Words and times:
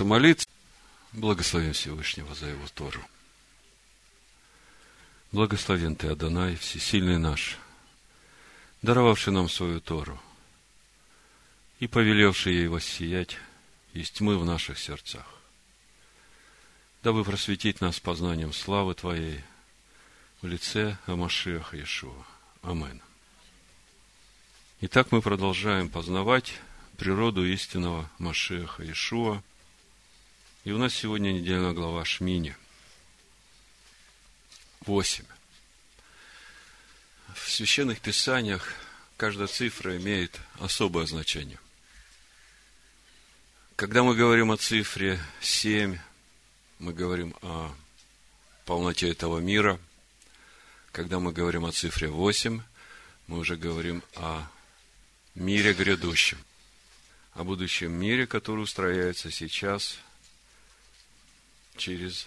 молиться, 0.00 0.48
благословим 1.12 1.74
Всевышнего 1.74 2.34
за 2.34 2.46
его 2.46 2.66
Тору. 2.74 3.04
Благословен 5.32 5.96
Ты, 5.96 6.08
Адонай, 6.08 6.56
всесильный 6.56 7.18
наш, 7.18 7.58
даровавший 8.80 9.32
нам 9.32 9.48
свою 9.48 9.80
Тору 9.80 10.18
и 11.78 11.86
повелевший 11.86 12.54
ей 12.54 12.68
воссиять 12.68 13.36
из 13.92 14.10
тьмы 14.10 14.38
в 14.38 14.46
наших 14.46 14.78
сердцах. 14.78 15.26
Дабы 17.02 17.24
просветить 17.24 17.80
нас 17.80 18.00
познанием 18.00 18.52
славы 18.52 18.94
Твоей 18.94 19.42
в 20.40 20.46
лице 20.46 20.96
Амашеха 21.06 21.76
Иешуа. 21.76 22.24
Амин. 22.62 23.02
Итак, 24.80 25.12
мы 25.12 25.20
продолжаем 25.20 25.88
познавать 25.88 26.54
природу 26.96 27.44
истинного 27.44 28.08
Машеха 28.18 28.82
Иешуа– 28.84 29.42
и 30.64 30.70
у 30.70 30.78
нас 30.78 30.94
сегодня 30.94 31.32
недельная 31.32 31.72
глава 31.72 32.04
Шмини. 32.04 32.56
Восемь. 34.86 35.24
В 37.34 37.50
священных 37.50 38.00
писаниях 38.00 38.74
каждая 39.16 39.48
цифра 39.48 39.96
имеет 39.96 40.38
особое 40.60 41.06
значение. 41.06 41.58
Когда 43.74 44.04
мы 44.04 44.14
говорим 44.14 44.52
о 44.52 44.56
цифре 44.56 45.18
семь, 45.40 45.98
мы 46.78 46.92
говорим 46.92 47.34
о 47.42 47.74
полноте 48.64 49.10
этого 49.10 49.38
мира. 49.38 49.80
Когда 50.92 51.18
мы 51.18 51.32
говорим 51.32 51.64
о 51.64 51.72
цифре 51.72 52.08
восемь, 52.08 52.60
мы 53.26 53.38
уже 53.38 53.56
говорим 53.56 54.02
о 54.14 54.46
мире 55.34 55.74
грядущем, 55.74 56.38
о 57.32 57.42
будущем 57.42 57.92
мире, 57.92 58.28
который 58.28 58.60
устрояется 58.60 59.32
сейчас– 59.32 59.98
через 61.76 62.26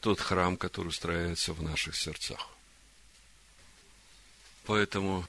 тот 0.00 0.20
храм, 0.20 0.56
который 0.56 0.88
устраивается 0.88 1.52
в 1.52 1.62
наших 1.62 1.96
сердцах. 1.96 2.48
Поэтому 4.64 5.26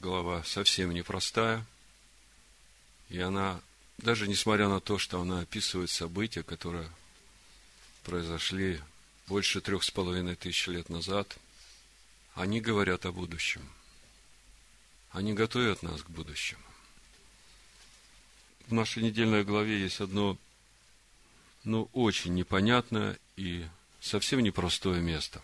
глава 0.00 0.42
совсем 0.44 0.92
непростая, 0.92 1.64
и 3.08 3.18
она, 3.18 3.60
даже 3.98 4.28
несмотря 4.28 4.68
на 4.68 4.80
то, 4.80 4.98
что 4.98 5.20
она 5.20 5.40
описывает 5.40 5.90
события, 5.90 6.42
которые 6.42 6.90
произошли 8.04 8.80
больше 9.26 9.60
трех 9.60 9.82
с 9.82 9.90
половиной 9.90 10.34
тысяч 10.34 10.66
лет 10.66 10.88
назад, 10.88 11.36
они 12.34 12.60
говорят 12.60 13.06
о 13.06 13.12
будущем. 13.12 13.66
Они 15.10 15.34
готовят 15.34 15.82
нас 15.82 16.02
к 16.02 16.08
будущему. 16.08 16.62
В 18.66 18.72
нашей 18.72 19.02
недельной 19.02 19.44
главе 19.44 19.80
есть 19.80 20.00
одно 20.00 20.38
ну, 21.64 21.88
очень 21.92 22.34
непонятное 22.34 23.18
и 23.36 23.66
совсем 24.00 24.40
непростое 24.40 25.00
место. 25.00 25.40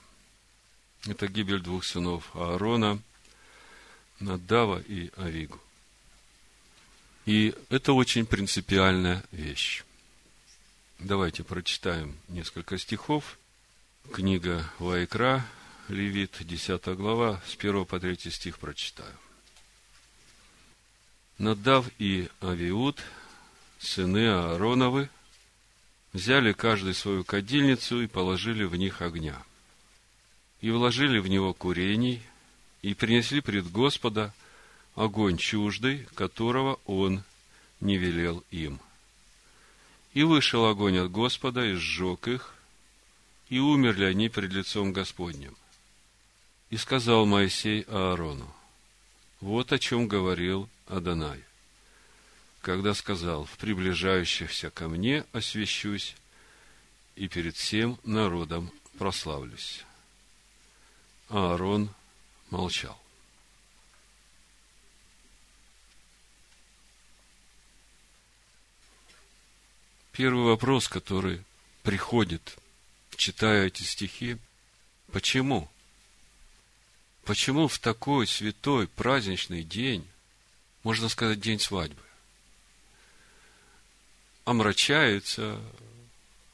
Это 1.06 1.28
гибель 1.28 1.60
двух 1.60 1.84
сынов 1.84 2.34
Аарона, 2.34 3.00
Надава 4.20 4.80
и 4.80 5.10
Авигу. 5.16 5.60
И 7.24 7.54
это 7.68 7.92
очень 7.92 8.26
принципиальная 8.26 9.22
вещь. 9.30 9.84
Давайте 10.98 11.44
прочитаем 11.44 12.16
несколько 12.28 12.78
стихов. 12.78 13.38
Книга 14.12 14.68
Вайкра, 14.78 15.46
Левит, 15.88 16.36
10 16.40 16.84
глава, 16.96 17.40
с 17.46 17.54
1 17.54 17.84
по 17.84 18.00
3 18.00 18.30
стих 18.30 18.58
прочитаю. 18.58 19.14
Надав 21.36 21.88
и 21.98 22.28
Авиуд, 22.42 23.00
сыны 23.78 24.28
Аароновы, 24.28 25.08
взяли 26.18 26.52
каждый 26.52 26.94
свою 26.94 27.22
кадильницу 27.22 28.02
и 28.02 28.08
положили 28.08 28.64
в 28.64 28.74
них 28.74 29.02
огня. 29.02 29.40
И 30.60 30.70
вложили 30.72 31.20
в 31.20 31.28
него 31.28 31.54
курений, 31.54 32.20
и 32.82 32.92
принесли 32.92 33.40
пред 33.40 33.70
Господа 33.70 34.34
огонь 34.96 35.36
чуждый, 35.36 36.08
которого 36.14 36.80
он 36.86 37.22
не 37.80 37.98
велел 37.98 38.42
им. 38.50 38.80
И 40.12 40.24
вышел 40.24 40.66
огонь 40.66 40.98
от 40.98 41.12
Господа, 41.12 41.64
и 41.64 41.74
сжег 41.74 42.26
их, 42.26 42.52
и 43.48 43.60
умерли 43.60 44.04
они 44.04 44.28
пред 44.28 44.52
лицом 44.52 44.92
Господним. 44.92 45.56
И 46.70 46.76
сказал 46.76 47.26
Моисей 47.26 47.82
Аарону, 47.82 48.52
вот 49.40 49.72
о 49.72 49.78
чем 49.78 50.08
говорил 50.08 50.68
Адонай 50.88 51.47
когда 52.60 52.94
сказал, 52.94 53.44
в 53.44 53.56
приближающихся 53.56 54.70
ко 54.70 54.88
мне 54.88 55.24
освящусь 55.32 56.16
и 57.16 57.28
перед 57.28 57.56
всем 57.56 57.98
народом 58.04 58.72
прославлюсь. 58.98 59.84
А 61.28 61.52
Аарон 61.52 61.94
молчал. 62.50 63.00
Первый 70.12 70.46
вопрос, 70.46 70.88
который 70.88 71.44
приходит, 71.84 72.58
читая 73.16 73.66
эти 73.66 73.84
стихи, 73.84 74.36
почему? 75.12 75.70
Почему 77.24 77.68
в 77.68 77.78
такой 77.78 78.26
святой 78.26 78.88
праздничный 78.88 79.62
день, 79.62 80.08
можно 80.82 81.08
сказать, 81.08 81.40
день 81.40 81.60
свадьбы, 81.60 82.02
омрачается 84.48 85.60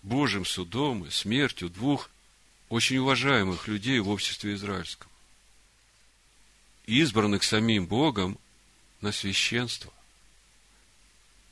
Божьим 0.02 0.44
судом 0.44 1.04
и 1.04 1.10
смертью 1.10 1.70
двух 1.70 2.10
очень 2.68 2.96
уважаемых 2.96 3.68
людей 3.68 4.00
в 4.00 4.08
обществе 4.08 4.54
израильском, 4.54 5.08
избранных 6.86 7.44
самим 7.44 7.86
Богом 7.86 8.36
на 9.00 9.12
священство. 9.12 9.92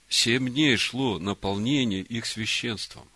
Семь 0.08 0.50
дней 0.50 0.76
шло 0.78 1.20
наполнение 1.20 2.02
их 2.02 2.26
священством. 2.26 3.08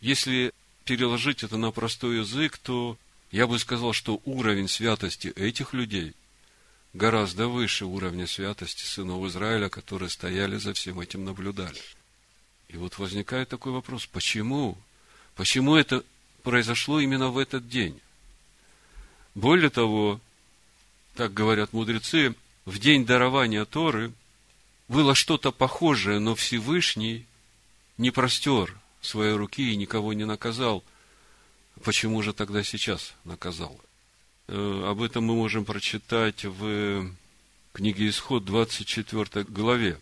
Если 0.00 0.52
переложить 0.84 1.42
это 1.42 1.56
на 1.56 1.72
простой 1.72 2.18
язык, 2.18 2.56
то 2.56 2.96
я 3.32 3.48
бы 3.48 3.58
сказал, 3.58 3.92
что 3.92 4.22
уровень 4.24 4.68
святости 4.68 5.26
этих 5.34 5.72
людей 5.72 6.14
гораздо 6.92 7.48
выше 7.48 7.84
уровня 7.86 8.26
святости 8.26 8.84
сынов 8.84 9.24
Израиля, 9.26 9.68
которые 9.68 10.10
стояли 10.10 10.56
за 10.56 10.74
всем 10.74 11.00
этим, 11.00 11.24
наблюдали. 11.24 11.80
И 12.68 12.76
вот 12.76 12.98
возникает 12.98 13.48
такой 13.48 13.72
вопрос, 13.72 14.06
почему? 14.06 14.76
Почему 15.34 15.76
это 15.76 16.04
произошло 16.42 17.00
именно 17.00 17.28
в 17.28 17.38
этот 17.38 17.68
день? 17.68 18.00
Более 19.34 19.70
того, 19.70 20.20
так 21.14 21.32
говорят 21.32 21.72
мудрецы, 21.72 22.34
в 22.64 22.78
день 22.78 23.04
дарования 23.06 23.64
Торы 23.64 24.12
было 24.88 25.14
что-то 25.14 25.52
похожее, 25.52 26.18
но 26.18 26.34
Всевышний 26.34 27.26
не 27.98 28.10
простер 28.10 28.76
своей 29.00 29.34
руки 29.34 29.72
и 29.72 29.76
никого 29.76 30.12
не 30.12 30.24
наказал. 30.24 30.84
Почему 31.82 32.22
же 32.22 32.32
тогда 32.32 32.62
сейчас 32.62 33.14
наказал? 33.24 33.80
Э, 34.48 34.84
об 34.86 35.02
этом 35.02 35.24
мы 35.24 35.34
можем 35.34 35.64
прочитать 35.64 36.44
в 36.44 37.10
книге 37.72 38.08
Исход 38.08 38.44
24 38.44 39.44
главе. 39.44 39.98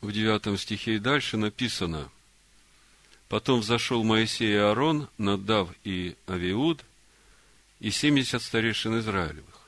В 0.00 0.12
9 0.12 0.60
стихе 0.60 0.96
и 0.96 0.98
дальше 0.98 1.36
написано, 1.36 2.10
«Потом 3.28 3.60
взошел 3.60 4.04
Моисей 4.04 4.52
и 4.52 4.56
Аарон, 4.56 5.08
Надав 5.18 5.70
и 5.82 6.16
Авиуд, 6.28 6.84
и 7.80 7.90
семьдесят 7.90 8.42
старейшин 8.42 8.98
Израилевых, 9.00 9.60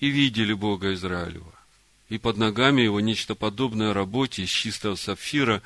и 0.00 0.08
видели 0.08 0.52
Бога 0.52 0.92
Израилева, 0.94 1.52
и 2.08 2.18
под 2.18 2.36
ногами 2.36 2.82
его 2.82 3.00
нечто 3.00 3.34
подобное 3.34 3.94
работе 3.94 4.42
из 4.42 4.50
чистого 4.50 4.96
сапфира, 4.96 5.62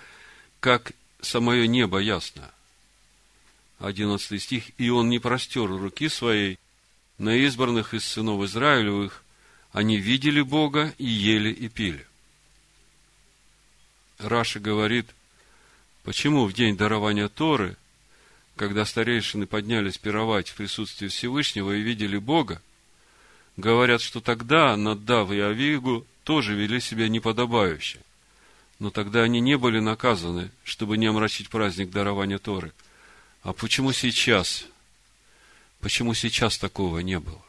как 0.61 0.93
самое 1.21 1.67
небо 1.67 1.99
ясное. 1.99 2.51
11 3.81 4.41
стих, 4.41 4.65
«И 4.79 4.91
он 4.91 5.09
не 5.09 5.19
простер 5.19 5.67
руки 5.67 6.09
своей 6.09 6.59
на 7.19 7.35
избранных 7.35 7.95
из 7.95 8.05
сынов 8.05 8.45
Израилевых, 8.45 9.25
они 9.73 9.97
видели 9.97 10.43
Бога 10.43 10.95
и 10.99 11.07
ели 11.07 11.51
и 11.51 11.69
пили». 11.69 12.07
Раша 14.19 14.61
говорит, 14.61 15.07
почему 16.05 16.45
в 16.45 16.53
день 16.53 16.77
дарования 16.77 17.29
Торы, 17.29 17.77
когда 18.57 18.85
старейшины 18.85 19.47
поднялись 19.47 19.97
пировать 19.97 20.51
в 20.51 20.57
присутствии 20.57 21.09
Всевышнего 21.09 21.73
и 21.73 21.81
видели 21.81 22.19
Бога, 22.19 22.61
говорят, 23.57 24.03
что 24.03 24.21
тогда 24.21 24.77
Наддав 24.77 25.31
и 25.31 25.41
Авигу 25.41 26.07
тоже 26.25 26.55
вели 26.55 26.81
себя 26.81 27.09
неподобающе. 27.09 28.01
Но 28.79 28.91
тогда 28.91 29.23
они 29.23 29.41
не 29.41 29.57
были 29.57 29.79
наказаны, 29.79 30.51
чтобы 30.65 30.99
не 30.99 31.07
омрачить 31.07 31.49
праздник 31.49 31.91
дарования 31.91 32.37
Торы– 32.37 32.73
а 33.43 33.53
почему 33.53 33.93
сейчас? 33.93 34.67
Почему 35.81 36.15
сейчас 36.15 36.59
такого 36.59 36.99
не 36.99 37.19
было? 37.19 37.43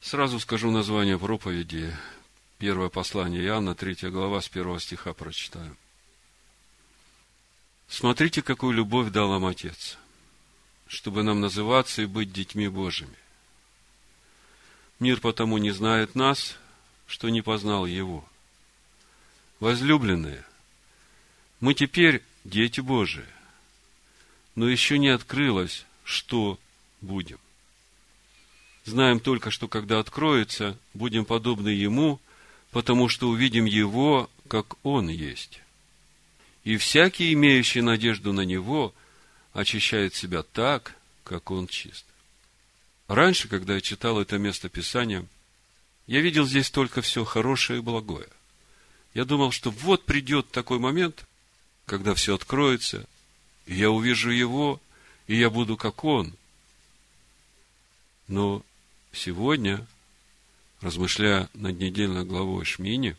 Сразу 0.00 0.40
скажу 0.40 0.70
название 0.70 1.18
проповеди. 1.18 1.96
Первое 2.58 2.88
послание 2.88 3.44
Иоанна, 3.44 3.74
третья 3.74 4.10
глава, 4.10 4.40
с 4.40 4.48
первого 4.48 4.80
стиха 4.80 5.12
прочитаю. 5.12 5.76
Смотрите, 7.88 8.42
какую 8.42 8.72
любовь 8.72 9.10
дал 9.10 9.30
нам 9.30 9.46
Отец, 9.46 9.96
чтобы 10.88 11.22
нам 11.22 11.40
называться 11.40 12.02
и 12.02 12.06
быть 12.06 12.32
детьми 12.32 12.68
Божьими. 12.68 13.16
Мир 14.98 15.20
потому 15.20 15.58
не 15.58 15.70
знает 15.70 16.14
нас, 16.14 16.56
что 17.06 17.28
не 17.28 17.40
познал 17.40 17.86
Его. 17.86 18.24
Возлюбленные, 19.60 20.44
мы 21.60 21.74
теперь 21.74 22.22
дети 22.48 22.80
Божии, 22.80 23.26
но 24.54 24.68
еще 24.68 24.98
не 24.98 25.08
открылось, 25.08 25.84
что 26.04 26.58
будем. 27.00 27.38
Знаем 28.84 29.20
только, 29.20 29.50
что 29.50 29.68
когда 29.68 29.98
откроется, 29.98 30.78
будем 30.94 31.24
подобны 31.24 31.68
Ему, 31.68 32.20
потому 32.70 33.08
что 33.08 33.28
увидим 33.28 33.66
Его, 33.66 34.30
как 34.48 34.76
Он 34.82 35.08
есть. 35.08 35.60
И 36.64 36.76
всякий, 36.76 37.32
имеющий 37.34 37.82
надежду 37.82 38.32
на 38.32 38.42
Него, 38.42 38.94
очищает 39.52 40.14
себя 40.14 40.42
так, 40.42 40.94
как 41.24 41.50
Он 41.50 41.66
чист. 41.66 42.06
Раньше, 43.08 43.48
когда 43.48 43.74
я 43.74 43.80
читал 43.80 44.20
это 44.20 44.38
место 44.38 44.68
Писания, 44.68 45.24
я 46.06 46.20
видел 46.20 46.46
здесь 46.46 46.70
только 46.70 47.02
все 47.02 47.24
хорошее 47.24 47.80
и 47.80 47.82
благое. 47.82 48.28
Я 49.12 49.24
думал, 49.24 49.50
что 49.50 49.70
вот 49.70 50.04
придет 50.04 50.50
такой 50.50 50.78
момент, 50.78 51.26
когда 51.88 52.14
все 52.14 52.34
откроется, 52.34 53.06
и 53.66 53.74
я 53.74 53.90
увижу 53.90 54.30
Его, 54.30 54.80
и 55.26 55.34
я 55.36 55.50
буду 55.50 55.76
как 55.76 56.04
Он. 56.04 56.32
Но 58.28 58.62
сегодня, 59.12 59.84
размышляя 60.80 61.48
над 61.54 61.78
недельной 61.78 62.24
главой 62.24 62.64
Шмини, 62.64 63.16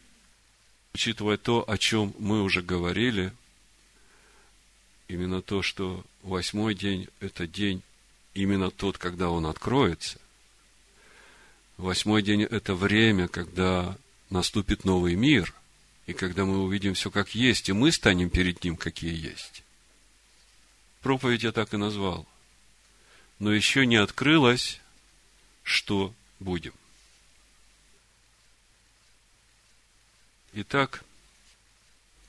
учитывая 0.94 1.38
то, 1.38 1.68
о 1.68 1.78
чем 1.78 2.14
мы 2.20 2.44
уже 2.44 2.62
говорили, 2.62 3.34
именно 5.08 5.42
то, 5.42 5.62
что 5.62 6.06
восьмой 6.22 6.76
день– 6.76 7.10
это 7.20 7.48
день 7.48 7.82
именно 8.36 8.70
тот, 8.70 8.98
когда 8.98 9.30
он 9.30 9.48
откроется. 9.48 10.20
Восьмой 11.78 12.22
день– 12.22 12.44
это 12.44 12.76
время, 12.76 13.28
когда 13.28 13.98
наступит 14.30 14.86
новый 14.86 15.16
мир, 15.16 15.54
и 16.10 16.14
когда 16.14 16.44
мы 16.44 16.64
увидим 16.64 16.96
все 16.96 17.12
как 17.12 17.36
есть, 17.36 17.70
и 17.70 17.72
мы 17.72 17.92
станем 17.92 18.32
перед 18.32 18.64
ним, 18.64 18.76
какие 18.78 19.16
есть. 19.16 19.62
Проповедь 21.02 21.44
я 21.44 21.52
так 21.52 21.72
и 21.76 21.78
назвал. 21.78 22.28
Но 23.38 23.54
еще 23.54 23.86
не 23.86 23.98
открылось, 23.98 24.82
что 25.62 26.12
будем. 26.40 26.74
Итак, 30.54 31.04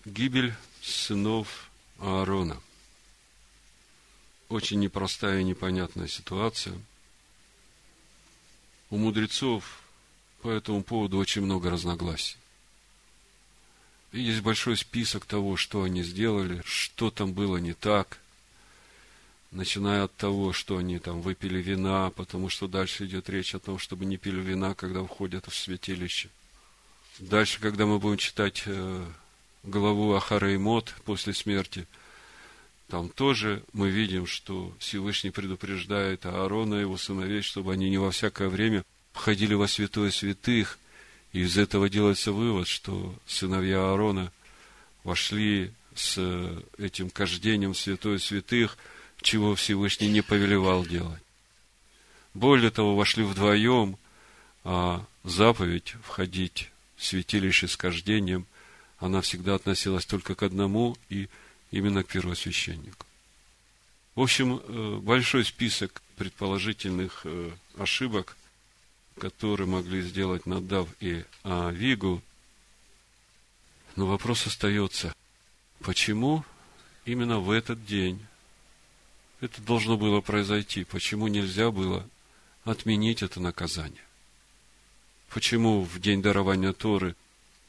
гибель 0.05 0.53
сынов 0.83 1.71
Аарона. 2.01 2.61
Очень 4.51 4.81
непростая 4.81 5.41
и 5.41 5.45
непонятная 5.45 6.07
ситуация. 6.07 6.79
У 8.91 8.99
мудрецов 8.99 9.81
по 10.43 10.51
этому 10.51 10.83
поводу 10.83 11.17
очень 11.17 11.41
много 11.41 11.71
разногласий. 11.71 12.37
Есть 14.13 14.43
большой 14.43 14.77
список 14.77 15.25
того, 15.25 15.57
что 15.57 15.83
они 15.83 16.03
сделали, 16.03 16.63
что 16.65 17.11
там 17.11 17.33
было 17.33 17.59
не 17.59 17.75
так– 17.75 18.19
начиная 19.51 20.05
от 20.05 20.15
того, 20.17 20.53
что 20.53 20.77
они 20.77 20.99
там 20.99 21.21
выпили 21.21 21.61
вина, 21.61 22.11
потому 22.11 22.49
что 22.49 22.69
дальше 22.69 23.07
идет 23.07 23.29
речь 23.29 23.55
о 23.55 23.59
том, 23.59 23.79
чтобы 23.79 24.05
не 24.05 24.17
пили 24.17 24.41
вина, 24.41 24.75
когда 24.75 25.03
входят 25.03 25.47
в 25.47 25.55
святилище. 25.55 26.29
Дальше, 27.19 27.61
когда 27.61 27.87
мы 27.87 27.99
будем 27.99 28.19
читать 28.19 28.63
э, 28.67 29.07
главу 29.65 30.15
Ахара 30.15 30.53
и 30.53 30.57
Мот 30.57 30.95
после 31.05 31.35
смерти, 31.35 31.87
там 32.89 33.09
тоже 33.09 33.63
мы 33.73 33.91
видим, 33.91 34.27
что 34.27 34.75
Всевышний 34.79 35.31
предупреждает 35.31 36.27
Аарона 36.27 36.77
и 36.77 36.81
его 36.81 36.97
сыновей, 36.97 37.43
чтобы 37.43 37.73
они 37.73 37.91
не 37.91 37.99
во 37.99 38.11
всякое 38.11 38.49
время 38.49 38.85
входили 39.13 39.55
во 39.55 39.69
святое 39.69 40.11
святых, 40.11 40.79
из 41.33 41.59
этого 41.59 41.89
делается 41.89 42.33
вывод, 42.33 42.69
что 42.69 43.15
сыновья 43.27 43.79
Аарона 43.79 44.33
вошли 45.05 45.73
с 45.95 46.19
этим 46.79 47.11
кождением 47.11 47.73
в 47.73 47.79
святое 47.79 48.19
святых– 48.19 48.77
чего 49.23 49.55
Всевышний 49.55 50.09
не 50.09 50.23
повелевал 50.23 50.85
делать. 50.85 51.23
Более 52.35 52.71
того, 52.71 52.97
вошли 52.97 53.23
вдвоем, 53.25 53.99
а 54.65 55.05
заповедь 55.25 55.95
входить 56.05 56.71
в 56.97 57.05
святилище 57.05 57.69
с 57.69 57.77
кождением, 57.77 58.47
она 58.99 59.21
всегда 59.21 59.55
относилась 59.55 60.07
только 60.07 60.35
к 60.35 60.43
одному 60.43 60.97
и 61.09 61.29
именно 61.71 62.03
к 62.03 62.09
первосвященнику. 62.09 63.07
В 64.15 64.21
общем, 64.21 64.61
э, 64.63 64.99
большой 65.03 65.45
список 65.45 66.03
предположительных 66.17 67.23
э, 67.25 67.51
ошибок, 67.79 68.37
которые 69.21 69.69
могли 69.69 70.01
сделать 70.01 70.47
Надав 70.47 70.89
и 70.99 71.25
Авигу. 71.45 72.23
Но 73.95 74.07
вопрос 74.07 74.47
остается, 74.47 75.15
почему 75.81 76.45
именно 77.05 77.39
в 77.39 77.51
этот 77.51 77.85
день 77.85 78.19
это 79.41 79.61
должно 79.63 79.97
было 79.97 80.21
произойти. 80.21 80.85
Почему 80.85 81.29
нельзя 81.29 81.71
было 81.71 82.07
отменить 82.65 83.23
это 83.23 83.41
наказание? 83.41 84.03
Почему 85.29 85.83
в 85.83 86.01
день 86.01 86.23
дарования 86.23 86.73
Торы 86.73 87.15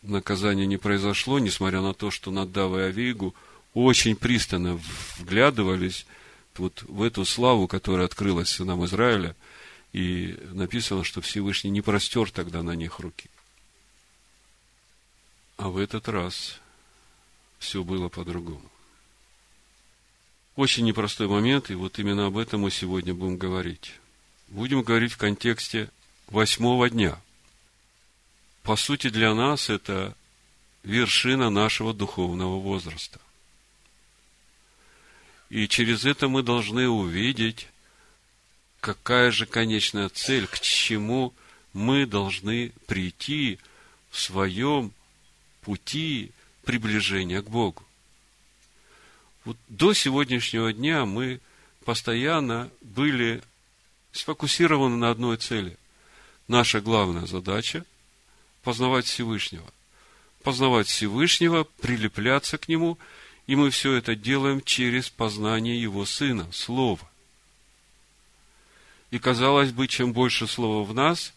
наказание 0.02 0.66
не 0.66 0.78
произошло, 0.78 1.38
несмотря 1.38 1.82
на 1.82 1.94
то, 1.94 2.12
что 2.12 2.32
Надав 2.32 2.76
и 2.76 2.82
Авигу 2.82 3.36
очень 3.74 4.16
пристально 4.16 4.80
вглядывались 5.18 6.06
вот 6.58 6.84
в 6.84 7.02
эту 7.04 7.26
славу, 7.26 7.68
которая 7.68 8.06
открылась 8.06 8.50
сынам 8.50 8.84
Израиля, 8.86 9.36
и 9.94 10.38
написано, 10.52 11.04
что 11.04 11.22
Всевышний 11.22 11.70
не 11.70 11.82
простер 11.82 12.32
тогда 12.32 12.64
на 12.64 12.72
них 12.76 13.00
руки. 13.00 13.30
А 15.58 15.70
в 15.70 15.78
этот 15.78 16.08
раз 16.08 16.60
все 17.60 17.84
было 17.84 18.10
по-другому. 18.10 18.72
Очень 20.56 20.86
непростой 20.86 21.28
момент, 21.28 21.70
и 21.70 21.76
вот 21.76 22.00
именно 22.00 22.28
об 22.28 22.38
этом 22.38 22.62
мы 22.62 22.72
сегодня 22.72 23.14
будем 23.14 23.38
говорить. 23.38 23.94
Будем 24.48 24.82
говорить 24.82 25.14
в 25.14 25.18
контексте 25.18 25.90
восьмого 26.28 26.90
дня. 26.90 27.22
По 28.64 28.76
сути, 28.76 29.10
для 29.10 29.34
нас 29.34 29.70
это 29.70 30.16
вершина 30.84 31.50
нашего 31.50 31.94
духовного 31.94 32.60
возраста. 32.60 33.20
И 35.50 35.68
через 35.68 36.06
это 36.06 36.28
мы 36.28 36.44
должны 36.44 36.88
увидеть, 36.88 37.68
какая 38.82 39.32
же 39.32 39.46
конечная 39.46 40.10
цель, 40.10 40.48
к 40.48 40.60
чему 40.60 41.34
мы 41.72 42.06
должны 42.06 42.74
прийти 42.88 43.60
в 44.10 44.20
своем 44.20 44.92
пути 45.62 46.32
приближения 46.66 47.42
к 47.42 47.50
Богу. 47.50 47.84
Вот 49.46 49.58
до 49.70 49.94
сегодняшнего 49.94 50.74
дня 50.74 51.06
мы 51.06 51.40
постоянно 51.86 52.70
были 52.82 53.42
сфокусированы 54.12 54.98
на 54.98 55.12
одной 55.12 55.38
цели. 55.38 55.78
Наша 56.48 56.82
главная 56.82 57.28
задача– 57.28 57.86
познавать 58.64 59.06
Всевышнего. 59.06 59.72
Познавать 60.44 60.88
Всевышнего, 60.88 61.64
прилепляться 61.82 62.58
к 62.58 62.68
Нему, 62.68 62.98
и 63.46 63.56
мы 63.56 63.70
все 63.70 63.94
это 63.94 64.16
делаем 64.16 64.62
через 64.62 65.10
познание 65.10 65.80
Его 65.80 66.06
Сына, 66.06 66.48
Слова. 66.52 67.11
И 69.12 69.20
казалось 69.20 69.72
бы, 69.72 69.88
чем 69.88 70.14
больше 70.14 70.48
Слова 70.48 70.84
в 70.86 70.94
нас, 70.94 71.34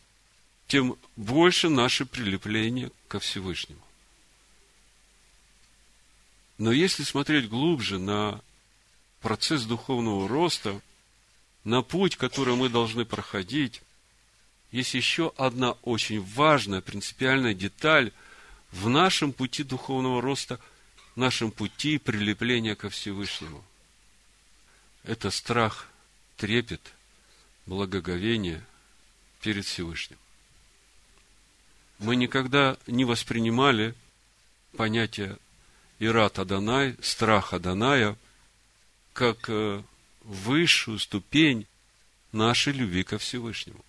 тем 0.68 0.96
больше 1.16 1.68
наше 1.68 2.06
прилепление 2.06 2.90
ко 3.08 3.18
Всевышнему. 3.18 3.82
Но 6.56 6.70
если 6.70 7.02
смотреть 7.02 7.48
глубже 7.48 7.98
на 7.98 8.40
процесс 9.20 9.64
духовного 9.64 10.28
роста, 10.28 10.80
на 11.64 11.82
путь, 11.82 12.16
который 12.16 12.54
мы 12.54 12.68
должны 12.68 13.04
проходить, 13.04 13.82
есть 14.70 14.94
еще 14.94 15.32
одна 15.36 15.72
очень 15.82 16.22
важная, 16.22 16.80
принципиальная 16.80 17.54
деталь 17.54 18.12
в 18.70 18.88
нашем 18.88 19.32
пути 19.32 19.64
духовного 19.64 20.22
роста, 20.22 20.60
в 21.14 21.16
нашем 21.16 21.50
пути 21.50 21.98
прилепления 21.98 22.76
ко 22.76 22.88
Всевышнему. 22.88 23.64
Это 25.02 25.30
страх, 25.30 25.88
трепет, 26.36 26.92
благоговение 27.66 28.62
перед 29.40 29.64
Всевышним. 29.64 30.18
Мы 31.98 32.16
никогда 32.16 32.76
не 32.86 33.04
воспринимали 33.04 33.94
понятие 34.76 35.38
Ират 35.98 36.38
Адонай, 36.38 36.96
страх 37.00 37.52
Адоная, 37.52 38.16
как 39.12 39.48
э, 39.48 39.82
высшую 40.22 40.98
ступень 40.98 41.66
нашей 42.32 42.72
любви 42.72 43.04
ко 43.04 43.18
Всевышнему. 43.18 43.84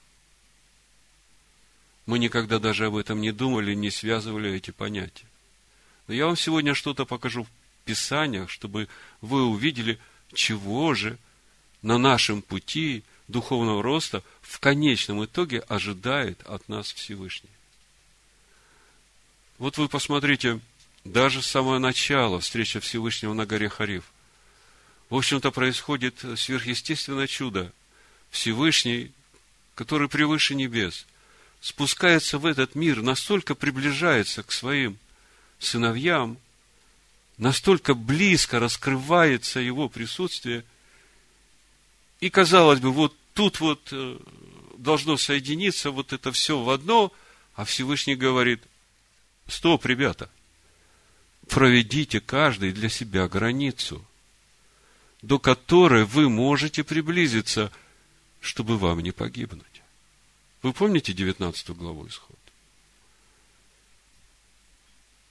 Мы 2.06 2.20
никогда 2.20 2.60
даже 2.60 2.86
об 2.86 2.96
этом 2.96 3.20
не 3.20 3.32
думали, 3.32 3.74
не 3.74 3.90
связывали 3.90 4.54
эти 4.54 4.70
понятия. 4.72 5.26
Но 6.08 6.14
я 6.14 6.28
вам 6.28 6.38
сегодня 6.38 6.76
что-то 6.76 7.06
покажу 7.06 7.44
в 7.44 7.50
Писаниях, 7.86 8.50
чтобы 8.52 8.88
вы 9.22 9.44
увидели, 9.44 10.00
чего 10.34 10.94
же 10.94 11.18
на 11.82 11.98
нашем 11.98 12.44
пути 12.44 13.04
духовного 13.28 13.82
роста 13.82 14.24
в 14.42 14.60
конечном 14.60 15.26
итоге 15.26 15.60
ожидает 15.68 16.42
от 16.46 16.68
нас 16.70 16.92
Всевышний. 16.94 17.50
Вот 19.58 19.78
вы 19.78 19.88
посмотрите, 19.88 20.60
даже 21.04 21.42
с 21.42 21.48
самого 21.48 21.80
начала 21.80 22.40
встреча 22.40 22.80
Всевышнего 22.80 23.34
на 23.34 23.46
горе 23.46 23.70
Хариф. 23.70 24.04
В 25.10 25.16
общем-то, 25.16 25.52
происходит 25.52 26.26
сверхъестественное 26.36 27.28
чудо. 27.28 27.72
Всевышний, 28.32 29.12
который 29.76 30.10
превыше 30.10 30.56
небес, 30.56 31.06
спускается 31.62 32.38
в 32.38 32.46
этот 32.46 32.76
мир, 32.76 33.02
настолько 33.02 33.56
приближается 33.56 34.44
к 34.44 34.52
своим 34.52 34.98
сыновьям, 35.60 36.38
настолько 37.38 37.94
близко 37.94 38.60
раскрывается 38.60 39.60
его 39.60 39.90
присутствие, 39.90 40.66
и, 42.26 42.30
казалось 42.32 42.80
бы, 42.80 42.92
вот 42.92 43.16
тут 43.36 43.60
вот 43.60 43.90
э, 43.92 44.18
должно 44.80 45.16
соединиться 45.16 45.92
вот 45.92 46.12
это 46.12 46.32
все 46.32 46.60
в 46.60 46.72
одно, 46.72 47.14
а 47.54 47.66
Всевышний 47.66 48.16
говорит, 48.16 48.64
стоп, 49.48 49.86
ребята, 49.86 50.32
проведите 51.48 52.20
каждый 52.20 52.72
для 52.72 52.90
себя 52.90 53.28
границу, 53.28 54.04
до 55.22 55.38
которой 55.38 56.04
вы 56.04 56.28
можете 56.28 56.84
приблизиться, 56.84 57.72
чтобы 58.42 58.80
вам 58.80 59.02
не 59.02 59.12
погибнуть. 59.12 59.84
Вы 60.64 60.74
помните 60.74 61.14
19 61.14 61.70
главу 61.78 62.08
Исход? 62.08 62.40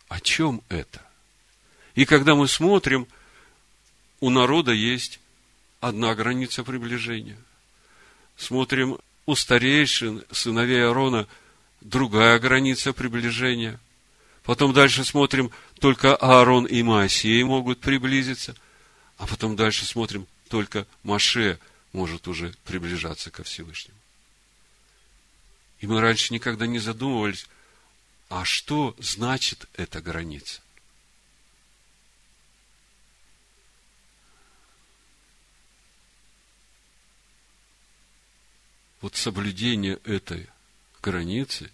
О 0.06 0.20
чем 0.20 0.62
это? 0.68 1.04
И 1.96 2.04
когда 2.04 2.36
мы 2.36 2.46
смотрим, 2.46 3.08
у 4.20 4.30
народа 4.30 4.70
есть 4.70 5.18
одна 5.84 6.14
граница 6.14 6.64
приближения. 6.64 7.36
Смотрим, 8.36 8.98
у 9.26 9.34
старейшин, 9.34 10.24
сыновей 10.32 10.86
Аарона, 10.86 11.28
другая 11.82 12.38
граница 12.38 12.94
приближения. 12.94 13.78
Потом 14.44 14.72
дальше 14.72 15.04
смотрим, 15.04 15.50
только 15.80 16.16
Аарон 16.16 16.64
и 16.64 16.82
Моисей 16.82 17.42
могут 17.42 17.80
приблизиться. 17.80 18.56
А 19.18 19.26
потом 19.26 19.56
дальше 19.56 19.84
смотрим, 19.84 20.26
только 20.48 20.86
Маше 21.02 21.58
может 21.92 22.28
уже 22.28 22.54
приближаться 22.64 23.30
ко 23.30 23.44
Всевышнему. 23.44 23.98
И 25.80 25.86
мы 25.86 26.00
раньше 26.00 26.32
никогда 26.32 26.66
не 26.66 26.78
задумывались, 26.78 27.46
а 28.30 28.46
что 28.46 28.96
значит 28.98 29.66
эта 29.74 30.00
граница? 30.00 30.62
Вот 39.04 39.16
соблюдение 39.16 40.00
этой 40.04 40.48
границы 41.02 41.70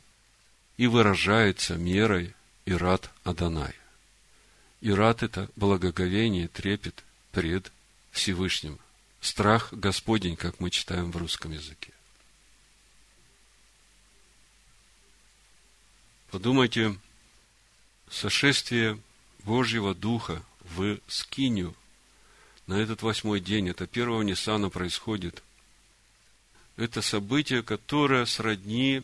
и 0.76 0.88
выражается 0.88 1.76
мерой 1.76 2.34
Ират 2.66 3.08
Адонай. 3.22 3.72
Ират– 4.80 5.22
это 5.22 5.48
благоговение, 5.54 6.48
трепет 6.48 7.04
пред 7.30 7.70
Всевышним. 8.10 8.80
Страх 9.20 9.72
Господень, 9.72 10.34
как 10.34 10.58
мы 10.58 10.70
читаем 10.70 11.12
в 11.12 11.16
русском 11.18 11.52
языке. 11.52 11.92
Подумайте, 16.32 16.98
сошествие 18.10 19.00
Божьего 19.44 19.94
Духа 19.94 20.42
в 20.64 20.98
Скинию 21.06 21.76
на 22.66 22.74
этот 22.74 23.02
восьмой 23.02 23.38
день, 23.38 23.68
это 23.68 23.86
первого 23.86 24.22
Ниссана 24.22 24.68
происходит. 24.68 25.44
Это 26.76 27.02
событие, 27.02 27.62
которое 27.62 28.24
сродни 28.26 29.02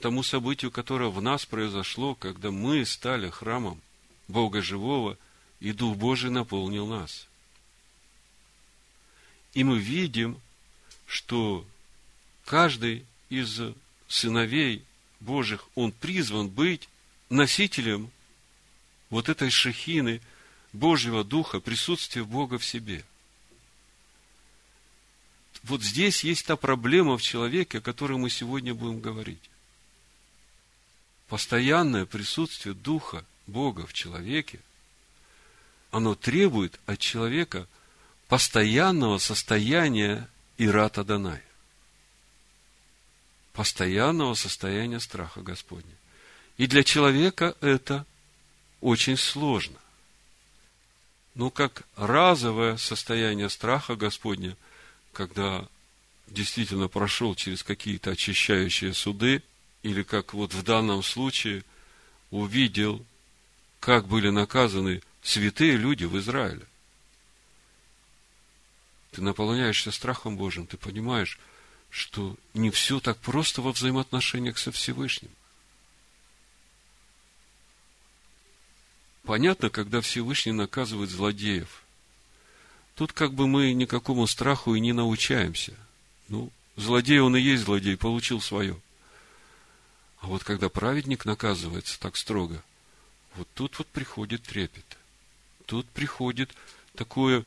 тому 0.00 0.22
событию, 0.22 0.70
которое 0.70 1.10
в 1.10 1.22
нас 1.22 1.46
произошло, 1.46 2.14
когда 2.14 2.50
мы 2.50 2.84
стали 2.84 3.30
храмом 3.30 3.80
Бога 4.28 4.60
Живого, 4.62 5.16
и 5.60 5.72
Дух 5.72 5.96
Божий 5.96 6.30
наполнил 6.30 6.86
нас. 6.86 7.26
И 9.54 9.64
мы 9.64 9.78
видим, 9.78 10.38
что 11.06 11.64
каждый 12.44 13.06
из 13.30 13.60
сыновей 14.06 14.84
Божьих, 15.20 15.66
он 15.74 15.92
призван 15.92 16.48
быть 16.48 16.88
носителем 17.30 18.10
вот 19.08 19.28
этой 19.28 19.50
шахины 19.50 20.20
Божьего 20.72 21.24
Духа, 21.24 21.60
присутствия 21.60 22.24
Бога 22.24 22.58
в 22.58 22.64
себе. 22.64 23.04
Вот 25.66 25.82
здесь 25.82 26.22
есть 26.22 26.46
та 26.46 26.54
проблема 26.54 27.18
в 27.18 27.22
человеке, 27.22 27.78
о 27.78 27.80
которой 27.80 28.16
мы 28.18 28.30
сегодня 28.30 28.72
будем 28.72 29.00
говорить. 29.00 29.50
Постоянное 31.26 32.06
присутствие 32.06 32.72
Духа 32.72 33.24
Бога 33.48 33.84
в 33.84 33.92
человеке, 33.92 34.60
оно 35.90 36.14
требует 36.14 36.78
от 36.86 37.00
человека 37.00 37.66
постоянного 38.28 39.18
состояния 39.18 40.28
Ирата 40.56 41.02
Даная. 41.02 41.42
Постоянного 43.52 44.34
состояния 44.34 45.00
страха 45.00 45.40
Господня. 45.40 45.96
И 46.58 46.68
для 46.68 46.84
человека 46.84 47.56
это 47.60 48.06
очень 48.80 49.16
сложно. 49.16 49.78
Но 51.34 51.50
как 51.50 51.82
разовое 51.96 52.76
состояние 52.76 53.50
страха 53.50 53.96
Господня, 53.96 54.56
когда 55.16 55.66
действительно 56.28 56.88
прошел 56.88 57.34
через 57.34 57.62
какие-то 57.62 58.10
очищающие 58.12 58.94
суды– 58.94 59.42
или 59.86 60.02
как 60.02 60.34
вот 60.34 60.52
в 60.52 60.64
данном 60.64 61.00
случае 61.04 61.62
увидел, 62.32 63.06
как 63.78 64.08
были 64.08 64.30
наказаны 64.30 65.00
святые 65.22 65.76
люди 65.76 66.04
в 66.04 66.18
Израиле. 66.18 66.66
Ты 69.12 69.22
наполняешься 69.22 69.92
страхом 69.92 70.36
Божьим, 70.36 70.66
ты 70.66 70.76
понимаешь, 70.76 71.38
что 71.88 72.36
не 72.52 72.70
все 72.70 72.98
так 72.98 73.18
просто 73.18 73.62
во 73.62 73.70
взаимоотношениях 73.70 74.58
со 74.58 74.72
Всевышним. 74.72 75.30
Понятно, 79.22 79.70
когда 79.70 80.00
Всевышний 80.00 80.52
наказывает 80.52 81.10
злодеев. 81.10 81.84
Тут 82.96 83.12
как 83.12 83.34
бы 83.34 83.46
мы 83.46 83.74
никакому 83.74 84.26
страху 84.26 84.74
и 84.74 84.80
не 84.80 84.92
научаемся. 84.92 85.74
Ну, 86.28 86.50
злодей 86.76 87.20
он 87.20 87.36
и 87.36 87.40
есть 87.40 87.64
злодей, 87.64 87.96
получил 87.96 88.40
свое. 88.40 88.80
А 90.20 90.26
вот 90.26 90.42
когда 90.42 90.70
праведник 90.70 91.26
наказывается 91.26 92.00
так 92.00 92.16
строго, 92.16 92.62
вот 93.34 93.46
тут 93.52 93.78
вот 93.78 93.86
приходит 93.88 94.42
трепет. 94.44 94.96
Тут 95.66 95.86
приходит 95.90 96.54
такое 96.94 97.44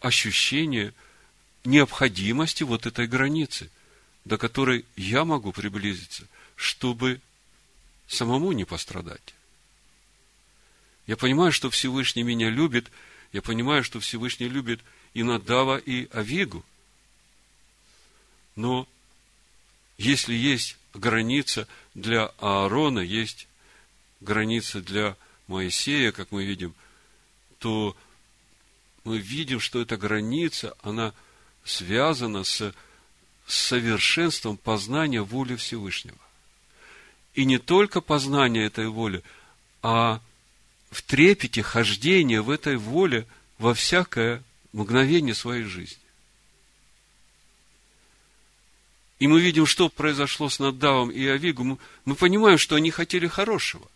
ощущение 0.00 0.94
необходимости 1.64 2.62
вот 2.62 2.86
этой 2.86 3.08
границы, 3.08 3.70
до 4.24 4.38
которой 4.38 4.84
я 4.94 5.24
могу 5.24 5.50
приблизиться, 5.50 6.28
чтобы 6.54 7.20
самому 8.06 8.52
не 8.52 8.64
пострадать. 8.64 9.34
Я 11.08 11.16
понимаю, 11.16 11.50
что 11.50 11.70
Всевышний 11.70 12.22
меня 12.22 12.50
любит, 12.50 12.90
я 13.32 13.42
понимаю, 13.42 13.84
что 13.84 14.00
Всевышний 14.00 14.48
любит 14.48 14.80
и 15.14 15.22
Надава, 15.22 15.76
и 15.76 16.08
Авигу. 16.12 16.64
Но 18.54 18.88
если 19.98 20.34
есть 20.34 20.76
граница 20.94 21.68
для 21.94 22.26
Аарона, 22.38 23.00
есть 23.00 23.48
граница 24.20 24.80
для 24.80 25.16
Моисея, 25.46 26.12
как 26.12 26.32
мы 26.32 26.44
видим, 26.44 26.74
то 27.58 27.96
мы 29.04 29.18
видим, 29.18 29.60
что 29.60 29.80
эта 29.80 29.96
граница, 29.96 30.76
она 30.82 31.14
связана 31.64 32.44
с 32.44 32.74
совершенством 33.46 34.56
познания 34.56 35.22
воли 35.22 35.56
Всевышнего. 35.56 36.18
И 37.34 37.44
не 37.44 37.58
только 37.58 38.00
познание 38.00 38.66
этой 38.66 38.88
воли, 38.88 39.22
а 39.82 40.20
в 40.96 41.02
трепете 41.02 41.62
хождения 41.62 42.40
в 42.40 42.48
этой 42.48 42.78
воле 42.78 43.26
во 43.58 43.74
всякое 43.74 44.42
мгновение 44.72 45.34
своей 45.34 45.64
жизни. 45.64 46.06
и 49.18 49.26
мы 49.26 49.40
видим, 49.40 49.66
что 49.66 49.88
произошло 49.88 50.48
с 50.48 50.58
Надавом 50.58 51.10
и 51.10 51.26
Авигу, 51.26 51.78
мы, 52.04 52.14
понимаем, 52.14 52.58
что 52.58 52.76
они 52.76 52.90
хотели 52.90 53.26
хорошего. 53.26 53.88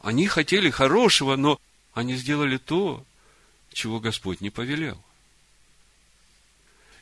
Они 0.00 0.26
хотели 0.26 0.70
хорошего, 0.70 1.36
но 1.36 1.60
они 1.92 2.14
сделали 2.16 2.56
то, 2.56 3.04
чего 3.72 4.00
Господь 4.00 4.40
не 4.40 4.48
повелел. 4.48 4.98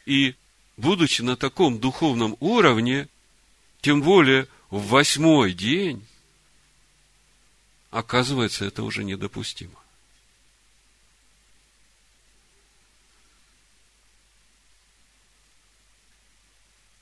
И, 0.06 0.34
будучи 0.76 1.22
на 1.22 1.36
таком 1.36 1.78
духовном 1.78 2.36
уровне, 2.40 3.08
тем 3.80 4.02
более 4.02 4.48
в 4.70 4.88
восьмой 4.88 5.52
день, 5.52 6.04
оказывается, 7.90 8.64
это 8.64 8.82
уже 8.82 9.04
недопустимо. 9.04 9.78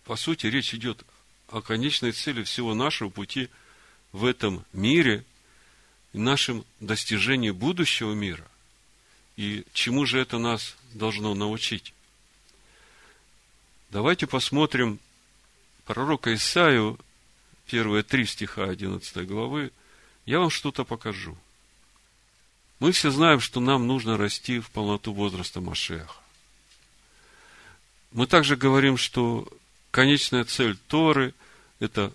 По 0.05 0.15
сути, 0.15 0.47
речь 0.47 0.73
идет 0.73 1.05
о 1.49 1.61
конечной 1.61 2.13
цели 2.13 2.45
всего 2.45 2.75
нашего 2.75 3.11
пути 3.11 3.49
в 4.13 4.25
этом 4.25 4.65
мире 4.73 5.25
и 6.13 6.19
нашем 6.19 6.65
достижении 6.81 7.51
будущего 7.51 8.15
мира. 8.15 8.47
И 9.37 9.65
чему 9.73 10.07
же 10.07 10.19
это 10.21 10.39
нас 10.39 10.77
должно 10.95 11.35
научить? 11.35 11.93
Давайте 13.91 14.27
посмотрим 14.27 15.01
пророка 15.85 16.35
Исаию, 16.35 16.99
первые 17.67 18.03
три 18.03 18.27
стиха 18.27 18.65
11 18.65 19.27
главы. 19.27 19.73
Я 20.27 20.41
вам 20.41 20.51
что-то 20.51 20.85
покажу. 20.85 21.37
Мы 22.81 22.93
все 22.93 23.11
знаем, 23.11 23.41
что 23.41 23.61
нам 23.61 23.87
нужно 23.87 24.19
расти 24.19 24.59
в 24.59 24.71
полноту 24.71 25.15
возраста 25.15 25.61
Машеха. 25.61 26.21
Мы 28.11 28.27
также 28.27 28.57
говорим, 28.57 28.97
что 28.97 29.49
конечная 29.93 30.45
цель 30.45 30.77
Торы– 30.89 31.33
это 31.81 32.13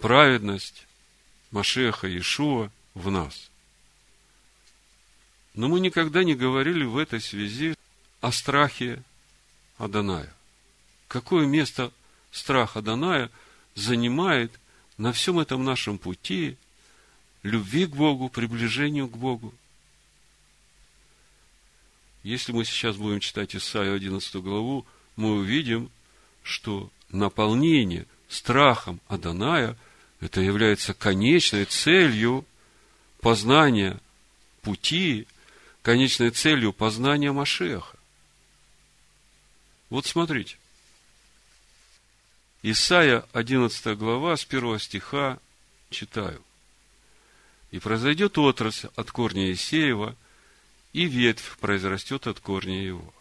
праведность 0.00 0.86
Машеха 1.50 2.08
Иешуа 2.08 2.70
в 2.94 3.10
нас. 3.10 3.50
Но 5.54 5.68
мы 5.68 5.80
никогда 5.80 6.24
не 6.24 6.34
говорили 6.34 6.84
в 6.84 6.96
этой 6.96 7.20
связи 7.20 7.76
о 8.20 8.32
страхе 8.32 9.02
Аданая. 9.78 10.32
Какое 11.06 11.46
место 11.46 11.92
страх 12.30 12.76
Аданая 12.76 13.30
занимает 13.74 14.52
на 14.96 15.12
всем 15.12 15.38
этом 15.38 15.64
нашем 15.64 15.98
пути 15.98 16.56
любви 17.46 17.86
к 17.86 17.90
Богу, 17.90 18.28
приближению 18.28 19.08
к 19.08 19.16
Богу. 19.16 19.54
Если 22.22 22.52
мы 22.52 22.64
сейчас 22.64 22.96
будем 22.96 23.20
читать 23.20 23.54
Исаию 23.54 23.94
11 23.94 24.34
главу, 24.36 24.84
мы 25.14 25.36
увидим, 25.36 25.90
что 26.42 26.90
наполнение 27.10 28.06
страхом 28.28 29.00
Аданая– 29.06 29.76
это 30.20 30.40
является 30.40 30.92
конечной 30.92 31.66
целью 31.66 32.44
познания 33.20 34.00
пути, 34.62 35.28
конечной 35.82 36.30
целью 36.30 36.72
познания 36.72 37.30
Машеха. 37.30 37.96
Вот 39.88 40.04
смотрите. 40.04 40.56
Исайя, 42.62 43.24
11 43.32 43.96
глава, 43.96 44.36
с 44.36 44.44
1 44.44 44.80
стиха 44.80 45.38
читаю. 45.90 46.42
«И 47.70 47.78
произойдет 47.78 48.38
отрасль 48.38 48.88
от 48.96 49.10
корня 49.10 49.52
Исеева, 49.52 50.16
и 50.92 51.04
ветвь 51.04 51.58
произрастет 51.58 52.26
от 52.26 52.40
корня 52.40 52.82
его 52.82 53.12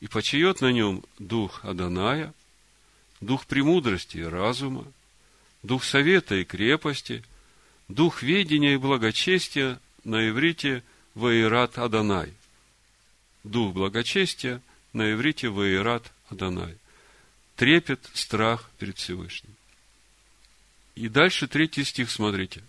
и 0.00 0.08
почает 0.08 0.60
на 0.60 0.72
нем 0.72 1.04
дух 1.18 1.64
Аданая, 1.64 2.34
дух 3.20 3.46
премудрости 3.46 4.18
и 4.18 4.22
разума, 4.22 4.90
дух 5.62 5.84
совета 5.84 6.36
и 6.36 6.44
крепости, 6.44 7.22
дух 7.88 8.22
ведения 8.22 8.74
и 8.74 8.78
благочестия 8.78 9.78
на 10.04 10.28
иврите 10.28 10.82
Ваират 11.14 11.78
Аданай. 11.78 12.32
Дух 13.44 13.74
благочестия 13.74 14.62
на 14.92 15.12
иврите 15.12 15.48
Ваират 15.48 16.10
Аданай. 16.30 16.76
Трепет, 17.56 18.08
страх 18.14 18.70
перед 18.78 18.96
Всевышним. 18.96 19.54
И 20.94 21.08
дальше 21.08 21.46
третий 21.46 21.84
стих, 21.84 22.10
смотрите. 22.10 22.62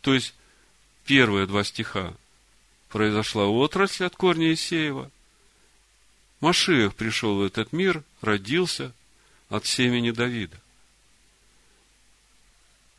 То 0.00 0.14
есть, 0.14 0.34
первые 1.04 1.46
два 1.46 1.64
стиха 1.64 2.14
произошла 2.88 3.46
отрасль 3.46 4.04
от 4.04 4.16
корня 4.16 4.52
Исеева– 4.52 5.10
Машиах 6.40 6.94
пришел 6.94 7.36
в 7.36 7.42
этот 7.42 7.72
мир, 7.72 8.02
родился 8.22 8.92
от 9.50 9.66
семени 9.66 10.10
Давида. 10.10 10.56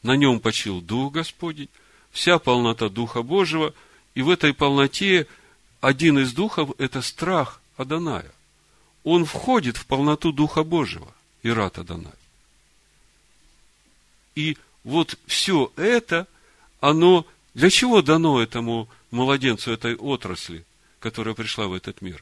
На 0.03 0.15
нем 0.15 0.39
почил 0.39 0.81
Дух 0.81 1.13
Господень, 1.13 1.69
вся 2.11 2.39
полнота 2.39 2.89
Духа 2.89 3.23
Божьего, 3.23 3.73
и 4.13 4.21
в 4.21 4.29
этой 4.29 4.53
полноте 4.53 5.27
один 5.79 6.19
из 6.19 6.33
духов– 6.33 6.71
это 6.77 7.01
страх 7.01 7.61
Аданая. 7.77 8.31
Он 9.03 9.25
входит 9.25 9.77
в 9.77 9.85
полноту 9.85 10.31
Духа 10.31 10.63
Божьего, 10.63 11.11
Ират 11.41 11.79
Аданай. 11.79 12.13
И 14.35 14.57
вот 14.83 15.17
все 15.25 15.71
это, 15.75 16.27
оно 16.81 17.25
для 17.53 17.69
чего 17.69 18.01
дано 18.01 18.41
этому 18.41 18.89
младенцу 19.11 19.71
этой 19.71 19.95
отрасли, 19.95 20.65
которая 20.99 21.33
пришла 21.33 21.67
в 21.67 21.73
этот 21.73 22.01
мир? 22.01 22.21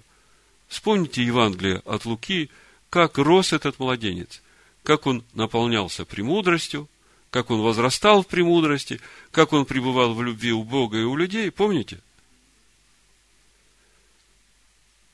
Вспомните 0.68 1.24
Евангелие 1.24 1.82
от 1.86 2.06
Луки, 2.06 2.52
как 2.92 3.18
рос 3.18 3.54
этот 3.54 3.80
младенец, 3.80 4.44
как 4.84 5.08
он 5.08 5.24
наполнялся 5.34 6.06
премудростью, 6.06 6.88
как 7.32 7.50
он 7.50 7.62
возрастал 7.62 8.22
в 8.22 8.28
премудрости, 8.28 9.00
как 9.32 9.54
он 9.54 9.66
пребывал 9.66 10.14
в 10.14 10.22
любви 10.22 10.52
у 10.52 10.64
Бога 10.64 11.00
и 11.00 11.04
у 11.04 11.16
людей, 11.16 11.52
помните? 11.52 12.00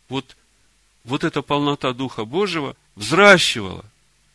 Вот, 0.10 0.36
вот 1.03 1.23
эта 1.23 1.41
полнота 1.41 1.93
Духа 1.93 2.25
Божьего 2.25 2.75
взращивала 2.95 3.86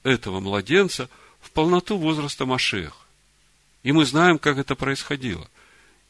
этого 0.03 0.41
младенца 0.41 1.09
в 1.41 1.51
полноту 1.51 1.97
возраста 1.97 2.47
Машеха. 2.47 2.97
И 3.83 3.93
мы 3.93 4.05
знаем, 4.05 4.39
как 4.39 4.59
это 4.59 4.75
происходило. 4.75 5.49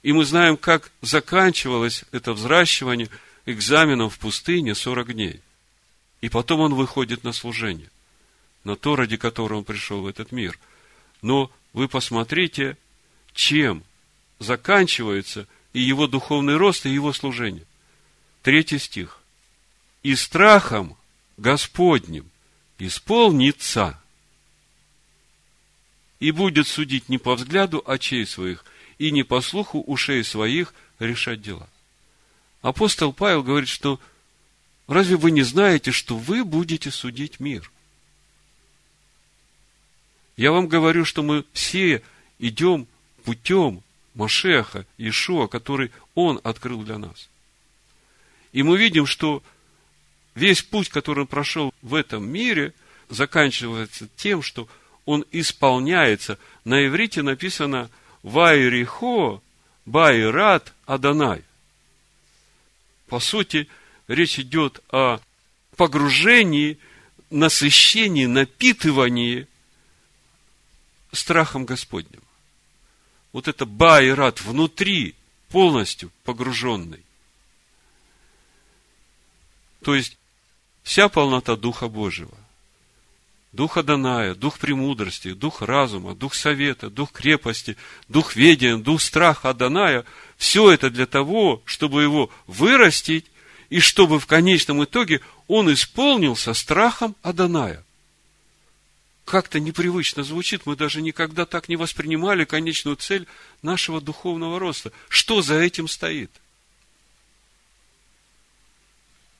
И 0.02 0.12
мы 0.12 0.24
знаем, 0.24 0.56
как 0.56 0.90
заканчивалось 1.02 2.04
это 2.12 2.32
взращивание– 2.32 3.08
экзаменом 3.46 4.10
в 4.10 4.18
пустыне 4.18 4.74
40 4.74 5.14
дней. 5.14 5.40
И 6.20 6.28
потом 6.28 6.60
он 6.60 6.74
выходит 6.74 7.24
на 7.24 7.32
служение, 7.32 7.90
на 8.64 8.76
то, 8.76 8.96
ради 8.96 9.16
которого 9.16 9.58
он 9.58 9.64
пришел 9.64 10.02
в 10.02 10.06
этот 10.06 10.32
мир. 10.32 10.58
Но 11.22 11.50
вы 11.72 11.88
посмотрите, 11.88 12.76
чем 13.32 13.82
заканчивается 14.38 15.46
и 15.72 15.80
его 15.80 16.06
духовный 16.06 16.56
рост, 16.56 16.86
и 16.86 16.90
его 16.90 17.12
служение. 17.12 17.64
Третий 18.42 18.78
стих. 18.78 19.18
«И 20.02 20.14
страхом 20.14 20.96
Господним 21.36 22.30
исполнится, 22.78 24.00
и 26.20 26.30
будет 26.30 26.68
судить 26.68 27.08
не 27.08 27.18
по 27.18 27.34
взгляду 27.34 27.82
очей 27.84 28.24
своих, 28.26 28.64
и 28.98 29.10
не 29.10 29.24
по 29.24 29.40
слуху 29.40 29.80
ушей 29.80 30.22
своих 30.22 30.72
решать 30.98 31.42
дела». 31.42 31.68
Апостол 32.62 33.12
Павел 33.12 33.42
говорит, 33.42 33.68
что 33.68 33.98
разве 34.86 35.16
вы 35.16 35.30
не 35.30 35.42
знаете, 35.42 35.92
что 35.92 36.16
вы 36.16 36.44
будете 36.44 36.90
судить 36.90 37.40
мир? 37.40 37.70
Я 40.36 40.52
вам 40.52 40.68
говорю, 40.68 41.04
что 41.04 41.22
мы 41.22 41.44
все 41.52 42.02
идем 42.38 42.86
путем 43.24 43.82
Машеха, 44.14 44.86
Иешуа, 44.98 45.46
который 45.46 45.90
Он 46.14 46.40
открыл 46.44 46.82
для 46.82 46.98
нас. 46.98 47.28
И 48.52 48.62
мы 48.62 48.76
видим, 48.78 49.06
что 49.06 49.42
весь 50.34 50.62
путь, 50.62 50.88
который 50.88 51.20
он 51.20 51.26
прошел 51.26 51.72
в 51.82 51.94
этом 51.94 52.28
мире, 52.28 52.74
заканчивается 53.08 54.08
тем, 54.16 54.42
что 54.42 54.68
он 55.04 55.24
исполняется. 55.32 56.38
На 56.64 56.86
иврите 56.86 57.22
написано 57.22 57.90
«Вайрихо 58.22 59.42
Байрат 59.86 60.72
Аданай». 60.86 61.42
По 63.06 63.18
сути, 63.18 63.68
речь 64.06 64.38
идет 64.38 64.80
о 64.90 65.20
погружении, 65.76 66.78
насыщении, 67.30 68.26
напитывании 68.26 69.48
страхом 71.12 71.64
Господним. 71.64 72.22
Вот 73.32 73.48
это 73.48 73.66
байрат 73.66 74.40
внутри, 74.40 75.14
полностью 75.48 76.10
погруженный. 76.24 77.04
То 79.82 79.94
есть, 79.94 80.18
вся 80.82 81.08
полнота 81.08 81.56
Духа 81.56 81.88
Божьего, 81.88 82.36
Духа 83.52 83.82
Даная, 83.82 84.34
Дух 84.34 84.58
премудрости, 84.58 85.32
Дух 85.32 85.62
разума, 85.62 86.14
Дух 86.14 86.34
совета, 86.34 86.88
Дух 86.88 87.10
крепости, 87.12 87.76
Дух 88.08 88.36
ведения, 88.36 88.76
Дух 88.76 89.00
страха 89.00 89.52
Даная– 89.52 90.04
все 90.36 90.70
это 90.70 90.88
для 90.88 91.04
того, 91.06 91.62
чтобы 91.66 92.02
его 92.02 92.30
вырастить, 92.46 93.26
и 93.68 93.78
чтобы 93.78 94.18
в 94.18 94.26
конечном 94.26 94.82
итоге 94.82 95.20
он 95.48 95.72
исполнился 95.72 96.54
страхом 96.54 97.14
Аданая. 97.22 97.84
Как-то 99.24 99.60
непривычно 99.60 100.24
звучит, 100.24 100.64
мы 100.64 100.76
даже 100.76 101.02
никогда 101.02 101.44
так 101.44 101.68
не 101.68 101.76
воспринимали 101.76 102.44
конечную 102.44 102.96
цель 102.96 103.26
нашего 103.62 104.00
духовного 104.00 104.58
роста. 104.58 104.92
Что 105.08 105.42
за 105.42 105.56
этим 105.56 105.88
стоит? 105.88 106.32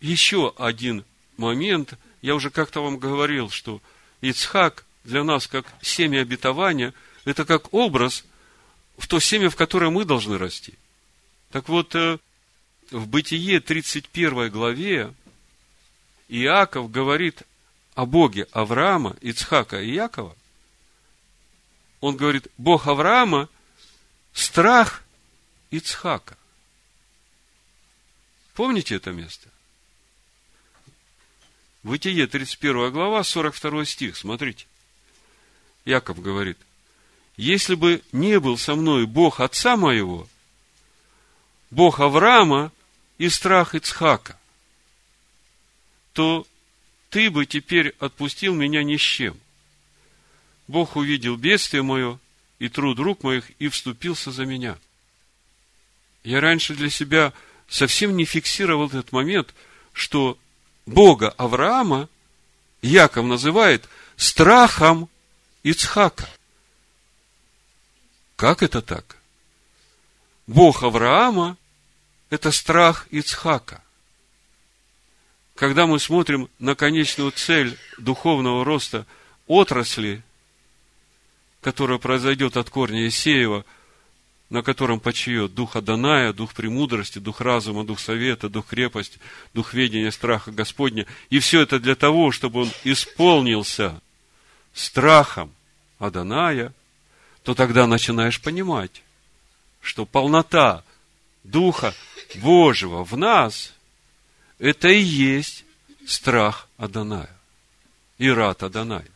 Еще 0.01 0.53
один 0.59 1.05
момент, 1.37 1.95
я 2.23 2.35
уже 2.35 2.51
как-то 2.51 2.83
вам 2.83 2.99
говорил, 2.99 3.51
что 3.51 3.81
Ицхак 4.21 4.85
для 5.05 5.25
нас 5.25 5.47
как 5.47 5.67
семя 5.83 6.21
обетования, 6.21 6.95
это 7.25 7.45
как 7.45 7.73
образ 7.73 8.25
в 8.99 9.07
то 9.09 9.19
семя, 9.21 9.51
в 9.51 9.57
которое 9.57 9.91
мы 9.91 10.05
должны 10.05 10.39
расти. 10.39 10.75
Так 11.51 11.69
вот, 11.69 11.95
э, 11.95 12.19
в 12.91 13.07
Бытие 13.09 13.61
31 13.61 14.51
главе 14.51 15.15
Иаков 16.29 16.91
говорит 16.91 17.43
о 17.95 18.07
Боге 18.07 18.47
Авраама, 18.53 19.17
Ицхака 19.21 19.81
и 19.81 19.93
Якова. 19.93 20.37
Он 22.01 22.17
говорит, 22.17 22.49
Бог 22.57 22.87
Авраама– 22.87 23.49
страх 24.33 25.03
Ицхака. 25.71 26.37
Помните 28.55 28.97
это 28.97 29.13
место? 29.13 29.50
Бытие, 31.83 32.27
31 32.27 32.93
глава, 32.93 33.25
42 33.25 33.85
стих, 33.85 34.17
смотрите. 34.17 34.67
Яков 35.85 36.21
говорит, 36.21 36.59
если 37.37 37.75
бы 37.75 38.03
не 38.13 38.39
был 38.39 38.59
со 38.59 38.75
мной 38.75 39.07
Бог 39.07 39.41
отца 39.41 39.77
моего, 39.77 40.29
Бог 41.71 42.01
Авраама 42.01 42.71
и 43.17 43.29
страх 43.31 43.75
Ицхака, 43.75 44.39
то 46.13 46.47
ты 47.09 47.31
бы 47.31 47.47
теперь 47.47 47.95
отпустил 47.99 48.55
меня 48.55 48.83
ни 48.83 48.97
с 48.97 49.01
чем. 49.01 49.39
Бог 50.69 50.97
увидел 50.97 51.37
бедствие 51.37 51.83
мое 51.83 52.19
и 52.59 52.69
труд 52.69 52.99
рук 52.99 53.23
моих 53.23 53.51
и 53.59 53.69
вступился 53.69 54.31
за 54.31 54.45
меня. 54.45 54.79
Я 56.25 56.41
раньше 56.41 56.75
для 56.75 56.91
себя 56.91 57.33
совсем 57.69 58.17
не 58.17 58.27
фиксировал 58.27 58.89
этот 58.89 59.13
момент, 59.13 59.55
что 59.95 60.39
Бога 60.87 61.31
Авраама 61.37 62.09
Яков 62.83 63.27
называет 63.27 63.89
страхом 64.17 65.09
Ицхака. 65.63 66.29
Как 68.37 68.63
это 68.63 68.81
так? 68.81 69.17
Бог 70.47 70.83
Авраама– 70.83 71.57
это 72.31 72.51
страх 72.51 73.07
Ицхака. 73.11 73.83
Когда 75.55 75.87
мы 75.87 75.99
смотрим 75.99 76.49
на 76.59 76.75
конечную 76.75 77.33
цель 77.33 77.79
духовного 77.99 78.65
роста 78.65 79.07
отрасли, 79.47 80.23
которая 81.61 81.99
произойдет 81.99 82.57
от 82.57 82.71
корня 82.71 83.07
Исеева– 83.07 83.65
на 84.51 84.63
котором 84.65 84.99
почиет 84.99 85.55
дух 85.55 85.77
Аданая, 85.77 86.33
дух 86.33 86.55
премудрости, 86.55 87.21
дух 87.21 87.41
разума, 87.41 87.85
дух 87.85 88.01
совета, 88.01 88.49
дух 88.49 88.67
крепости, 88.67 89.21
дух 89.55 89.73
ведения, 89.75 90.11
страха 90.11 90.51
Господня. 90.51 91.07
И 91.31 91.39
все 91.39 91.61
это 91.63 91.79
для 91.79 91.95
того, 91.95 92.33
чтобы 92.33 92.63
он 92.63 92.71
исполнился 92.83 94.01
страхом 94.75 95.55
Аданая, 96.01 96.75
то 97.45 97.55
тогда 97.55 97.87
начинаешь 97.87 98.41
понимать, 98.41 99.03
что 99.81 100.05
полнота 100.05 100.85
Духа 101.45 101.95
Божьего 102.35 103.05
в 103.05 103.17
нас– 103.17 103.73
это 104.59 104.89
и 104.89 105.01
есть 105.01 105.65
страх 106.05 106.69
Аданая, 106.77 107.35
Ират 108.19 108.63
Аданая. 108.63 109.07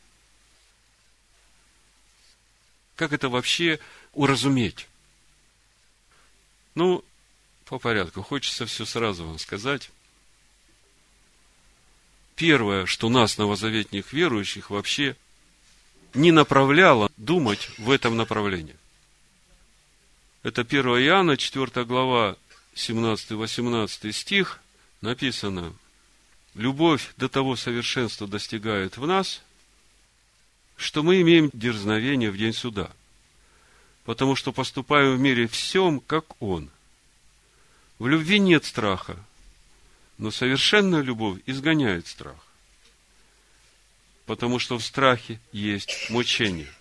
Как 2.94 3.12
это 3.12 3.29
вообще 3.29 3.81
уразуметь? 4.12 4.87
Ну, 6.74 7.04
по 7.64 7.78
порядку. 7.78 8.22
Хочется 8.22 8.66
все 8.66 8.84
сразу 8.84 9.26
вам 9.26 9.38
сказать. 9.38 9.90
Первое, 12.37 12.87
что 12.87 13.08
нас, 13.08 13.38
новозаветних 13.38 14.12
верующих, 14.12 14.70
вообще 14.70 15.16
не 16.14 16.32
направляло 16.32 17.10
думать 17.16 17.70
в 17.78 17.90
этом 17.90 18.16
направлении. 18.16 18.76
Это 20.42 20.62
1 20.62 20.87
Иоанна, 20.87 21.37
4 21.37 21.84
глава, 21.84 22.37
17-18 22.74 24.12
стих, 24.12 24.60
написано, 25.00 25.72
«Любовь 26.54 27.12
до 27.16 27.28
того 27.28 27.56
совершенства 27.56 28.26
достигает 28.26 28.96
в 28.96 29.06
нас, 29.06 29.42
что 30.76 31.02
мы 31.02 31.20
имеем 31.20 31.50
дерзновение 31.52 32.30
в 32.30 32.37
день 32.37 32.52
суда» 32.52 32.90
потому 34.04 34.36
что 34.36 34.52
поступаю 34.52 35.16
в 35.16 35.20
мире 35.20 35.46
всем, 35.46 36.00
как 36.00 36.40
Он. 36.40 36.70
В 37.98 38.06
любви 38.06 38.38
нет 38.38 38.64
страха, 38.64 39.16
но 40.18 40.30
совершенная 40.30 41.00
любовь 41.00 41.40
изгоняет 41.46 42.06
страх, 42.06 42.36
потому 44.26 44.58
что 44.58 44.78
в 44.78 44.84
страхе 44.84 45.40
есть 45.52 46.10
мучение. 46.10 46.72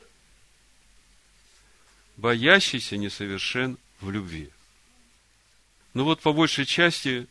Боящийся 2.18 2.98
несовершен 2.98 3.78
в 4.02 4.12
любви. 4.12 4.50
Но 5.94 6.04
вот 6.04 6.22
по 6.22 6.34
большей 6.34 6.66
части, 6.66 7.28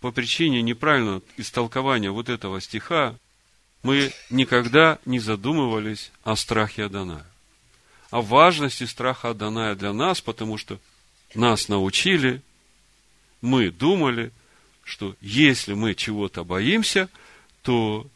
по 0.00 0.10
причине 0.10 0.62
неправильного 0.62 1.22
истолкования 1.36 2.10
вот 2.10 2.28
этого 2.28 2.60
стиха, 2.60 3.16
мы 3.82 4.12
никогда 4.28 4.98
не 5.04 5.18
задумывались 5.18 6.10
о 6.24 6.36
страхе 6.36 6.84
Адоная 6.84 7.29
о 8.10 8.22
важности 8.22 8.84
страха 8.84 9.30
Адоная 9.30 9.74
для 9.74 9.92
нас, 9.92 10.20
потому 10.20 10.58
что 10.58 10.78
нас 11.34 11.68
научили, 11.68 12.42
мы 13.40 13.70
думали, 13.70 14.32
что 14.84 15.16
если 15.20 15.74
мы 15.74 15.94
чего-то 15.94 16.44
боимся, 16.44 17.08
то 17.62 18.06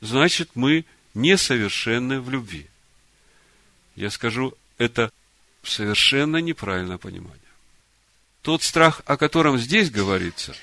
значит 0.00 0.50
мы 0.54 0.84
несовершенны 1.12 2.20
в 2.20 2.30
любви. 2.30 2.66
Я 3.96 4.10
скажу, 4.10 4.54
это 4.78 5.12
совершенно 5.62 6.38
неправильное 6.38 6.98
понимание. 6.98 7.38
Тот 8.42 8.62
страх, 8.62 9.02
о 9.06 9.16
котором 9.16 9.58
здесь 9.58 9.90
говорится, 9.90 10.54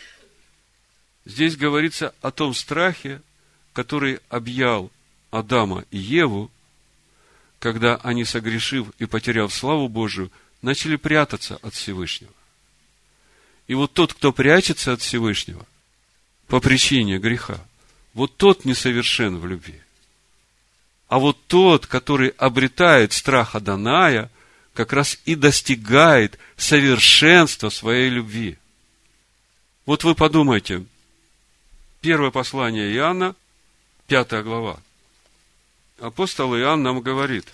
здесь 1.26 1.56
говорится 1.56 2.14
о 2.22 2.32
том 2.32 2.54
страхе, 2.54 3.22
который 3.74 4.20
объял 4.30 4.92
Адама 5.30 5.86
и 5.92 5.98
Еву 5.98 6.52
когда 7.62 7.98
они, 7.98 8.26
согрешив 8.26 8.90
и 8.98 9.06
потеряв 9.06 9.54
славу 9.54 9.88
Божию, 9.88 10.32
начали 10.64 10.96
прятаться 10.96 11.58
от 11.62 11.76
Всевышнего. 11.76 12.34
И 13.68 13.76
вот 13.76 13.94
тот, 13.94 14.16
кто 14.16 14.34
прячется 14.34 14.94
от 14.94 15.02
Всевышнего 15.02 15.64
по 16.48 16.60
причине 16.60 17.20
греха, 17.20 17.64
вот 18.16 18.36
тот 18.36 18.66
несовершен 18.66 19.38
в 19.38 19.46
любви. 19.46 19.80
А 21.08 21.20
вот 21.20 21.38
тот, 21.46 21.86
который 21.86 22.30
обретает 22.30 23.14
страх 23.14 23.54
Аданая, 23.54 24.32
как 24.74 24.92
раз 24.92 25.20
и 25.26 25.36
достигает 25.36 26.40
совершенства 26.58 27.70
своей 27.70 28.10
любви. 28.10 28.58
Вот 29.86 30.04
вы 30.04 30.16
подумайте, 30.16 30.84
первое 32.00 32.32
послание 32.32 32.92
Иоанна, 32.92 33.36
пятая 34.08 34.42
глава– 34.42 34.80
апостол 36.02 36.56
Иоанн 36.56 36.82
нам 36.82 37.02
говорит 37.02 37.48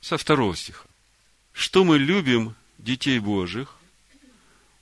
со 0.00 0.16
второго 0.16 0.56
стиха, 0.56 0.84
что 1.52 1.84
мы 1.84 1.98
любим 1.98 2.54
детей 2.78 3.18
Божьих, 3.18 3.76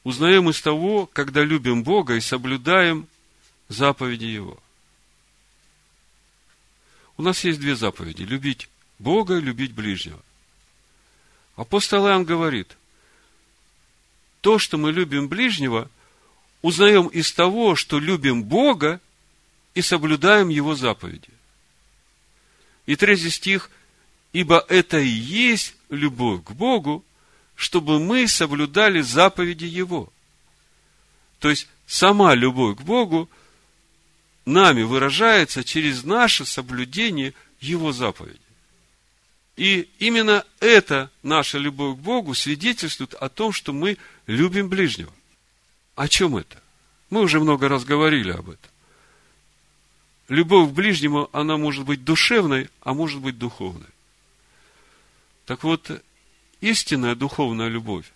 узнаем 0.04 0.48
из 0.48 0.62
того, 0.62 1.06
когда 1.06 1.42
любим 1.42 1.82
Бога 1.82 2.14
и 2.14 2.20
соблюдаем 2.20 3.06
заповеди 3.68 4.24
Его. 4.24 4.58
У 7.16 7.22
нас 7.22 7.44
есть 7.44 7.60
две 7.60 7.76
заповеди. 7.76 8.22
Любить 8.22 8.70
Бога 8.98 9.36
и 9.36 9.42
любить 9.42 9.72
ближнего. 9.72 10.20
Апостол 11.56 12.06
Иоанн 12.06 12.24
говорит, 12.24 12.78
то, 14.40 14.58
что 14.58 14.78
мы 14.78 14.90
любим 14.90 15.28
ближнего, 15.28 15.90
узнаем 16.62 17.08
из 17.08 17.30
того, 17.32 17.74
что 17.74 17.98
любим 17.98 18.42
Бога 18.44 19.00
и 19.74 19.82
соблюдаем 19.82 20.48
Его 20.48 20.74
заповеди. 20.74 21.28
И 22.90 22.96
третий 22.96 23.30
стих, 23.30 23.70
ибо 24.32 24.66
это 24.68 24.98
и 24.98 25.06
есть 25.06 25.76
любовь 25.90 26.42
к 26.42 26.50
Богу, 26.50 27.04
чтобы 27.54 28.00
мы 28.00 28.26
соблюдали 28.26 29.00
заповеди 29.00 29.64
Его. 29.64 30.12
То 31.38 31.50
есть, 31.50 31.68
сама 31.86 32.34
любовь 32.34 32.78
к 32.78 32.80
Богу 32.80 33.30
нами 34.44 34.82
выражается 34.82 35.62
через 35.62 36.02
наше 36.02 36.44
соблюдение 36.44 37.32
Его 37.60 37.92
заповеди. 37.92 38.40
И 39.56 39.88
именно 40.00 40.44
это 40.58 41.12
наша 41.22 41.58
любовь 41.58 41.96
к 41.96 42.00
Богу 42.00 42.34
свидетельствует 42.34 43.14
о 43.14 43.28
том, 43.28 43.52
что 43.52 43.72
мы 43.72 43.98
любим 44.26 44.68
ближнего. 44.68 45.12
О 45.94 46.08
чем 46.08 46.36
это? 46.36 46.60
Мы 47.08 47.20
уже 47.20 47.38
много 47.38 47.68
раз 47.68 47.84
говорили 47.84 48.32
об 48.32 48.50
этом 48.50 48.69
любовь 50.30 50.70
к 50.70 50.72
ближнему, 50.72 51.28
она 51.32 51.58
может 51.58 51.84
быть 51.84 52.04
душевной, 52.04 52.70
а 52.80 52.94
может 52.94 53.20
быть 53.20 53.36
духовной. 53.36 53.88
Так 55.44 55.64
вот, 55.64 55.90
истинная 56.60 57.16
духовная 57.16 57.68
любовь, 57.68 58.06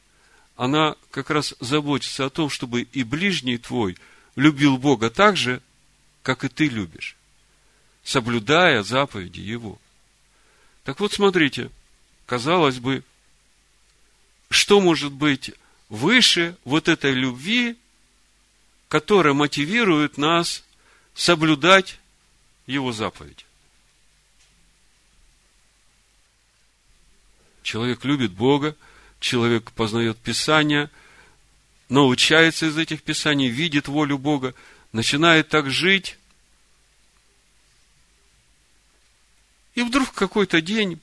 она 0.56 0.94
как 1.10 1.30
раз 1.30 1.54
заботится 1.58 2.24
о 2.24 2.30
том, 2.30 2.48
чтобы 2.48 2.82
и 2.82 3.02
ближний 3.02 3.58
твой 3.58 3.98
любил 4.36 4.78
Бога 4.78 5.10
так 5.10 5.36
же, 5.36 5.60
как 6.22 6.44
и 6.44 6.48
ты 6.48 6.68
любишь. 6.68 7.16
соблюдая 8.04 8.82
заповеди 8.82 9.40
Его. 9.40 9.78
Так 10.84 11.00
вот, 11.00 11.14
смотрите, 11.14 11.70
казалось 12.26 12.78
бы, 12.78 13.02
что 14.50 14.78
может 14.82 15.10
быть 15.10 15.52
выше 15.88 16.54
вот 16.64 16.88
этой 16.88 17.12
любви, 17.12 17.78
которая 18.88 19.32
мотивирует 19.32 20.18
нас 20.18 20.64
соблюдать 21.14 21.98
Его 22.66 22.92
заповедь? 22.92 23.44
Человек 27.62 28.04
любит 28.04 28.32
Бога, 28.32 28.76
человек 29.20 29.72
познает 29.72 30.18
Писание, 30.18 30.90
научается 31.88 32.66
из 32.66 32.76
этих 32.76 33.02
Писаний, 33.02 33.48
видит 33.48 33.88
волю 33.88 34.18
Бога, 34.18 34.54
начинает 34.92 35.48
так 35.48 35.70
жить, 35.70 36.18
и 39.74 39.82
вдруг 39.82 40.08
в 40.08 40.12
какой-то 40.12 40.60
день, 40.60 41.00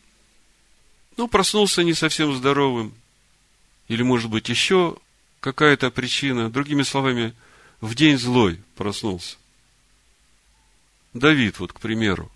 ну, 1.17 1.27
проснулся 1.27 1.83
не 1.83 1.93
совсем 1.93 2.33
здоровым, 2.33 2.93
или, 3.87 4.01
может 4.01 4.29
быть, 4.29 4.47
еще 4.47 4.97
какая-то 5.39 5.91
причина, 5.91 6.49
другими 6.49 6.83
словами, 6.83 7.33
в 7.81 7.95
день 7.95 8.17
злой 8.17 8.61
проснулся. 8.75 9.35
Давид, 11.13 11.59
вот, 11.59 11.73
к 11.73 11.79
примеру, 11.79 12.31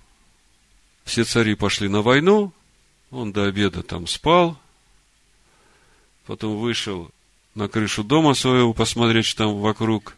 все 1.05 1.23
цари 1.23 1.55
пошли 1.55 1.87
на 1.87 2.01
войну, 2.01 2.51
он 3.11 3.31
до 3.31 3.45
обеда 3.45 3.83
там 3.83 4.07
спал, 4.07 4.59
потом 6.25 6.57
вышел 6.57 7.11
на 7.53 7.69
крышу 7.69 8.03
дома 8.03 8.33
своего 8.33 8.73
посмотреть, 8.73 9.25
что 9.25 9.45
там 9.45 9.59
вокруг 9.59 10.17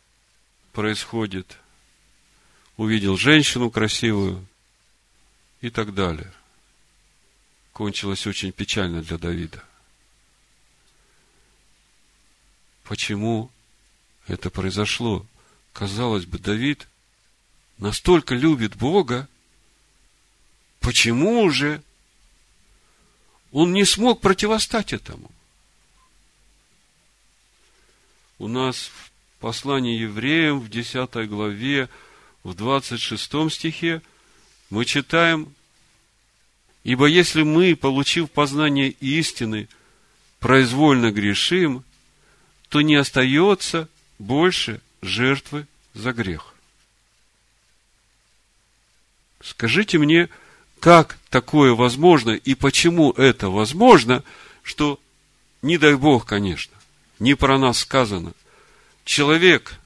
происходит. 0.74 1.58
Увидел 2.78 3.17
женщину 3.17 3.72
красивую 3.72 4.46
и 5.62 5.70
так 5.70 5.93
далее. 5.93 6.32
Кончилось 7.74 8.26
очень 8.26 8.52
печально 8.52 9.02
для 9.02 9.17
Давида. 9.17 9.63
Почему 12.84 13.52
это 14.28 14.50
произошло? 14.50 15.26
Казалось 15.74 16.26
бы, 16.26 16.39
Давид 16.39 16.88
настолько 17.77 18.35
любит 18.35 18.75
Бога, 18.75 19.27
почему 20.79 21.49
же 21.49 21.81
он 23.51 23.73
не 23.73 23.85
смог 23.85 24.21
противостать 24.21 24.93
этому. 24.93 25.31
У 28.39 28.47
нас 28.47 28.91
в 28.93 29.11
послании 29.39 29.99
евреям 29.99 30.59
в 30.59 30.69
10 30.69 31.27
главе, 31.27 31.89
в 32.43 32.53
26 32.53 33.51
стихе 33.51 34.01
мы 34.69 34.85
читаем, 34.85 35.53
«Ибо 36.83 37.07
если 37.07 37.41
мы, 37.41 37.75
получив 37.75 38.31
познание 38.31 38.89
истины, 38.89 39.67
произвольно 40.39 41.11
грешим, 41.11 41.83
то 42.69 42.81
не 42.81 42.95
остается 42.95 43.89
больше 44.19 44.81
жертвы 45.01 45.67
за 45.93 46.13
грех». 46.13 46.57
Скажите 49.41 49.97
мне, 49.97 50.30
как 50.80 51.17
такое 51.30 51.73
возможно 51.73 52.32
и 52.32 52.56
почему 52.56 53.12
это 53.12 53.50
возможно, 53.50 54.23
что, 54.63 55.00
не 55.62 55.78
дай 55.78 55.95
Бог, 55.95 56.26
конечно, 56.26 56.76
не 57.19 57.36
про 57.36 57.58
нас 57.58 57.80
сказано, 57.80 58.34
человек, 59.04 59.80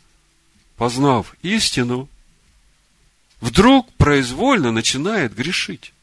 познав 0.75 1.35
истину, 1.41 2.09
вдруг 3.39 3.91
произвольно 3.93 4.71
начинает 4.71 5.35
грешить. 5.35 5.93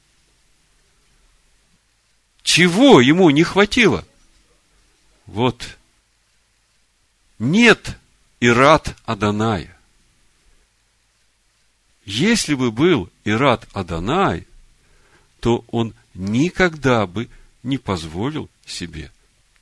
Чего 2.42 3.00
ему 3.00 3.30
не 3.30 3.44
хватило? 3.44 4.06
Вот. 5.26 5.76
Нет 7.38 7.96
Ират 8.40 8.96
Аданая. 9.04 9.76
Если 12.06 12.54
бы 12.54 12.72
был 12.72 13.10
Ират 13.28 13.68
Аданай, 13.72 14.46
то 15.40 15.64
он 15.68 15.94
никогда 16.14 17.06
бы 17.06 17.28
не 17.62 17.78
позволил 17.78 18.48
себе 18.66 19.10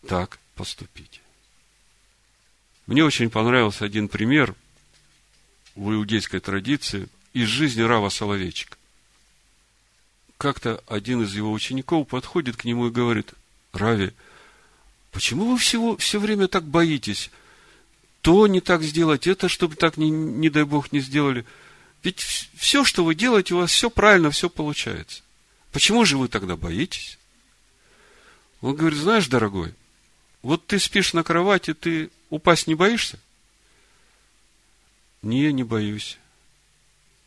так 0.07 0.38
поступить. 0.55 1.20
Мне 2.87 3.05
очень 3.05 3.31
понравился 3.31 3.85
один 3.85 4.09
пример 4.09 4.55
в 5.74 5.92
иудейской 5.92 6.40
традиции 6.40 7.09
из 7.33 7.48
жизни 7.48 7.83
Рава 7.83 8.09
Соловейчика. 8.09 8.76
Как-то 10.38 10.83
один 10.87 11.22
из 11.22 11.35
его 11.35 11.50
учеников 11.52 12.09
подходит 12.09 12.57
к 12.57 12.64
нему 12.64 12.87
и 12.87 12.92
говорит, 12.92 13.33
Рави, 13.72 14.12
почему 15.11 15.50
вы 15.50 15.59
всего, 15.59 15.96
все 15.96 16.20
время 16.20 16.46
так 16.46 16.64
боитесь? 16.64 17.31
То 18.20 18.46
не 18.46 18.61
так 18.61 18.83
сделать, 18.83 19.26
это, 19.26 19.48
чтобы 19.48 19.76
так, 19.76 19.96
не, 19.96 20.11
не 20.11 20.50
дай 20.50 20.64
Бог, 20.64 20.92
не 20.92 21.00
сделали. 21.00 21.44
Ведь 22.07 22.21
все, 22.21 22.85
что 22.85 23.03
вы 23.03 23.16
делаете, 23.16 23.55
у 23.55 23.59
вас 23.59 23.73
все 23.73 23.90
правильно, 23.90 24.31
все 24.31 24.49
получается. 24.49 25.25
Почему 25.73 26.05
же 26.05 26.16
вы 26.16 26.29
тогда 26.29 26.55
боитесь? 26.55 27.19
Он 28.61 28.77
говорит, 28.77 29.01
знаешь, 29.01 29.27
дорогой, 29.27 29.75
вот 30.40 30.64
ты 30.69 30.79
спишь 30.79 31.14
на 31.14 31.25
кровати, 31.25 31.75
ты 31.75 32.11
упасть 32.31 32.69
не 32.69 32.77
боишься? 32.77 33.19
Не, 35.23 35.53
не 35.53 35.64
боюсь. 35.64 36.16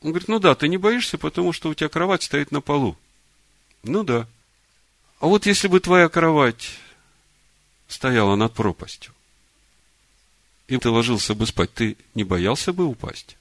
Он 0.01 0.11
говорит, 0.11 0.29
ну 0.29 0.39
да, 0.39 0.55
ты 0.55 0.69
не 0.69 0.77
боишься, 0.77 1.17
потому 1.17 1.51
что 1.51 1.67
у 1.67 1.73
тебя 1.73 1.89
кровать 1.89 2.23
стоит 2.23 2.53
на 2.53 2.61
полу. 2.61 2.95
Ну 3.83 4.05
да. 4.05 4.29
А 5.19 5.25
вот 5.25 5.45
если 5.45 5.67
бы 5.67 5.81
твоя 5.81 6.07
кровать 6.07 6.77
стояла 7.89 8.37
над 8.37 8.53
пропастью, 8.53 9.13
и 10.69 10.77
ты 10.77 10.89
ложился 10.89 11.35
бы 11.35 11.45
спать, 11.47 11.73
ты 11.73 11.97
не 12.15 12.23
боялся 12.23 12.71
бы 12.71 12.85
упасть? 12.85 13.35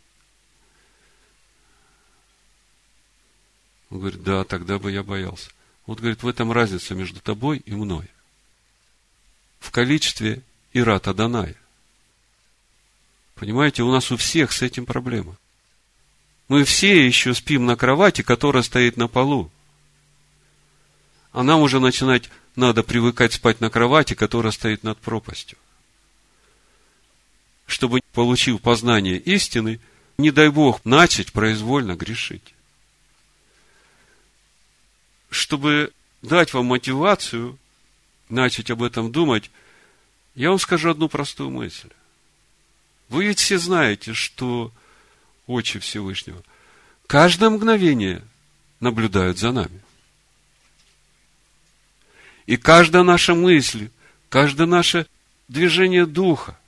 Он 3.90 4.00
говорит, 4.00 4.22
да, 4.22 4.44
тогда 4.44 4.78
бы 4.78 4.92
я 4.92 5.02
боялся. 5.02 5.50
Вот, 5.86 6.00
говорит, 6.00 6.22
в 6.22 6.28
этом 6.28 6.52
разница 6.52 6.94
между 6.94 7.20
тобой 7.20 7.58
и 7.58 7.72
мной. 7.72 8.06
В 9.60 9.70
количестве 9.70 10.42
Ирата 10.72 11.14
Даная. 11.14 11.56
Понимаете, 13.34 13.82
у 13.82 13.90
нас 13.90 14.10
у 14.10 14.16
всех 14.16 14.52
с 14.52 14.62
этим 14.62 14.84
проблема. 14.84 15.36
Мы 16.48 16.64
все 16.64 17.06
еще 17.06 17.34
спим 17.34 17.66
на 17.66 17.76
кровати, 17.76 18.22
которая 18.22 18.62
стоит 18.62 18.96
на 18.96 19.08
полу. 19.08 19.50
А 21.32 21.42
нам 21.42 21.60
уже 21.60 21.78
начинать 21.78 22.30
надо 22.56 22.82
привыкать 22.82 23.32
спать 23.32 23.60
на 23.60 23.70
кровати, 23.70 24.14
которая 24.14 24.52
стоит 24.52 24.82
над 24.82 24.98
пропастью. 24.98 25.56
Чтобы, 27.66 28.00
получив 28.12 28.60
познание 28.60 29.18
истины, 29.18 29.78
не 30.16 30.30
дай 30.30 30.48
Бог, 30.48 30.84
начать 30.84 31.32
произвольно 31.32 31.94
грешить 31.96 32.54
чтобы 35.30 35.92
дать 36.22 36.52
вам 36.54 36.66
мотивацию 36.66 37.58
начать 38.28 38.70
об 38.70 38.82
этом 38.82 39.12
думать, 39.12 39.50
я 40.34 40.50
вам 40.50 40.58
скажу 40.58 40.90
одну 40.90 41.08
простую 41.08 41.50
мысль. 41.50 41.88
Вы 43.08 43.26
ведь 43.26 43.38
все 43.38 43.58
знаете, 43.58 44.12
что 44.12 44.72
очи 45.46 45.78
Всевышнего 45.78 46.42
каждое 47.06 47.50
мгновение 47.50 48.22
наблюдают 48.80 49.38
за 49.38 49.50
нами. 49.50 49.80
И 52.46 52.56
каждая 52.56 53.02
наша 53.02 53.34
мысль, 53.34 53.90
каждое 54.28 54.66
наше 54.66 55.06
движение 55.48 56.06
духа, 56.06 56.58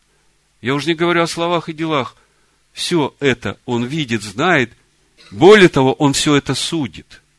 я 0.61 0.75
уже 0.75 0.88
не 0.88 0.94
говорю 0.94 1.23
о 1.23 1.27
словах 1.27 1.68
и 1.68 1.73
делах, 1.73 2.16
все 2.73 3.14
это 3.20 3.59
он 3.64 3.85
видит, 3.85 4.23
знает, 4.23 4.73
более 5.31 5.68
того, 5.68 5.92
он 5.94 6.12
все 6.12 6.35
это 6.37 6.55
судит– 6.55 7.20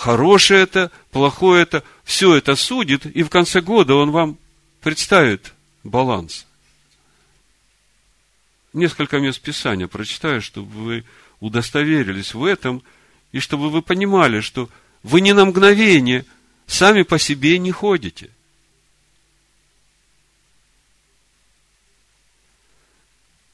хорошее 0.00 0.62
это, 0.62 0.90
плохое 1.10 1.62
это, 1.62 1.84
все 2.04 2.34
это 2.34 2.56
судит, 2.56 3.04
и 3.04 3.22
в 3.22 3.28
конце 3.28 3.60
года 3.60 3.94
он 3.96 4.12
вам 4.12 4.38
представит 4.80 5.52
баланс. 5.84 6.46
Несколько 8.72 9.18
мест 9.18 9.42
Писания 9.42 9.88
прочитаю, 9.88 10.40
чтобы 10.40 10.70
вы 10.70 11.04
удостоверились 11.40 12.32
в 12.32 12.46
этом, 12.46 12.82
и 13.32 13.40
чтобы 13.40 13.68
вы 13.68 13.82
понимали, 13.82 14.40
что 14.40 14.70
вы 15.02 15.20
ни 15.20 15.32
на 15.32 15.44
мгновение 15.44 16.24
сами 16.66 17.02
по 17.02 17.18
себе 17.18 17.58
не 17.58 17.70
ходите. 17.70 18.30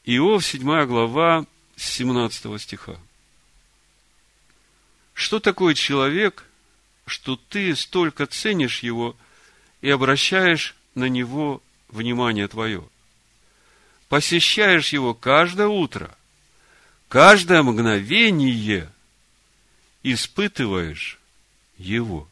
Иов, 0.05 0.47
7 0.47 0.87
глава, 0.87 1.45
17 1.75 2.63
стиха. 2.63 2.97
Что 5.17 5.41
такое 5.41 5.73
человек, 5.73 6.45
что 7.07 7.37
ты 7.37 7.75
столько 7.75 8.27
ценишь 8.27 8.83
его 8.83 9.17
и 9.81 9.89
обращаешь 9.89 10.77
на 10.95 11.09
него 11.09 11.63
внимание 11.89 12.47
твое? 12.49 12.87
Посещаешь 14.11 14.93
его 14.93 15.15
каждое 15.15 15.69
утро, 15.69 16.15
каждое 17.09 17.63
мгновение 17.63 18.93
испытываешь 20.03 21.19
его. 21.79 22.29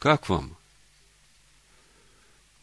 Как 0.00 0.28
вам? 0.28 0.56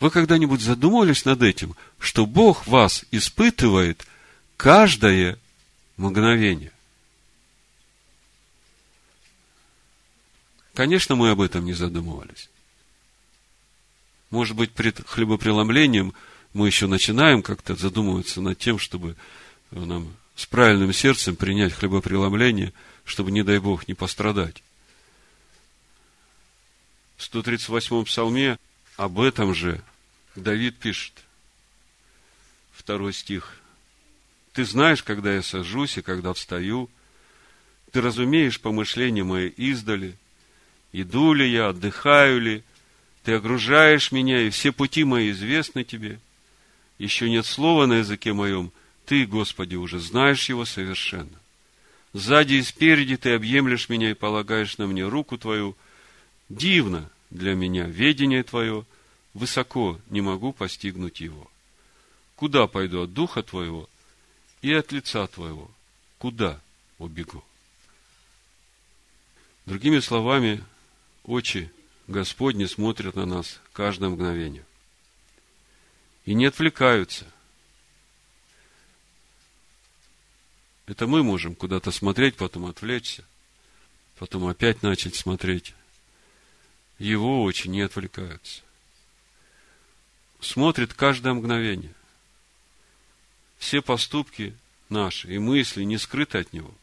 Вы 0.02 0.12
когда-нибудь 0.12 0.60
задумывались 0.60 1.24
над 1.24 1.44
этим, 1.44 1.78
что 1.98 2.26
Бог 2.26 2.68
вас 2.68 3.06
испытывает 3.12 4.06
каждое 4.58 5.40
мгновение? 5.96 6.74
Конечно, 10.74 11.16
мы 11.16 11.32
об 11.32 11.42
этом 11.42 11.66
не 11.66 11.74
задумывались. 11.74 12.50
Может 14.30 14.56
быть, 14.56 14.72
перед 14.72 15.06
хлебопреломлением 15.06 16.14
мы 16.54 16.68
еще 16.68 16.88
начинаем 16.88 17.42
как-то 17.42 17.76
задумываться 17.76 18.42
над 18.42 18.58
тем, 18.58 18.80
чтобы 18.80 19.16
нам 19.72 20.16
с 20.36 20.46
правильным 20.46 20.94
сердцем 20.94 21.36
принять 21.36 21.74
хлебопреломление, 21.74 22.74
чтобы, 23.04 23.32
не 23.32 23.44
дай 23.44 23.60
Бог, 23.60 23.88
не 23.88 23.94
пострадать. 23.94 24.64
В 27.18 27.34
138-м 27.34 28.06
псалме 28.06 28.58
об 28.96 29.20
этом 29.20 29.54
же 29.54 29.84
Давид 30.36 30.78
пишет. 30.78 31.14
Второй 32.72 33.14
стих. 33.14 33.60
Ты 34.54 34.66
знаешь, 34.66 35.04
когда 35.04 35.34
я 35.34 35.44
сажусь 35.44 35.98
и 35.98 36.02
когда 36.02 36.34
встаю. 36.34 36.90
Ты 37.92 38.02
разумеешь 38.02 38.60
помышления 38.60 39.24
мои 39.24 39.50
издали. 39.50 40.18
Иду 40.94 41.34
ли 41.34 41.50
я, 41.50 41.70
отдыхаю 41.70 42.42
ли. 42.42 42.64
Ты 43.24 43.34
огружаешь 43.34 44.12
меня, 44.12 44.42
и 44.42 44.50
все 44.50 44.72
пути 44.72 45.04
мои 45.04 45.32
известны 45.32 45.84
тебе. 45.84 46.20
Еще 46.98 47.30
нет 47.30 47.46
слова 47.46 47.86
на 47.86 48.00
языке 48.00 48.34
моем. 48.34 48.72
Ты, 49.06 49.26
Господи, 49.26 49.76
уже 49.76 50.00
знаешь 50.00 50.50
его 50.50 50.66
совершенно. 50.66 51.40
Сзади 52.14 52.56
и 52.56 52.64
спереди 52.64 53.16
ты 53.18 53.34
объемлешь 53.34 53.90
меня 53.90 54.12
и 54.12 54.16
полагаешь 54.16 54.78
на 54.78 54.88
мне 54.88 55.08
руку 55.08 55.38
твою. 55.38 55.78
Дивно 56.50 57.10
для 57.30 57.56
меня 57.56 57.86
ведение 57.86 58.44
твое, 58.44 58.86
высоко 59.34 60.00
не 60.10 60.22
могу 60.22 60.52
постигнуть 60.52 61.22
его. 61.22 61.50
Куда 62.36 62.68
пойду 62.68 63.04
от 63.04 63.14
духа 63.14 63.44
твоего 63.44 63.90
и 64.62 64.74
от 64.74 64.92
лица 64.92 65.26
твоего? 65.28 65.72
Куда 66.18 66.60
убегу? 66.98 67.44
Другими 69.66 70.00
словами, 70.00 70.62
очи 71.24 71.72
Господни 72.08 72.66
смотрят 72.66 73.16
на 73.16 73.26
нас 73.26 73.60
каждое 73.74 74.10
мгновение. 74.10 74.66
И 76.26 76.34
не 76.34 76.46
отвлекаются. 76.46 77.26
Это 80.86 81.08
мы 81.08 81.24
можем 81.24 81.56
куда-то 81.56 81.92
смотреть, 81.92 82.36
потом 82.36 82.66
отвлечься, 82.66 83.24
потом 84.18 84.48
опять 84.48 84.84
начать 84.84 85.16
смотреть. 85.16 85.74
Его 87.00 87.44
очи 87.44 87.68
не 87.68 87.82
отвлекаются. 87.82 88.62
Смотрит 90.40 90.94
каждое 90.94 91.34
мгновение. 91.34 91.94
Все 93.58 93.82
поступки 93.82 94.56
наши 94.90 95.34
и 95.34 95.40
мысли 95.40 95.84
не 95.84 95.98
скрыты 95.98 96.40
от 96.40 96.52
Него. 96.52 96.74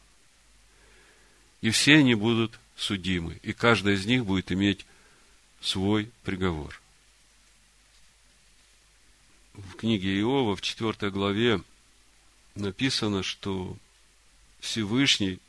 И 1.61 1.69
все 1.69 1.97
они 1.97 2.15
будут 2.15 2.59
судимы, 2.79 3.39
и 3.43 3.53
каждая 3.53 3.95
из 3.95 4.05
них 4.05 4.25
будет 4.25 4.51
иметь 4.51 4.85
свой 5.61 6.09
приговор. 6.23 6.81
В 9.53 9.75
книге 9.75 10.17
Иова, 10.21 10.55
в 10.55 10.61
4 10.61 11.11
главе, 11.11 11.61
написано, 12.55 13.23
что 13.23 13.77
Всевышний 14.59 15.39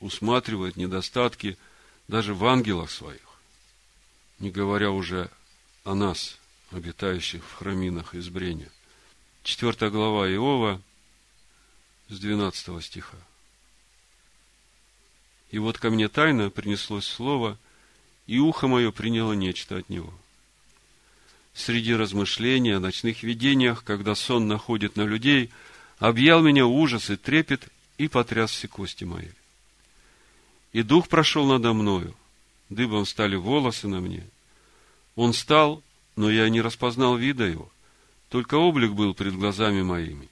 усматривает 0.00 0.76
недостатки 0.76 1.56
даже 2.08 2.34
в 2.34 2.44
ангелах 2.44 2.90
своих, 2.90 3.40
не 4.40 4.50
говоря 4.50 4.90
уже 4.90 5.30
о 5.84 5.94
нас, 5.94 6.38
обитающих 6.72 7.44
в 7.44 7.54
храминах 7.54 8.14
избрения. 8.14 8.70
Четвертая 9.44 9.90
глава 9.90 10.28
Иова 10.28 10.82
с 12.08 12.18
12 12.18 12.84
стиха. 12.84 13.16
И 15.50 15.58
вот 15.58 15.78
ко 15.78 15.90
мне 15.90 16.08
тайно 16.08 16.50
принеслось 16.50 17.06
слово, 17.06 17.58
и 18.26 18.38
ухо 18.38 18.68
мое 18.68 18.92
приняло 18.92 19.32
нечто 19.32 19.78
от 19.78 19.88
него. 19.88 20.12
Среди 21.52 21.94
размышлений 21.94 22.70
о 22.70 22.80
ночных 22.80 23.22
видениях, 23.22 23.82
когда 23.82 24.14
сон 24.14 24.46
находит 24.46 24.96
на 24.96 25.02
людей, 25.02 25.50
объял 25.98 26.40
меня 26.40 26.66
ужас 26.66 27.10
и 27.10 27.16
трепет, 27.16 27.68
и 27.98 28.06
потряс 28.06 28.52
все 28.52 28.68
кости 28.68 29.04
мои. 29.04 29.28
И 30.72 30.82
дух 30.82 31.08
прошел 31.08 31.46
надо 31.46 31.72
мною, 31.72 32.14
дыбом 32.68 33.04
стали 33.04 33.34
волосы 33.34 33.88
на 33.88 34.00
мне. 34.00 34.24
Он 35.16 35.32
стал, 35.32 35.82
но 36.14 36.30
я 36.30 36.48
не 36.48 36.60
распознал 36.60 37.16
вида 37.16 37.44
его, 37.44 37.70
только 38.28 38.54
облик 38.54 38.92
был 38.92 39.12
пред 39.14 39.34
глазами 39.34 39.82
моими. 39.82 40.28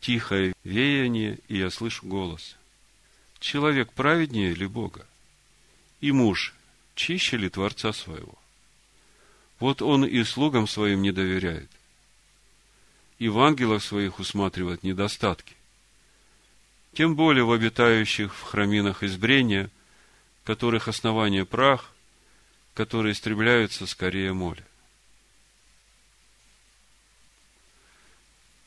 Тихое 0.00 0.54
веяние, 0.62 1.40
и 1.48 1.58
я 1.58 1.70
слышу 1.70 2.06
голос. 2.06 2.56
Человек 3.44 3.92
праведнее 3.92 4.54
ли 4.54 4.66
Бога? 4.66 5.06
И 6.00 6.12
муж 6.12 6.54
чище 6.94 7.36
ли 7.36 7.50
Творца 7.50 7.92
своего? 7.92 8.38
Вот 9.60 9.82
он 9.82 10.06
и 10.06 10.24
слугам 10.24 10.66
своим 10.66 11.02
не 11.02 11.12
доверяет, 11.12 11.70
и 13.18 13.28
в 13.28 13.38
ангелах 13.40 13.82
своих 13.82 14.18
усматривает 14.18 14.82
недостатки 14.82 15.54
тем 16.94 17.16
более 17.16 17.44
в 17.44 17.52
обитающих 17.52 18.34
в 18.34 18.42
храминах 18.44 19.02
избрения, 19.02 19.68
которых 20.44 20.88
основание 20.88 21.44
прах, 21.44 21.92
которые 22.72 23.12
истребляются 23.12 23.86
скорее 23.86 24.32
моли. 24.32 24.64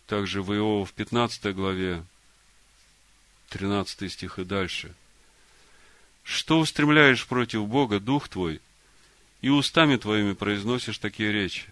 Также 0.06 0.44
в 0.44 0.54
Иова 0.54 0.86
в 0.86 0.94
15 0.94 1.56
главе, 1.56 2.04
13 3.50 4.12
стих 4.12 4.40
и 4.40 4.44
дальше. 4.44 4.94
Что 6.24 6.60
устремляешь 6.60 7.26
против 7.26 7.68
Бога, 7.68 8.00
дух 8.00 8.28
твой, 8.28 8.60
и 9.42 9.50
устами 9.50 9.96
твоими 9.98 10.34
произносишь 10.34 10.98
такие 10.98 11.32
речи? 11.32 11.66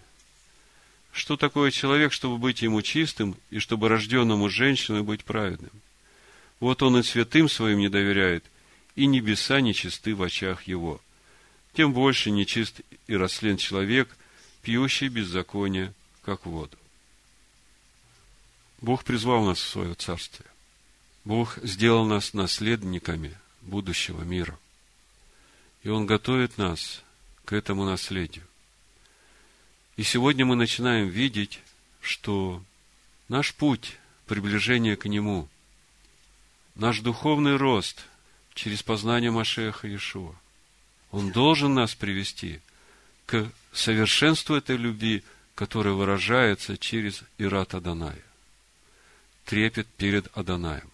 Что 1.12 1.38
такое 1.38 1.72
человек, 1.72 2.14
чтобы 2.14 2.38
быть 2.38 2.62
ему 2.62 2.82
чистым, 2.82 3.36
и 3.50 3.60
чтобы 3.60 3.90
рожденному 3.90 4.50
женщиной 4.50 5.02
быть 5.02 5.24
праведным? 5.24 5.72
Вот 6.60 6.84
он 6.84 6.98
и 6.98 7.04
святым 7.04 7.50
своим 7.50 7.80
не 7.80 7.90
доверяет, 7.90 8.46
и 8.96 9.06
небеса 9.06 9.62
нечисты 9.62 10.16
в 10.16 10.24
очах 10.24 10.64
его. 10.64 11.02
Тем 11.74 11.94
больше 11.94 12.32
нечист 12.32 12.82
и 13.08 13.16
рослен 13.16 13.58
человек, 13.58 14.16
пьющий 14.62 15.10
беззаконие, 15.10 15.94
как 16.22 16.46
воду. 16.46 16.78
Бог 18.82 19.04
призвал 19.04 19.44
нас 19.44 19.60
в 19.60 19.68
свое 19.68 19.94
царствие. 19.96 20.50
Бог 21.26 21.58
сделал 21.64 22.06
нас 22.06 22.34
наследниками 22.34 23.36
будущего 23.62 24.22
мира. 24.22 24.58
И 25.82 25.90
Он 25.90 26.06
готовит 26.06 26.58
нас 26.58 27.04
к 27.44 27.54
этому 27.54 27.84
наследию. 27.84 28.46
И 29.98 30.04
сегодня 30.04 30.46
мы 30.46 30.56
начинаем 30.56 31.10
видеть, 31.10 31.62
что 32.00 32.64
наш 33.28 33.54
путь 33.56 33.98
приближения 34.28 34.96
к 34.96 35.06
Нему 35.06 35.50
наш 36.76 37.00
духовный 37.00 37.56
рост 37.56 38.06
через 38.54 38.84
познание 38.84 39.32
Машеха 39.32 39.88
Иешуа. 39.88 40.36
Он 41.12 41.32
должен 41.32 41.74
нас 41.74 41.96
привести 41.96 42.60
к 43.26 43.50
совершенству 43.72 44.56
этой 44.56 44.78
любви, 44.78 45.24
которая 45.56 45.94
выражается 45.94 46.78
через 46.78 47.24
Ират 47.38 47.74
Аданая. 47.74 48.22
Трепет 49.46 49.88
перед 49.88 50.28
Аданаем. 50.38 50.90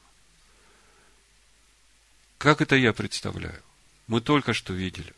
Как 2.41 2.59
это 2.59 2.75
я 2.75 2.91
представляю? 2.91 3.61
Мы 4.07 4.19
только 4.19 4.53
что 4.53 4.73
видели. 4.73 5.13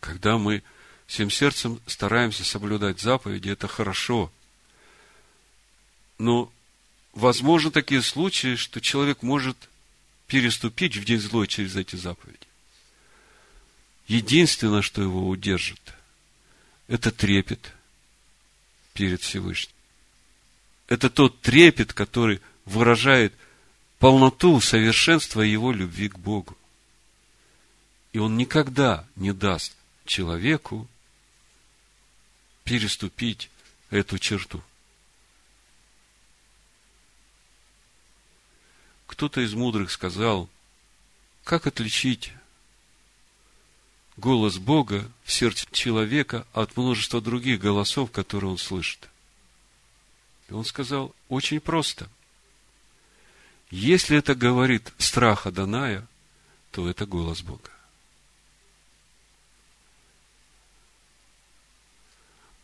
Когда 0.00 0.36
мы 0.36 0.62
всем 1.06 1.30
сердцем 1.30 1.80
стараемся 1.86 2.44
соблюдать 2.44 3.00
заповеди, 3.00 3.48
это 3.48 3.68
хорошо. 3.68 4.30
Но 6.18 6.52
возможно 7.14 7.70
такие 7.70 8.02
случаи, 8.02 8.56
что 8.56 8.82
человек 8.82 9.22
может 9.22 9.56
переступить 10.26 10.94
в 10.94 11.06
день 11.06 11.20
злой 11.20 11.46
через 11.46 11.74
эти 11.74 11.96
заповеди. 11.96 12.46
Единственное, 14.06 14.82
что 14.82 15.00
его 15.00 15.26
удержит, 15.26 15.80
это 16.86 17.10
трепет 17.10 17.72
перед 18.92 19.22
Всевышним. 19.22 19.74
Это 20.86 21.08
тот 21.08 21.40
трепет, 21.40 21.94
который 21.94 22.42
выражает 22.66 23.32
полноту, 24.02 24.60
совершенство 24.60 25.42
его 25.42 25.70
любви 25.70 26.08
к 26.08 26.18
Богу. 26.18 26.56
И 28.12 28.18
он 28.18 28.36
никогда 28.36 29.06
не 29.16 29.32
даст 29.32 29.76
человеку 30.04 30.88
переступить 32.64 33.48
эту 33.90 34.18
черту. 34.18 34.62
кто-то 39.06 39.42
из 39.42 39.54
мудрых 39.54 39.92
сказал, 39.92 40.48
как 41.44 41.68
отличить 41.68 42.32
голос 44.16 44.56
Бога 44.56 45.08
в 45.22 45.30
сердце 45.30 45.66
человека 45.70 46.44
от 46.52 46.76
множества 46.76 47.20
других 47.20 47.60
голосов, 47.60 48.10
которые 48.10 48.50
он 48.50 48.58
слышит. 48.58 49.08
И 50.48 50.54
он 50.54 50.64
сказал, 50.64 51.14
очень 51.28 51.60
просто. 51.60 52.08
Если 53.72 54.18
это 54.18 54.34
говорит 54.34 54.92
страх 54.98 55.46
Аданая, 55.46 56.06
то 56.72 56.90
это 56.90 57.06
голос 57.06 57.40
Бога. 57.40 57.70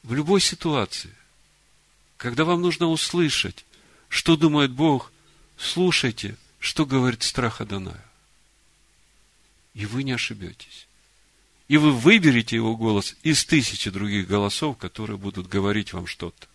В 0.03 0.13
любой 0.13 0.43
ситуации, 0.43 1.15
когда 2.19 2.45
вам 2.45 2.61
нужно 2.61 2.89
услышать, 2.89 3.65
что 4.11 4.37
думает 4.37 4.71
Бог, 4.73 5.11
слушайте, 5.57 6.37
что 6.61 6.85
говорит 6.85 7.23
страх 7.23 7.63
Аданая. 7.63 8.05
И 9.73 9.87
вы 9.87 10.03
не 10.03 10.13
ошибетесь. 10.13 10.87
И 11.69 11.79
вы 11.79 11.91
выберете 11.93 12.57
его 12.57 12.77
голос 12.77 13.17
из 13.23 13.47
тысячи 13.47 13.89
других 13.89 14.29
голосов, 14.29 14.77
которые 14.77 15.17
будут 15.17 15.49
говорить 15.49 15.95
вам 15.95 16.07
что-то. 16.07 16.49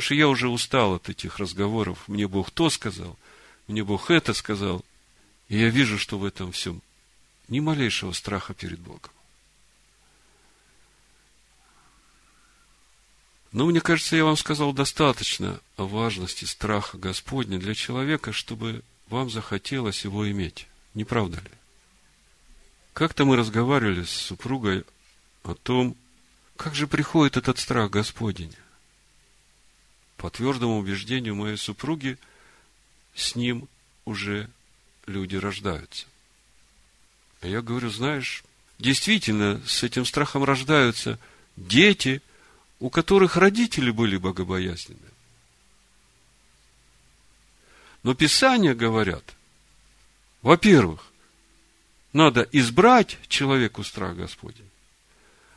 Что 0.00 0.14
я 0.14 0.28
уже 0.28 0.48
устал 0.48 0.94
от 0.94 1.08
этих 1.08 1.38
разговоров. 1.38 2.06
Мне 2.06 2.28
Бог 2.28 2.50
то 2.50 2.70
сказал, 2.70 3.18
мне 3.66 3.84
Бог 3.84 4.10
это 4.10 4.32
сказал. 4.34 4.84
И 5.48 5.58
я 5.58 5.68
вижу, 5.70 5.98
что 5.98 6.18
в 6.18 6.24
этом 6.24 6.52
всем 6.52 6.82
ни 7.48 7.60
малейшего 7.60 8.12
страха 8.12 8.54
перед 8.54 8.78
Богом. 8.78 9.10
Но 13.52 13.64
мне 13.64 13.80
кажется, 13.80 14.14
я 14.14 14.24
вам 14.24 14.36
сказал 14.36 14.72
достаточно 14.72 15.60
о 15.76 15.84
важности 15.86 16.44
страха 16.44 16.98
Господня 16.98 17.58
для 17.58 17.74
человека, 17.74 18.32
чтобы 18.32 18.82
вам 19.08 19.30
захотелось 19.30 20.04
его 20.04 20.30
иметь. 20.30 20.66
Не 20.94 21.04
правда 21.04 21.38
ли? 21.38 21.50
Как-то 22.92 23.24
мы 23.24 23.36
разговаривали 23.36 24.04
с 24.04 24.10
супругой 24.10 24.84
о 25.44 25.54
том, 25.54 25.96
как 26.56 26.74
же 26.74 26.86
приходит 26.86 27.36
этот 27.36 27.58
страх 27.58 27.90
Господень. 27.90 28.54
По 30.18 30.30
твердому 30.30 30.78
убеждению 30.78 31.36
моей 31.36 31.56
супруги, 31.56 32.18
с 33.14 33.36
ним 33.36 33.68
уже 34.04 34.50
люди 35.06 35.36
рождаются. 35.36 36.06
А 37.40 37.46
я 37.46 37.62
говорю, 37.62 37.88
знаешь, 37.88 38.42
действительно, 38.80 39.62
с 39.64 39.84
этим 39.84 40.04
страхом 40.04 40.42
рождаются 40.42 41.20
дети, 41.56 42.20
у 42.80 42.90
которых 42.90 43.36
родители 43.36 43.92
были 43.92 44.16
богобоязненны. 44.16 44.98
Но 48.02 48.14
Писания 48.14 48.74
говорят, 48.74 49.24
во-первых, 50.42 51.04
надо 52.12 52.42
избрать 52.50 53.18
человеку 53.28 53.84
страх 53.84 54.16
Господень, 54.16 54.68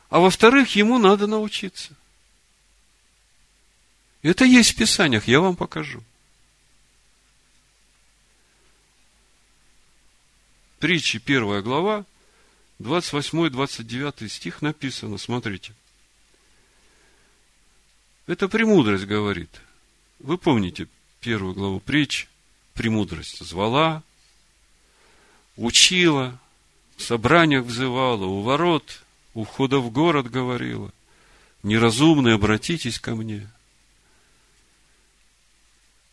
а 0.08 0.20
во-вторых, 0.20 0.76
ему 0.76 0.98
надо 0.98 1.26
научиться. 1.26 1.96
Это 4.22 4.44
есть 4.44 4.72
в 4.72 4.76
Писаниях, 4.76 5.26
я 5.26 5.40
вам 5.40 5.56
покажу. 5.56 6.02
Притчи, 10.78 11.18
первая 11.18 11.60
глава, 11.60 12.04
28-29 12.80 14.28
стих 14.28 14.62
написано, 14.62 15.18
смотрите. 15.18 15.74
Это 18.26 18.48
премудрость 18.48 19.04
говорит. 19.04 19.60
Вы 20.20 20.38
помните 20.38 20.88
первую 21.20 21.54
главу 21.54 21.80
притч, 21.80 22.28
премудрость 22.74 23.44
звала, 23.44 24.02
учила, 25.56 26.38
в 26.96 27.02
собраниях 27.02 27.64
взывала, 27.64 28.24
у 28.24 28.42
ворот, 28.42 29.02
у 29.34 29.44
входа 29.44 29.78
в 29.78 29.90
город 29.90 30.30
говорила, 30.30 30.92
неразумные, 31.62 32.36
обратитесь 32.36 33.00
ко 33.00 33.16
мне. 33.16 33.48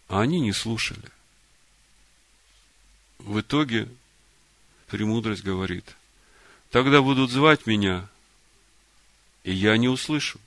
А 0.10 0.22
они 0.22 0.42
не 0.42 0.52
слушали. 0.52 1.10
В 3.20 3.40
итоге 3.40 3.88
премудрость 4.88 5.44
говорит, 5.44 5.96
тогда 6.72 7.02
будут 7.02 7.32
звать 7.32 7.66
меня, 7.66 8.10
и 9.44 9.54
я 9.54 9.78
не 9.78 9.88
услышу. 9.88 10.40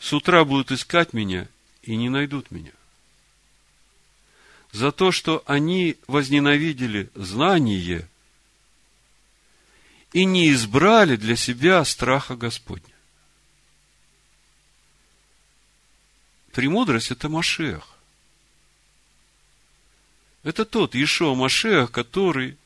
С 0.00 0.12
утра 0.12 0.44
будут 0.44 0.72
искать 0.72 1.12
меня 1.12 1.46
и 1.82 1.94
не 1.94 2.08
найдут 2.08 2.50
меня 2.50 2.72
за 4.74 4.90
то, 4.90 5.12
что 5.12 5.44
они 5.46 5.96
возненавидели 6.08 7.08
знание 7.14 8.08
и 10.12 10.24
не 10.24 10.50
избрали 10.50 11.14
для 11.14 11.36
себя 11.36 11.84
страха 11.84 12.34
Господня. 12.34 12.82
Премудрость– 16.50 17.10
это 17.12 17.28
Машех. 17.28 17.93
Это 20.44 20.64
тот 20.64 20.94
Ишуа 20.94 21.34
Машех, 21.34 21.90
который 21.90 22.56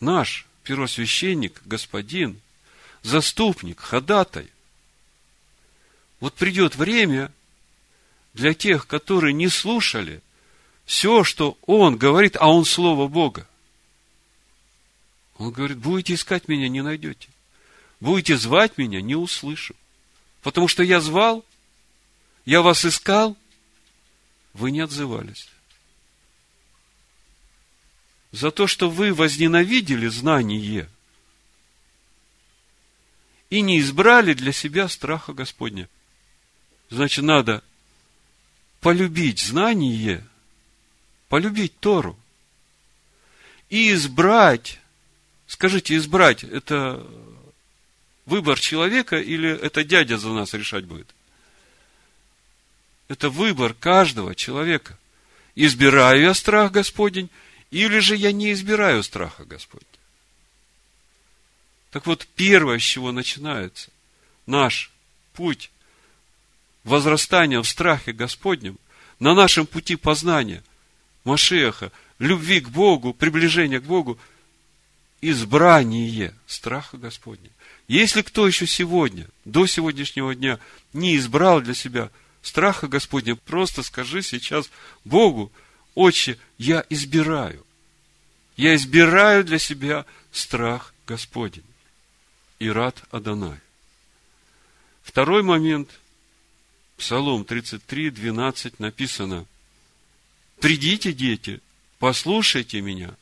наш 0.00 0.46
первосвященник, 0.64 1.62
господин, 1.64 2.40
заступник, 3.02 3.80
ходатай. 3.80 4.50
Вот 6.18 6.34
придет 6.34 6.74
время 6.74 7.32
для 8.34 8.54
тех, 8.54 8.88
которые 8.88 9.32
не 9.32 9.48
слушали– 9.48 10.20
все, 10.84 11.24
что 11.24 11.56
он 11.66 11.96
говорит, 11.96 12.36
а 12.38 12.48
он 12.48 12.64
Слово 12.64 13.08
Бога. 13.08 13.46
Он 15.38 15.50
говорит, 15.50 15.78
будете 15.78 16.14
искать 16.14 16.48
меня, 16.48 16.68
не 16.68 16.82
найдете. 16.82 17.28
Будете 18.00 18.36
звать 18.36 18.78
меня, 18.78 19.00
не 19.00 19.14
услышу. 19.14 19.74
Потому 20.42 20.68
что 20.68 20.82
я 20.82 21.00
звал, 21.00 21.44
я 22.44 22.62
вас 22.62 22.84
искал, 22.84 23.36
вы 24.52 24.70
не 24.70 24.80
отзывались. 24.80 25.48
За 28.32 28.50
то, 28.50 28.66
что 28.66 28.90
вы 28.90 29.14
возненавидели 29.14 30.08
знание 30.08 30.88
и 33.50 33.60
не 33.60 33.78
избрали 33.78 34.32
для 34.32 34.52
себя 34.52 34.88
страха 34.88 35.32
Господня. 35.32 35.88
Значит, 36.90 37.24
надо 37.24 37.62
полюбить 38.80 39.38
знание– 39.38 40.26
полюбить 41.32 41.80
Тору 41.80 42.14
и 43.70 43.94
избрать, 43.94 44.78
скажите, 45.46 45.96
избрать, 45.96 46.44
это 46.44 47.06
выбор 48.26 48.60
человека 48.60 49.18
или 49.18 49.48
это 49.48 49.82
дядя 49.82 50.18
за 50.18 50.28
нас 50.28 50.52
решать 50.52 50.84
будет? 50.84 51.08
Это 53.08 53.30
выбор 53.30 53.72
каждого 53.72 54.34
человека. 54.34 54.98
Избираю 55.54 56.20
я 56.20 56.34
страх 56.34 56.70
Господень, 56.70 57.30
или 57.72 57.98
же 57.98 58.14
я 58.14 58.30
не 58.30 58.52
избираю 58.52 59.02
страха 59.02 59.44
Господня. 59.44 59.86
Так 61.90 62.06
вот, 62.06 62.28
первое, 62.36 62.78
с 62.78 62.82
чего 62.82 63.10
начинается 63.10 63.90
наш 64.46 64.92
путь 65.32 65.70
возрастания 66.84 67.60
в 67.60 67.68
страхе 67.68 68.12
Господнем, 68.12 68.78
на 69.18 69.34
нашем 69.34 69.66
пути 69.66 69.96
познания– 69.96 70.62
Машеха, 71.24 71.92
любви 72.18 72.60
к 72.60 72.68
Богу, 72.68 73.14
приближения 73.14 73.80
к 73.80 73.84
Богу, 73.84 74.18
избрание 75.20 76.34
страха 76.46 76.96
Господня. 76.96 77.50
Если 77.88 78.22
кто 78.22 78.46
еще 78.46 78.66
сегодня, 78.66 79.28
до 79.44 79.66
сегодняшнего 79.66 80.34
дня, 80.34 80.58
не 80.92 81.16
избрал 81.16 81.60
для 81.60 81.74
себя 81.74 82.10
страха 82.42 82.88
Господня, 82.88 83.36
просто 83.36 83.82
скажи 83.82 84.22
сейчас 84.22 84.68
Богу, 85.04 85.52
Отче, 85.94 86.38
я 86.58 86.84
избираю. 86.88 87.64
Я 88.56 88.74
избираю 88.74 89.44
для 89.44 89.58
себя 89.58 90.06
страх 90.30 90.94
Господень. 91.06 91.64
И 92.58 92.68
рад 92.70 93.02
Адонай. 93.10 93.58
Второй 95.02 95.42
момент. 95.42 95.90
Псалом 96.96 97.44
33, 97.44 98.10
12 98.10 98.78
написано. 98.78 99.46
Придите, 100.60 101.12
дети, 101.12 101.60
послушайте 101.98 102.80
меня. 102.80 103.16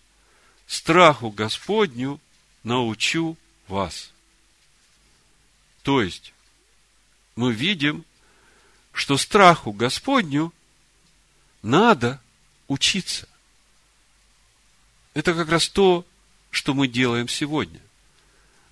Страху 0.66 1.30
Господню 1.30 2.20
научу 2.62 3.38
вас. 3.68 4.12
То 5.82 6.02
есть, 6.02 6.34
мы 7.36 7.54
видим, 7.54 8.04
что 8.92 9.16
страху 9.16 9.72
Господню 9.72 10.52
надо 11.62 12.20
учиться. 12.70 13.28
Это 15.12 15.34
как 15.34 15.48
раз 15.48 15.68
то, 15.68 16.06
что 16.50 16.72
мы 16.72 16.86
делаем 16.86 17.28
сегодня. 17.28 17.80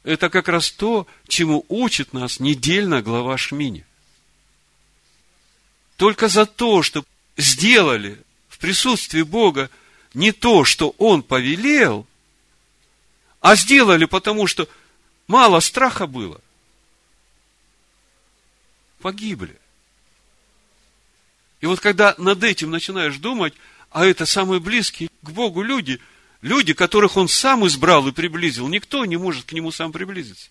Это 0.04 0.30
как 0.30 0.46
раз 0.48 0.70
то, 0.70 1.06
чему 1.26 1.66
учит 1.68 2.12
нас 2.12 2.38
недельная 2.38 3.02
глава 3.02 3.36
Шмини. 3.36 3.84
Только 5.96 6.28
за 6.28 6.46
то, 6.46 6.84
что 6.84 7.04
сделали 7.36 8.22
в 8.48 8.58
присутствии 8.58 9.22
Бога 9.22 9.68
не 10.14 10.30
то, 10.30 10.64
что 10.64 10.94
он 10.98 11.24
повелел, 11.24 12.06
а 13.40 13.56
сделали 13.56 14.04
потому, 14.04 14.46
что 14.46 14.68
мало 15.26 15.58
страха 15.58 16.06
было, 16.06 16.40
погибли. 19.00 19.58
И 21.60 21.66
вот 21.66 21.80
когда 21.80 22.14
над 22.18 22.44
этим 22.44 22.70
начинаешь 22.70 23.16
думать, 23.16 23.54
а 23.90 24.06
это 24.06 24.26
самые 24.26 24.60
близкие 24.60 25.08
к 25.22 25.30
Богу 25.30 25.62
люди, 25.62 26.00
люди, 26.42 26.72
которых 26.74 27.16
Он 27.16 27.28
сам 27.28 27.66
избрал 27.66 28.06
и 28.08 28.12
приблизил, 28.12 28.68
никто 28.68 29.04
не 29.04 29.16
может 29.16 29.46
к 29.46 29.52
Нему 29.52 29.72
сам 29.72 29.92
приблизиться. 29.92 30.50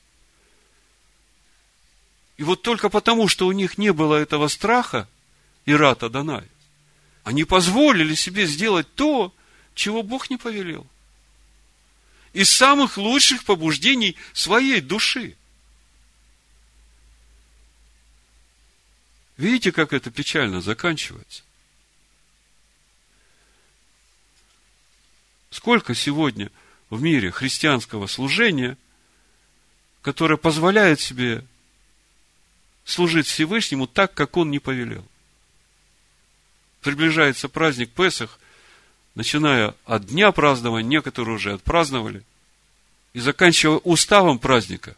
И 2.38 2.44
вот 2.44 2.62
только 2.62 2.90
потому, 2.90 3.28
что 3.28 3.48
у 3.48 3.52
них 3.52 3.78
не 3.78 3.92
было 3.92 4.16
этого 4.16 4.48
страха, 4.48 5.08
Ирата 5.66 6.10
Данай, 6.10 6.46
они 7.24 7.44
позволили 7.44 8.16
себе 8.16 8.46
сделать 8.46 8.88
то, 8.96 9.34
чего 9.74 10.04
Бог 10.04 10.30
не 10.30 10.38
повелел. 10.38 10.88
Из 12.34 12.50
самых 12.50 12.98
лучших 12.98 13.44
побуждений 13.44 14.16
своей 14.34 14.82
души. 14.82 15.36
Видите, 19.36 19.72
как 19.72 19.94
это 19.94 20.12
печально 20.12 20.62
заканчивается? 20.62 21.44
Сколько 25.58 25.95
сегодня 25.95 26.51
в 26.91 27.01
мире 27.01 27.32
христианского 27.32 28.05
служения, 28.05 28.78
которое 30.03 30.38
позволяет 30.38 30.99
себе 31.01 31.43
служить 32.86 33.26
Всевышнему 33.26 33.88
так, 33.88 34.14
как 34.14 34.38
он 34.38 34.51
не 34.51 34.60
повелел. 34.60 35.03
Приближается 36.82 37.49
праздник 37.49 37.89
Песах, 37.89 38.39
начиная 39.16 39.74
от 39.86 40.05
дня 40.05 40.32
празднования, 40.32 40.88
некоторые 40.88 41.34
уже 41.34 41.53
отпраздновали, 41.53 42.22
и 43.14 43.20
заканчивая 43.20 43.78
уставом 43.80 44.38
праздника. 44.38 44.95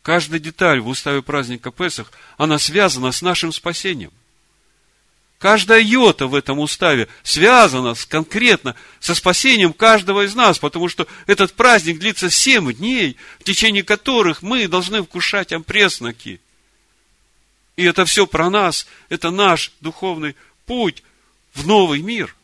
Каждая 0.00 0.40
деталь 0.40 0.80
в 0.80 0.88
уставе 0.88 1.20
праздника 1.20 1.72
Песах, 1.72 2.10
она 2.38 2.58
связана 2.58 3.12
с 3.12 3.20
нашим 3.20 3.52
спасением. 3.52 4.12
Каждая 5.42 5.80
йота 5.80 6.28
в 6.28 6.36
этом 6.36 6.60
уставе 6.60 7.08
связана 7.24 7.96
с, 7.96 8.06
конкретно 8.06 8.76
со 9.00 9.12
спасением 9.12 9.72
каждого 9.72 10.24
из 10.24 10.36
нас, 10.36 10.60
потому 10.60 10.88
что 10.88 11.08
этот 11.26 11.54
праздник 11.54 11.98
длится 11.98 12.30
семь 12.30 12.72
дней, 12.72 13.16
в 13.40 13.42
течение 13.42 13.82
которых 13.82 14.42
мы 14.42 14.68
должны 14.68 15.02
вкушать 15.02 15.52
ампресноки. 15.52 16.40
И 17.74 17.82
это 17.82 18.04
все 18.04 18.28
про 18.28 18.50
нас, 18.50 18.86
это 19.08 19.32
наш 19.32 19.72
духовный 19.80 20.36
путь 20.64 21.02
в 21.54 21.66
новый 21.66 22.02
мир. 22.02 22.36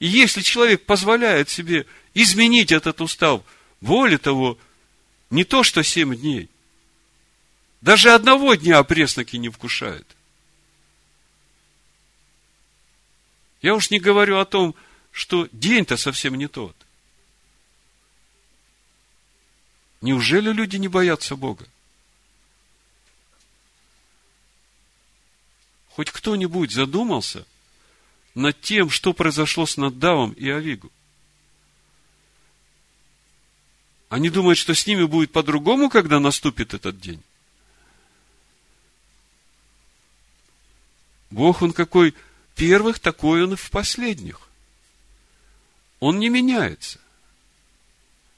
И 0.00 0.08
если 0.08 0.40
человек 0.40 0.84
позволяет 0.84 1.48
себе 1.48 1.86
изменить 2.14 2.72
этот 2.72 3.00
устав, 3.00 3.42
более 3.80 4.18
того, 4.18 4.58
не 5.30 5.44
то 5.44 5.62
что 5.62 5.84
семь 5.84 6.16
дней, 6.16 6.48
даже 7.82 8.10
одного 8.10 8.56
дня 8.56 8.78
опресноки 8.78 9.36
не 9.36 9.48
вкушает– 9.48 10.08
Я 13.64 13.74
уж 13.74 13.90
не 13.90 13.98
говорю 13.98 14.40
о 14.40 14.44
том, 14.44 14.74
что 15.10 15.48
день-то 15.50 15.96
совсем 15.96 16.34
не 16.34 16.48
тот. 16.48 16.76
Неужели 20.02 20.52
люди 20.52 20.76
не 20.76 20.88
боятся 20.88 21.34
Бога? 21.34 21.66
Хоть 25.88 26.10
кто-нибудь 26.10 26.72
задумался 26.72 27.46
над 28.34 28.60
тем, 28.60 28.90
что 28.90 29.14
произошло 29.14 29.64
с 29.64 29.78
Наддавом 29.78 30.32
и 30.32 30.46
Авигу? 30.50 30.92
Они 34.10 34.28
думают, 34.28 34.58
что 34.58 34.74
с 34.74 34.86
ними 34.86 35.04
будет 35.04 35.32
по-другому, 35.32 35.88
когда 35.88 36.20
наступит 36.20 36.74
этот 36.74 37.00
день. 37.00 37.22
Бог, 41.30 41.62
Он 41.62 41.72
какой 41.72 42.14
первых, 42.54 42.98
такой 42.98 43.44
он 43.44 43.54
и 43.54 43.56
в 43.56 43.70
последних. 43.70 44.40
Он 46.00 46.18
не 46.18 46.28
меняется. 46.28 47.00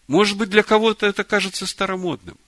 Может 0.07 0.39
быть, 0.39 0.51
для 0.51 0.63
кого-то 0.63 1.07
это 1.07 1.25
кажется 1.25 1.67
старомодным. 1.67 2.39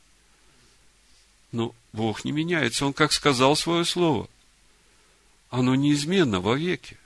Но 1.51 1.75
Бог 1.93 2.25
не 2.25 2.33
меняется. 2.33 2.87
Он 2.87 2.93
как 2.93 3.13
сказал 3.13 3.57
свое 3.57 3.85
слово. 3.85 4.29
Оно 5.51 5.75
неизменно 5.75 6.41
вовеки. 6.41 6.99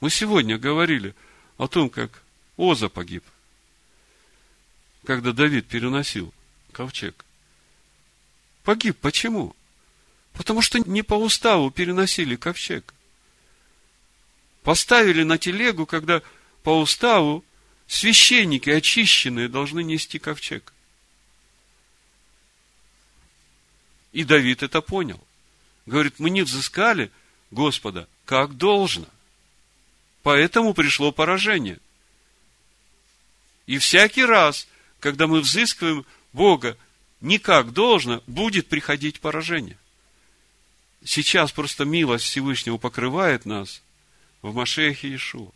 Мы 0.00 0.10
сегодня 0.10 0.58
говорили 0.58 1.14
о 1.56 1.68
том, 1.68 1.88
как 1.88 2.22
Оза 2.56 2.88
погиб, 2.88 3.24
когда 5.04 5.32
Давид 5.32 5.66
переносил 5.66 6.32
ковчег. 6.72 7.24
Погиб. 8.62 8.98
Почему? 9.00 9.54
Потому 10.36 10.60
что 10.60 10.78
не 10.78 11.02
по 11.02 11.14
уставу 11.14 11.70
переносили 11.70 12.36
ковчег. 12.36 12.92
Поставили 14.62 15.22
на 15.22 15.38
телегу, 15.38 15.86
когда 15.86 16.22
по 16.62 16.78
уставу 16.78 17.44
священники 17.86 18.68
очищенные 18.68 19.48
должны 19.48 19.82
нести 19.82 20.18
ковчег. 20.18 20.72
И 24.12 24.24
Давид 24.24 24.62
это 24.62 24.80
понял. 24.80 25.22
Говорит, 25.86 26.18
мы 26.18 26.30
не 26.30 26.42
взыскали 26.42 27.10
Господа, 27.50 28.08
как 28.24 28.56
должно. 28.56 29.06
Поэтому 30.22 30.74
пришло 30.74 31.12
поражение. 31.12 31.78
И 33.66 33.78
всякий 33.78 34.24
раз, 34.24 34.66
когда 35.00 35.26
мы 35.26 35.40
взыскиваем 35.40 36.04
Бога 36.32 36.76
не 37.20 37.38
как 37.38 37.72
должно, 37.72 38.22
будет 38.26 38.68
приходить 38.68 39.20
поражение. 39.20 39.78
Сейчас 41.06 41.52
просто 41.52 41.84
милость 41.84 42.24
Всевышнего 42.24 42.78
покрывает 42.78 43.44
нас 43.46 43.80
в 44.42 44.52
Машехе 44.52 45.08
Иешуа. 45.08 45.52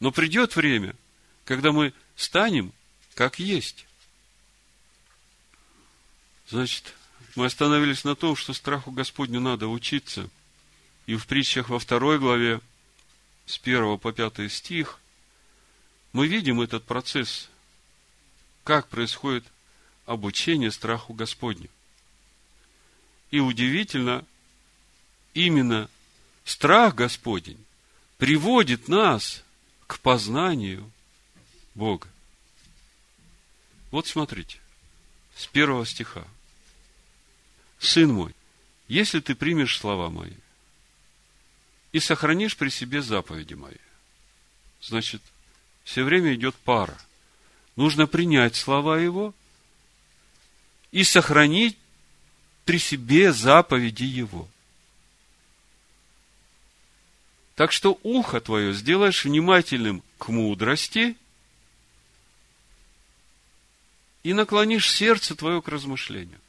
Но 0.00 0.10
придет 0.10 0.56
время, 0.56 0.96
когда 1.44 1.70
мы 1.70 1.92
станем 2.16 2.72
как 3.14 3.38
есть. 3.38 3.84
Значит, 6.48 6.94
мы 7.36 7.44
остановились 7.44 8.04
на 8.04 8.16
том, 8.16 8.36
что 8.36 8.54
страху 8.54 8.90
Господню 8.90 9.38
надо 9.38 9.68
учиться. 9.68 10.30
И 11.04 11.14
в 11.14 11.26
притчах 11.26 11.68
во 11.68 11.78
второй 11.78 12.18
главе, 12.18 12.62
с 13.44 13.58
первого 13.58 13.98
по 13.98 14.14
пятый 14.14 14.48
стих, 14.48 14.98
мы 16.14 16.26
видим 16.26 16.62
этот 16.62 16.84
процесс, 16.84 17.50
как 18.64 18.88
происходит 18.88 19.44
обучение 20.06 20.70
страху 20.70 21.12
Господню. 21.12 21.68
И 23.30 23.40
удивительно, 23.40 24.24
именно 25.34 25.90
страх 26.44 26.94
Господень 26.94 27.62
приводит 28.18 28.88
нас 28.88 29.42
к 29.86 30.00
познанию 30.00 30.90
Бога. 31.74 32.08
Вот 33.90 34.06
смотрите, 34.06 34.58
с 35.36 35.46
первого 35.46 35.84
стиха. 35.84 36.26
Сын 37.78 38.12
мой, 38.12 38.34
если 38.88 39.20
ты 39.20 39.34
примешь 39.34 39.78
слова 39.78 40.08
мои 40.08 40.32
и 41.92 42.00
сохранишь 42.00 42.56
при 42.56 42.70
себе 42.70 43.02
заповеди 43.02 43.54
мои, 43.54 43.76
значит, 44.80 45.22
все 45.84 46.02
время 46.02 46.34
идет 46.34 46.54
пара. 46.54 46.98
Нужно 47.76 48.06
принять 48.06 48.56
слова 48.56 48.98
его 48.98 49.34
и 50.92 51.04
сохранить 51.04 51.76
при 52.64 52.78
себе 52.78 53.32
заповеди 53.32 54.04
его. 54.04 54.48
Так 57.54 57.70
что 57.70 57.98
ухо 58.02 58.40
твое 58.40 58.72
сделаешь 58.72 59.24
внимательным 59.24 60.02
к 60.18 60.28
мудрости 60.28 61.16
и 64.24 64.32
наклонишь 64.32 64.90
сердце 64.90 65.36
твое 65.36 65.62
к 65.62 65.68
размышлению. 65.68 66.40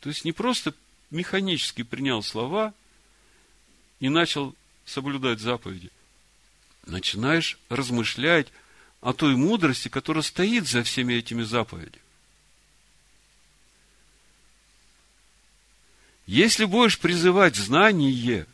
То 0.00 0.08
есть 0.08 0.24
не 0.24 0.32
просто 0.32 0.72
механически 1.10 1.82
принял 1.82 2.22
слова 2.22 2.72
и 4.00 4.08
начал 4.08 4.54
соблюдать 4.84 5.40
заповеди. 5.40 5.90
Начинаешь 6.86 7.58
размышлять 7.68 8.48
о 9.00 9.12
той 9.12 9.36
мудрости, 9.36 9.88
которая 9.88 10.22
стоит 10.22 10.66
за 10.66 10.82
всеми 10.84 11.14
этими 11.14 11.42
заповедями. 11.42 12.05
Если 16.26 16.64
будешь 16.64 16.98
призывать 16.98 17.54
знание 17.54 18.46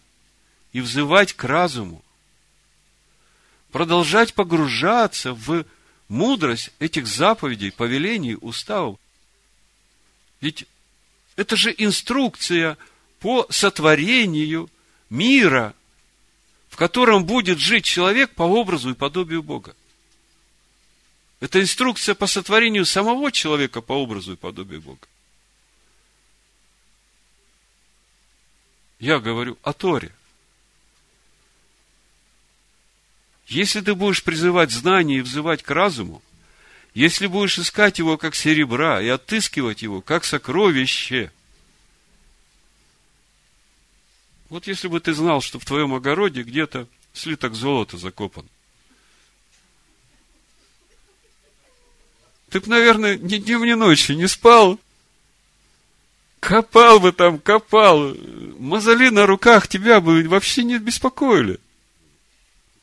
и 0.73 0.81
взывать 0.81 1.33
к 1.33 1.45
разуму, 1.45 2.05
продолжать 3.71 4.35
погружаться 4.35 5.33
в 5.33 5.65
мудрость 6.09 6.71
этих 6.79 7.07
заповедей, 7.07 7.73
повелений, 7.73 8.37
уставов, 8.41 8.99
ведь 10.41 10.67
Это 11.35 11.57
же 11.57 11.75
инструкция 11.79 12.77
по 13.21 13.47
сотворению 13.49 14.69
мира, 15.09 15.75
в 16.69 16.77
котором 16.77 17.25
будет 17.25 17.59
жить 17.59 17.87
человек 17.87 18.35
по 18.35 18.43
образу 18.43 18.91
и 18.91 18.95
подобию 18.95 19.43
Бога. 19.43 19.75
Это 21.41 21.59
инструкция 21.59 22.15
по 22.15 22.27
сотворению 22.27 22.85
самого 22.85 23.33
человека 23.33 23.81
по 23.81 23.95
образу 23.95 24.35
и 24.35 24.37
подобию 24.37 24.83
Бога. 24.83 25.07
Я 29.03 29.19
говорю 29.19 29.59
о 29.65 29.73
Торе. 29.73 30.13
Если 33.49 33.81
ты 33.81 33.97
будешь 33.97 34.23
призывать 34.23 34.71
знание 34.71 35.19
и 35.19 35.23
взывать 35.23 35.65
к 35.65 35.71
разуму, 35.73 36.23
если 36.95 37.27
будешь 37.27 37.59
искать 37.59 37.99
его 37.99 38.17
как 38.17 38.37
серебра 38.37 39.03
и 39.03 39.09
отыскивать 39.09 39.83
его 39.83 40.03
как 40.03 40.25
сокровище, 40.25 41.33
вот 44.49 44.69
если 44.69 44.87
бы 44.87 45.01
ты 45.01 45.15
знал, 45.15 45.41
что 45.41 45.59
в 45.59 45.65
твоем 45.65 45.95
огороде 45.95 46.45
где-то 46.45 46.87
слиток 47.13 47.55
золота 47.55 47.97
закопан, 47.97 48.49
ты 52.51 52.61
бы, 52.61 52.69
наверное, 52.69 53.17
ни 53.17 53.39
днем, 53.39 53.65
ни 53.65 53.73
ночью 53.73 54.17
не 54.17 54.29
спал, 54.29 54.79
Копал 56.53 57.01
бы 57.01 57.13
там, 57.13 57.39
копал. 57.39 58.15
Мозоли 58.59 59.09
на 59.09 59.25
руках 59.25 59.69
тебя 59.69 60.03
бы 60.03 60.29
вообще 60.29 60.65
не 60.65 60.79
беспокоили. 60.79 61.59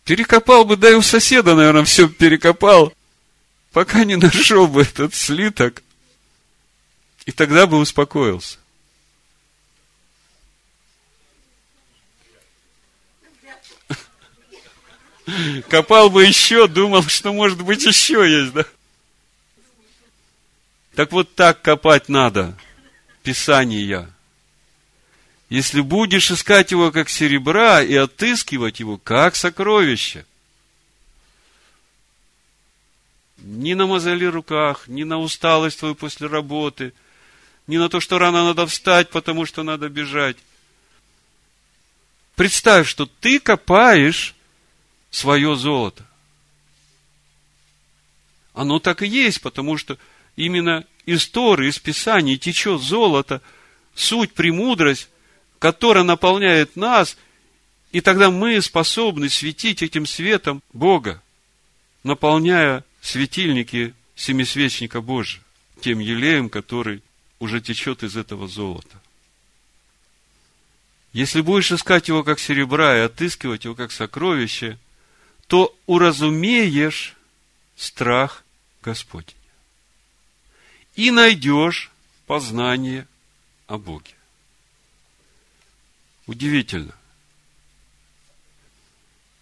Перекопал 0.05 0.65
бы, 0.65 0.75
да 0.75 0.89
и 0.89 0.95
у 0.95 1.03
соседа, 1.03 1.53
наверное, 1.53 1.83
все 1.83 2.09
перекопал, 2.09 2.91
пока 3.71 4.05
не 4.05 4.15
нашел 4.19 4.65
бы 4.65 4.81
этот 4.81 5.13
слиток. 5.13 5.83
И 7.27 7.31
тогда 7.31 7.67
бы 7.67 7.77
успокоился. 7.77 8.57
Копал 15.69 16.09
бы 16.09 16.25
еще, 16.25 16.67
думал, 16.67 17.03
что 17.03 17.31
может 17.33 17.61
быть 17.61 17.85
еще 17.85 18.27
есть, 18.27 18.51
да? 18.51 18.65
Так 20.95 21.11
вот 21.11 21.35
так 21.35 21.61
копать 21.61 22.09
надо– 22.09 22.57
Писания. 23.23 24.11
Если 25.49 25.81
будешь 25.81 26.29
искать 26.29 26.71
его 26.71 26.91
как 26.91 27.09
серебра 27.09 27.81
и 27.81 27.95
отыскивать 27.95 28.79
его 28.79 28.97
как 28.97 29.35
сокровище, 29.35 30.25
ни 33.37 33.73
на 33.73 33.87
мозоли 33.87 34.25
руках, 34.25 34.87
ни 34.87 35.03
на 35.03 35.17
усталость 35.17 35.79
твою 35.79 35.95
после 35.95 36.27
работы, 36.27 36.93
ни 37.67 37.77
на 37.77 37.89
то, 37.89 37.99
что 37.99 38.19
рано 38.19 38.43
надо 38.43 38.67
встать, 38.67 39.09
потому 39.09 39.45
что 39.45 39.63
надо 39.63 39.89
бежать. 39.89 40.37
Представь, 42.35 42.87
что 42.87 43.05
ты 43.05 43.39
копаешь 43.39 44.35
свое 45.11 45.55
золото. 45.55 46.05
Оно 48.53 48.79
так 48.79 49.01
и 49.01 49.07
есть, 49.07 49.41
потому 49.41 49.77
что 49.77 49.97
именно 50.39 50.85
из 51.05 51.27
Торы, 51.27 51.67
из 51.67 51.79
Писаний 51.79 52.37
течет 52.37 52.81
золото, 52.81 53.41
суть, 53.93 54.33
премудрость, 54.33 55.09
которая 55.59 56.05
наполняет 56.05 56.77
нас, 56.77 57.17
и 57.91 57.99
тогда 57.99 58.31
мы 58.31 58.61
способны 58.61 59.29
светить 59.29 59.83
этим 59.83 60.05
светом 60.05 60.63
Бога, 60.71 61.21
наполняя 62.03 62.85
светильники 63.01 63.93
семисвечника 64.15 65.01
Божия, 65.01 65.43
тем 65.81 65.99
елеем, 65.99 66.49
который 66.49 67.03
уже 67.39 67.59
течет 67.59 68.03
из 68.03 68.15
этого 68.15 68.47
золота. 68.47 69.01
Если 71.11 71.41
будешь 71.41 71.71
искать 71.71 72.07
его 72.07 72.23
как 72.23 72.39
серебра 72.39 72.95
и 72.95 73.01
отыскивать 73.01 73.65
его 73.65 73.75
как 73.75 73.91
сокровище, 73.91 74.77
то 75.47 75.75
уразумеешь 75.85 77.15
страх 77.75 78.45
Господень 78.81 79.38
и 80.99 81.11
найдешь 81.11 81.91
познание 82.27 83.07
о 83.67 83.77
Боге. 83.77 84.11
Удивительно. 86.27 86.93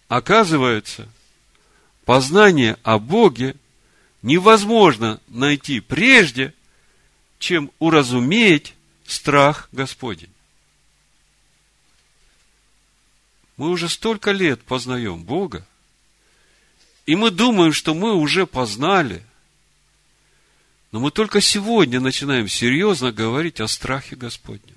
Оказывается, 0.06 1.08
познание 2.04 2.78
о 2.84 3.00
Боге 3.00 3.56
невозможно 4.22 5.20
найти 5.26 5.80
прежде, 5.80 6.54
чем 7.40 7.72
уразуметь 7.80 8.76
страх 9.04 9.68
Господень. 9.72 10.30
Мы 13.56 13.70
уже 13.70 13.88
столько 13.88 14.30
лет 14.30 14.62
познаем 14.62 15.24
Бога, 15.24 15.66
и 17.04 17.16
мы 17.16 17.32
думаем, 17.32 17.72
что 17.72 17.94
мы 17.94 18.14
уже 18.14 18.46
познали 18.46 19.24
но 20.90 21.00
мы 21.00 21.10
только 21.10 21.40
сегодня 21.40 22.00
начинаем 22.00 22.48
серьезно 22.48 23.12
говорить 23.12 23.60
о 23.60 23.68
страхе 23.68 24.16
Господнем. 24.16 24.76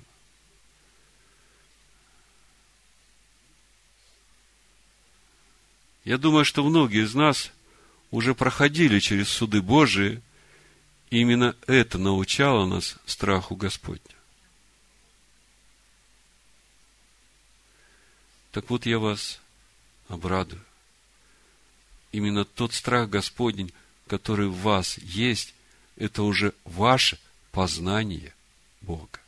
Я 6.04 6.18
думаю, 6.18 6.44
что 6.44 6.64
многие 6.64 7.04
из 7.04 7.14
нас 7.14 7.50
уже 8.10 8.34
проходили 8.34 8.98
через 8.98 9.28
суды 9.28 9.62
Божии, 9.62 10.20
и 11.10 11.20
именно 11.20 11.56
это 11.66 11.98
научало 11.98 12.66
нас 12.66 12.96
страху 13.06 13.54
Господня. 13.54 14.00
Так 18.50 18.68
вот, 18.68 18.84
я 18.84 18.98
вас 18.98 19.40
обрадую. 20.08 20.62
Именно 22.10 22.44
тот 22.44 22.74
страх 22.74 23.08
Господень, 23.08 23.72
который 24.06 24.48
в 24.48 24.56
вас 24.56 24.98
есть, 24.98 25.54
это 25.96 26.22
уже 26.22 26.54
ваше 26.64 27.18
познание 27.50 28.34
Бога. 28.80 29.20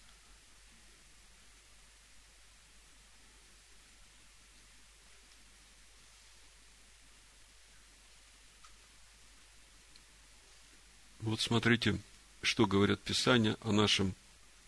Вот 11.20 11.40
смотрите, 11.40 11.98
что 12.42 12.66
говорят 12.66 13.00
Писания 13.00 13.56
о 13.62 13.72
нашем 13.72 14.14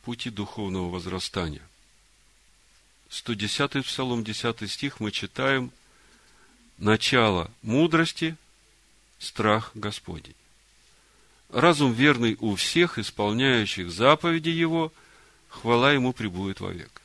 пути 0.02 0.30
духовного 0.30 0.88
возрастания. 0.88 1.62
110 3.10 3.84
Псалом, 3.84 4.24
10 4.24 4.70
стих 4.70 5.00
мы 5.00 5.10
читаем 5.10 5.70
«Начало 6.78 7.50
мудрости– 7.62 8.36
страх 9.18 9.70
Господень» 9.74 10.34
разум 11.50 11.92
верный 11.92 12.36
у 12.40 12.54
всех, 12.56 12.98
исполняющих 12.98 13.90
заповеди 13.90 14.48
Его, 14.48 14.92
хвала 15.48 15.92
Ему 15.92 16.12
прибудет 16.12 16.60
вовек. 16.60 17.02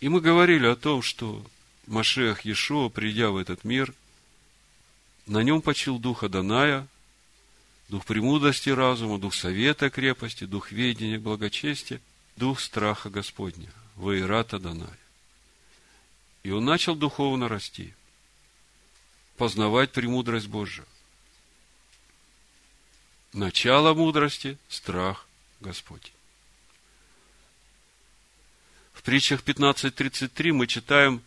И 0.00 0.08
мы 0.08 0.20
говорили 0.20 0.66
о 0.66 0.76
том, 0.76 1.02
что 1.02 1.44
Машех 1.86 2.44
Иешуа, 2.44 2.88
придя 2.88 3.30
в 3.30 3.36
этот 3.36 3.64
мир, 3.64 3.94
на 5.26 5.42
нем 5.42 5.62
почил 5.62 5.98
дух 5.98 6.22
Аданая, 6.22 6.86
дух 7.88 8.04
премудрости 8.04 8.68
разума, 8.68 9.18
дух 9.18 9.34
совета 9.34 9.88
крепости, 9.88 10.44
дух 10.44 10.72
ведения 10.72 11.18
благочестия, 11.18 12.00
дух 12.36 12.60
страха 12.60 13.08
Господня, 13.08 13.70
Ваирата 13.96 14.56
Аданая. 14.56 14.98
И 16.42 16.50
он 16.50 16.66
начал 16.66 16.94
духовно 16.94 17.48
расти– 17.48 17.94
познавать 19.36 19.92
премудрость 19.92 20.46
Божию. 20.46 20.86
Начало 23.32 23.94
мудрости– 23.94 24.58
страх 24.68 25.26
Господь. 25.60 26.12
В 28.92 29.02
притчах 29.02 29.42
15.33 29.42 30.52
мы 30.52 30.66
читаем 30.66 31.20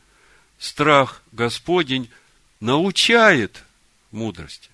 «Страх 0.58 1.22
Господень 1.32 2.10
научает 2.60 3.64
мудрости». 4.12 4.70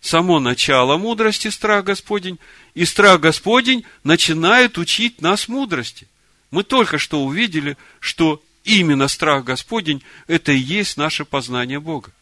Само 0.00 0.40
начало 0.40 0.96
мудрости– 0.96 1.48
страх 1.50 1.84
Господень, 1.84 2.38
и 2.74 2.84
страх 2.84 3.20
Господень 3.20 3.84
начинает 4.04 4.78
учить 4.78 5.20
нас 5.20 5.48
мудрости. 5.48 6.06
Мы 6.50 6.62
только 6.62 6.96
что 6.96 7.24
увидели, 7.24 7.76
что 7.98 8.42
именно 8.64 9.08
страх 9.08 9.44
Господень– 9.44 10.02
это 10.26 10.52
и 10.52 10.58
есть 10.58 10.96
наше 10.96 11.24
познание 11.24 11.80
Бога. 11.80 12.12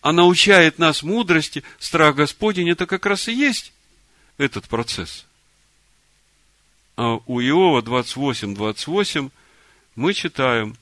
А 0.00 0.12
научает 0.12 0.78
нас 0.78 1.02
мудрости, 1.02 1.64
страх 1.78 2.16
Господень– 2.16 2.70
это 2.70 2.86
как 2.86 3.06
раз 3.06 3.28
и 3.28 3.32
есть 3.32 3.72
этот 4.38 4.68
процесс. 4.68 5.24
А 6.96 7.18
у 7.26 7.40
Иова 7.40 7.82
28, 7.82 8.54
28 8.54 9.30
мы 9.96 10.14
читаем, 10.14 10.76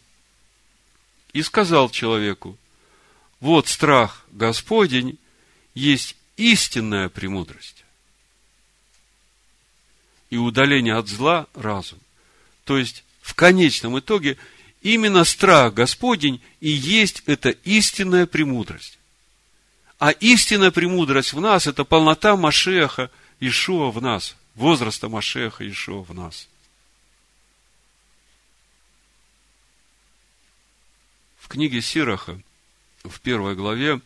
«И 1.33 1.43
сказал 1.43 1.91
человеку, 1.91 2.57
вот 3.41 3.69
страх 3.69 4.25
Господень 4.31 5.19
есть 5.75 6.17
истинная 6.37 7.09
премудрость. 7.09 7.85
И 10.31 10.37
удаление 10.37 10.97
от 10.97 11.09
зла– 11.09 11.47
разум. 11.55 11.99
То 12.65 12.79
есть, 12.79 13.04
в 13.25 13.33
конечном 13.33 13.99
итоге, 13.99 14.37
именно 14.83 15.25
страх 15.25 15.73
Господень 15.73 16.43
и 16.61 16.69
есть 16.69 17.23
эта 17.25 17.49
истинная 17.49 18.27
премудрость. 18.27 18.99
А 19.99 20.11
истинная 20.11 20.71
премудрость 20.71 21.33
в 21.33 21.41
нас– 21.41 21.67
это 21.67 21.85
полнота 21.85 22.37
Машеха 22.37 23.11
Ишуа 23.41 23.91
в 23.91 24.03
нас, 24.03 24.37
возраста 24.55 25.09
Машеха 25.09 25.67
Ишуа 25.67 26.03
в 26.03 26.13
нас. 26.13 26.49
В 31.39 31.49
книге 31.49 31.81
Сираха, 31.81 32.39
в 33.05 33.21
первой 33.21 33.55
главе, 33.55 34.03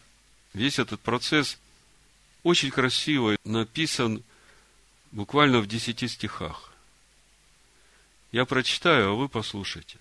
весь 0.54 0.78
этот 0.78 1.00
процесс 1.00 1.58
очень 2.44 2.70
красиво 2.70 3.36
написан 3.42 4.22
буквально 5.10 5.58
в 5.58 5.66
десяти 5.66 6.06
стихах. 6.06 6.72
Я 8.32 8.44
прочитаю, 8.44 9.10
а 9.10 9.14
вы 9.14 9.28
послушайте. 9.28 9.98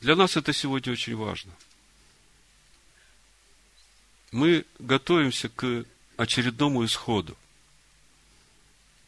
Для 0.00 0.16
нас 0.16 0.36
это 0.36 0.52
сегодня 0.52 0.92
очень 0.92 1.16
важно– 1.16 1.52
мы 4.32 4.64
готовимся 4.78 5.48
к 5.48 5.84
очередному 6.16 6.84
исходу. 6.84 7.36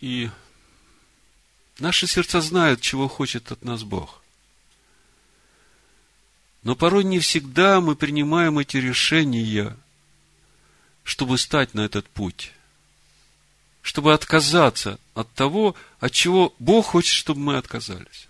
И 0.00 0.30
наши 1.78 2.06
сердца 2.06 2.40
знают, 2.40 2.80
чего 2.80 3.08
хочет 3.08 3.52
от 3.52 3.62
нас 3.62 3.84
Бог. 3.84 4.22
Но 6.62 6.76
порой 6.76 7.04
не 7.04 7.18
всегда 7.18 7.80
мы 7.80 7.96
принимаем 7.96 8.58
эти 8.58 8.76
решения, 8.76 9.76
чтобы 11.02 11.38
стать 11.38 11.74
на 11.74 11.80
этот 11.80 12.08
путь, 12.08 12.52
чтобы 13.82 14.14
отказаться 14.14 14.98
от 15.14 15.30
того, 15.34 15.76
от 16.00 16.12
чего 16.12 16.54
Бог 16.58 16.86
хочет, 16.86 17.14
чтобы 17.14 17.40
мы 17.40 17.56
отказались. 17.58 18.28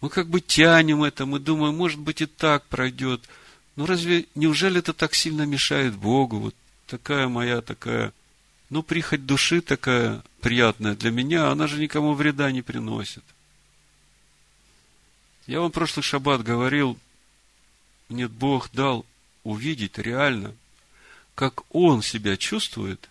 Мы 0.00 0.08
как 0.08 0.28
бы 0.28 0.40
тянем 0.40 1.04
это, 1.04 1.24
мы 1.24 1.38
думаем, 1.38 1.76
может 1.76 2.00
быть, 2.00 2.20
и 2.20 2.26
так 2.26 2.64
пройдет– 2.66 3.22
ну 3.76 3.86
разве, 3.86 4.26
неужели 4.34 4.78
это 4.78 4.92
так 4.92 5.14
сильно 5.14 5.42
мешает 5.42 5.96
Богу? 5.96 6.38
Вот 6.38 6.54
такая 6.86 7.28
моя 7.28 7.60
такая, 7.60 8.12
ну, 8.70 8.82
прихоть 8.82 9.26
души 9.26 9.60
такая 9.60 10.22
приятная 10.40 10.94
для 10.94 11.10
меня, 11.10 11.50
она 11.50 11.66
же 11.66 11.80
никому 11.80 12.14
вреда 12.14 12.52
не 12.52 12.62
приносит. 12.62 13.24
Я 15.46 15.60
вам 15.60 15.72
прошлый 15.72 16.02
шаббат 16.02 16.42
говорил, 16.42 16.98
нет, 18.08 18.30
Бог 18.30 18.70
дал 18.72 19.04
увидеть 19.42 19.98
реально, 19.98 20.54
как 21.34 21.62
Он 21.74 22.00
себя 22.00 22.36
чувствует, 22.36 23.10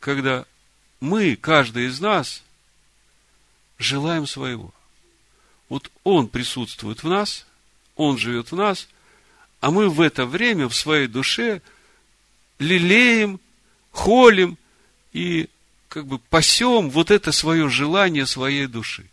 когда 0.00 0.44
мы, 1.00 1.36
каждый 1.36 1.86
из 1.86 2.00
нас, 2.00 2.42
желаем 3.78 4.26
своего. 4.26 4.72
Вот 5.68 5.90
Он 6.04 6.28
присутствует 6.28 7.02
в 7.02 7.08
нас, 7.08 7.46
Он 7.96 8.18
живет 8.18 8.52
в 8.52 8.56
нас– 8.56 8.88
а 9.60 9.70
мы 9.70 9.88
в 9.88 10.00
это 10.00 10.24
время 10.26 10.68
в 10.68 10.74
своей 10.74 11.06
душе 11.06 11.62
лелеем, 12.58 13.40
холим 13.90 14.56
и 15.12 15.48
как 15.88 16.06
бы 16.06 16.18
пасем 16.18 16.90
вот 16.90 17.10
это 17.10 17.32
свое 17.32 17.68
желание 17.68 18.26
своей 18.26 18.66
души. 18.66 19.06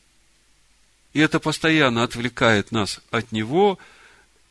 И 1.13 1.19
это 1.19 1.39
постоянно 1.39 2.03
отвлекает 2.03 2.71
нас 2.71 2.99
от 3.09 3.31
него, 3.31 3.79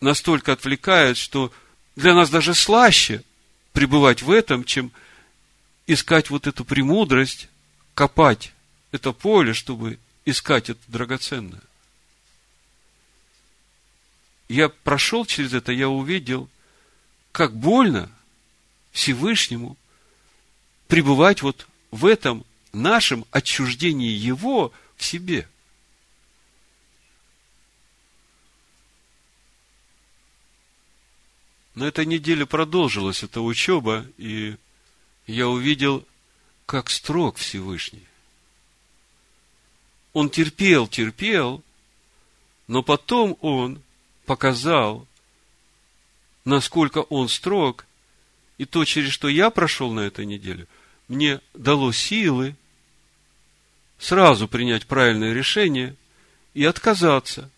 настолько 0.01 0.53
отвлекает, 0.53 1.17
что 1.17 1.53
для 1.95 2.15
нас 2.15 2.31
даже 2.31 2.55
слаще 2.55 3.23
пребывать 3.73 4.23
в 4.23 4.31
этом, 4.31 4.65
чем 4.65 4.91
искать 5.87 6.31
вот 6.31 6.47
эту 6.47 6.65
премудрость, 6.65 7.49
копать 7.95 8.53
это 8.93 9.13
поле, 9.13 9.53
чтобы 9.53 9.99
искать 10.25 10.71
это 10.71 10.81
драгоценное 10.89 11.61
я 14.49 14.69
прошел 14.69 15.25
через 15.25 15.53
это, 15.53 15.73
я 15.73 15.89
увидел, 15.89 16.49
как 17.33 17.57
больно 17.57 18.11
Всевышнему 18.93 19.77
пребывать 20.87 21.43
вот 21.43 21.67
в 21.91 22.07
этом 22.07 22.45
нашем 22.73 23.25
отчуждении 23.31 24.11
Его 24.11 24.73
в 24.97 25.05
себе. 25.05 25.49
На 31.75 31.85
этой 31.85 32.07
неделе 32.07 32.47
продолжилась 32.47 33.25
эта 33.25 33.41
учеба, 33.41 34.07
и 34.17 34.57
я 35.27 35.49
увидел, 35.49 36.07
как 36.67 36.91
строг 36.91 37.37
Всевышний. 37.37 38.07
Он 40.13 40.31
терпел, 40.31 40.87
терпел, 40.87 41.63
но 42.69 42.83
потом 42.83 43.37
он 43.41 43.83
показал, 44.27 45.07
насколько 46.45 46.99
он 46.99 47.29
строг, 47.29 47.87
и 48.59 48.65
то, 48.65 48.85
через 48.85 49.11
что 49.11 49.29
я 49.29 49.51
прошел 49.51 49.93
на 49.93 50.01
этой 50.01 50.25
неделе, 50.25 50.67
мне 51.09 51.41
дало 51.53 51.93
силы 51.93 52.55
сразу 53.99 54.49
принять 54.49 54.87
правильное 54.87 55.33
решение 55.33 55.97
и 56.55 56.65
отказаться 56.65 57.51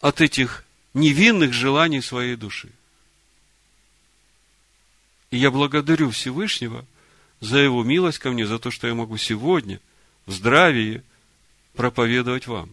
от 0.00 0.20
этих 0.20 0.64
невинных 0.94 1.52
желаний 1.52 2.00
своей 2.00 2.36
души. 2.36 2.70
И 5.30 5.36
я 5.36 5.50
благодарю 5.50 6.10
Всевышнего 6.10 6.84
за 7.40 7.58
его 7.58 7.84
милость 7.84 8.18
ко 8.18 8.30
мне, 8.30 8.46
за 8.46 8.58
то, 8.58 8.70
что 8.70 8.86
я 8.86 8.94
могу 8.94 9.16
сегодня 9.16 9.80
в 10.26 10.32
здравии 10.32 11.02
проповедовать 11.74 12.46
вам. 12.46 12.72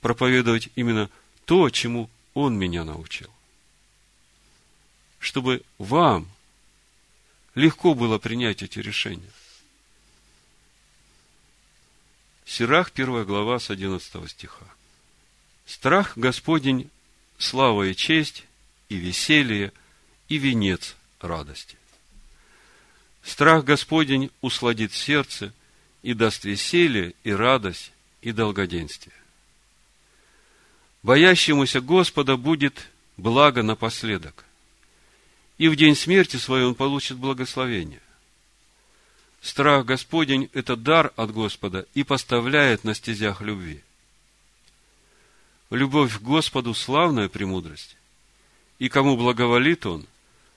Проповедовать 0.00 0.68
именно 0.74 1.08
то, 1.44 1.70
чему 1.70 2.10
Он 2.34 2.58
меня 2.58 2.84
научил. 2.84 3.30
Чтобы 5.20 5.62
вам 5.78 6.28
легко 7.54 7.94
было 7.94 8.18
принять 8.18 8.62
эти 8.62 8.80
решения. 8.80 9.30
Сирах, 12.44 12.90
первая 12.90 13.24
глава, 13.24 13.60
с 13.60 13.70
11 13.70 14.30
стиха. 14.30 14.66
Страх 15.64 16.18
Господень– 16.18 16.90
слава 17.38 17.84
и 17.84 17.94
честь, 17.94 18.44
и 18.88 18.96
веселье, 18.96 19.72
и 20.28 20.38
венец 20.38 20.96
радости. 21.20 21.76
Страх 23.22 23.64
Господень 23.64 24.30
усладит 24.40 24.92
сердце 24.92 25.52
и 26.02 26.14
даст 26.14 26.44
веселье, 26.44 27.14
и 27.22 27.32
радость, 27.32 27.92
и 28.20 28.32
долгоденствие. 28.32 29.14
Боящемуся 31.02 31.80
Господа 31.80 32.36
будет 32.36 32.88
благо 33.16 33.62
напоследок. 33.62 34.44
И 35.58 35.68
в 35.68 35.76
день 35.76 35.94
смерти 35.94 36.36
своей 36.36 36.64
он 36.64 36.74
получит 36.74 37.18
благословение. 37.18 38.00
Страх 39.40 39.84
Господень– 39.84 40.48
это 40.52 40.76
дар 40.76 41.12
от 41.16 41.32
Господа 41.32 41.86
и 41.94 42.04
поставляет 42.04 42.84
на 42.84 42.94
стезях 42.94 43.40
любви. 43.40 43.82
Любовь 45.70 46.18
к 46.18 46.22
Господу– 46.22 46.74
славная 46.74 47.28
премудрость, 47.28 47.96
и 48.78 48.88
кому 48.88 49.16
благоволит 49.16 49.84
Он, 49.86 50.06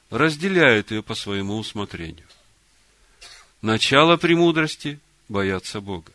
разделяет 0.10 0.91
ее 0.91 1.03
по 1.03 1.16
своему 1.16 1.58
усмотрению. 1.58 2.28
Начало 3.62 4.18
премудрости– 4.18 4.99
бояться 5.30 5.82
Бога. 5.82 6.12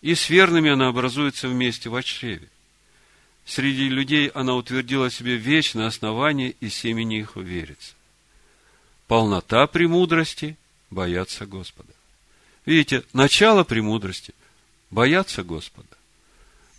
И 0.00 0.14
с 0.14 0.28
верными 0.30 0.70
она 0.70 0.88
образуется 0.88 1.48
вместе 1.48 1.90
в 1.90 2.02
чреве. 2.02 2.48
Среди 3.44 3.88
людей 3.88 4.28
она 4.28 4.54
утвердила 4.54 5.10
себе 5.10 5.36
вечное 5.36 5.86
основание, 5.86 6.54
и 6.60 6.68
семени 6.68 7.20
их 7.20 7.36
уверится. 7.36 7.94
Полнота 9.06 9.66
премудрости– 9.66 10.56
бояться 10.90 11.46
Господа. 11.46 11.92
Видите, 12.66 13.04
начало 13.12 13.64
премудрости– 13.64 14.34
бояться 14.90 15.42
Господа. 15.42 15.96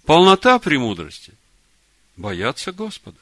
Полнота 0.05 0.59
премудрости– 0.59 1.33
бояться 2.17 2.71
Господа. 2.71 3.17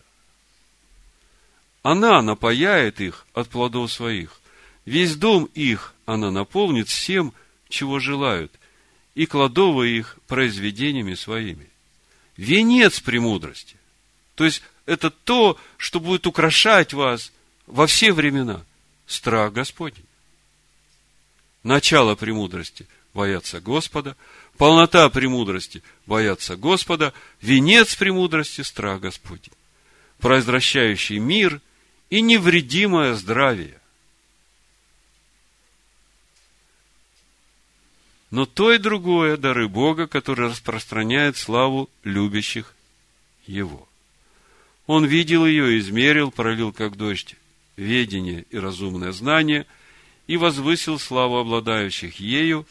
Она 1.88 2.21
напаяет 2.21 2.99
их 2.99 3.25
от 3.33 3.47
плодов 3.47 3.93
своих. 3.93 4.41
Весь 4.83 5.15
дом 5.15 5.45
их 5.53 5.93
она 6.05 6.31
наполнит 6.31 6.89
всем, 6.89 7.31
чего 7.69 7.99
желают, 7.99 8.51
и 9.15 9.25
кладовые 9.25 9.99
их 9.99 10.17
произведениями 10.27 11.13
своими 11.13 11.69
венец 12.35 12.99
премудрости. 12.99 13.77
То 14.35 14.43
есть, 14.43 14.63
это 14.85 15.09
то, 15.09 15.57
что 15.77 16.01
будет 16.01 16.27
украшать 16.27 16.91
вас 16.91 17.31
во 17.67 17.88
все 17.88 18.11
времена. 18.11 18.65
Страх 19.05 19.53
Господень. 19.53 20.03
Начало 21.63 22.15
премудрости– 22.15 22.85
бояться 23.13 23.61
Господа. 23.61 24.17
Полнота 24.57 25.09
премудрости– 25.09 25.81
бояться 26.05 26.57
Господа. 26.57 27.13
Венец 27.39 27.95
премудрости– 27.95 28.59
страх 28.63 28.99
Господень. 28.99 29.53
Произвращающий 30.19 31.19
мир 31.19 31.61
и 32.10 32.22
невредимое 32.22 33.14
здравие. 33.16 33.80
Но 38.30 38.45
то 38.45 38.74
и 38.74 38.78
другое– 38.78 39.38
дары 39.38 39.68
Бога, 39.68 40.08
который 40.08 40.49
распространяет 40.49 41.38
славу 41.38 41.89
любящих 42.03 42.76
Его. 43.45 43.88
Он 44.86 45.05
видел 45.05 45.45
ее, 45.45 45.80
измерил, 45.80 46.32
пролил 46.32 46.74
как 46.74 46.97
дождь 46.97 47.36
ведение 47.78 48.45
и 48.49 48.58
разумное 48.58 49.12
знание 49.12 49.66
и 50.28 50.38
возвысил 50.38 50.99
славу 50.99 51.38
обладающих 51.38 52.20
ею, 52.20 52.66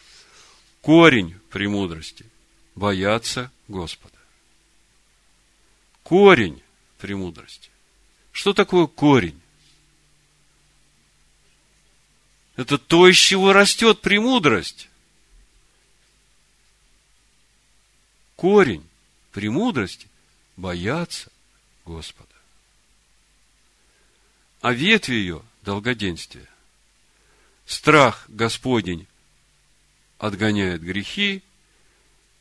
корень 0.83 1.35
премудрости– 1.51 2.27
бояться 2.75 3.51
Господа. 3.67 4.15
Корень 6.03 6.63
премудрости. 6.99 7.71
Что 8.37 8.53
такое 8.53 8.87
корень? 8.87 9.41
Это 12.57 12.77
то, 12.77 13.09
из 13.09 13.17
чего 13.17 13.55
растет 13.55 14.03
премудрость. 14.03 14.91
корень 18.37 18.87
премудрости– 19.33 20.07
бояться 20.59 21.33
Господа. 21.87 22.35
А 24.61 24.75
ветви 24.75 25.15
ее– 25.15 25.43
долгоденствие. 25.63 26.47
Страх 27.65 28.27
Господень 28.29 29.07
отгоняет 30.19 30.83
грехи, 30.83 31.43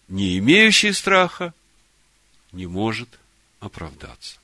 не 0.09 0.37
имеющий 0.39 0.91
страха 0.91 1.53
не 2.51 2.67
может 2.67 3.17
оправдаться. 3.61 4.39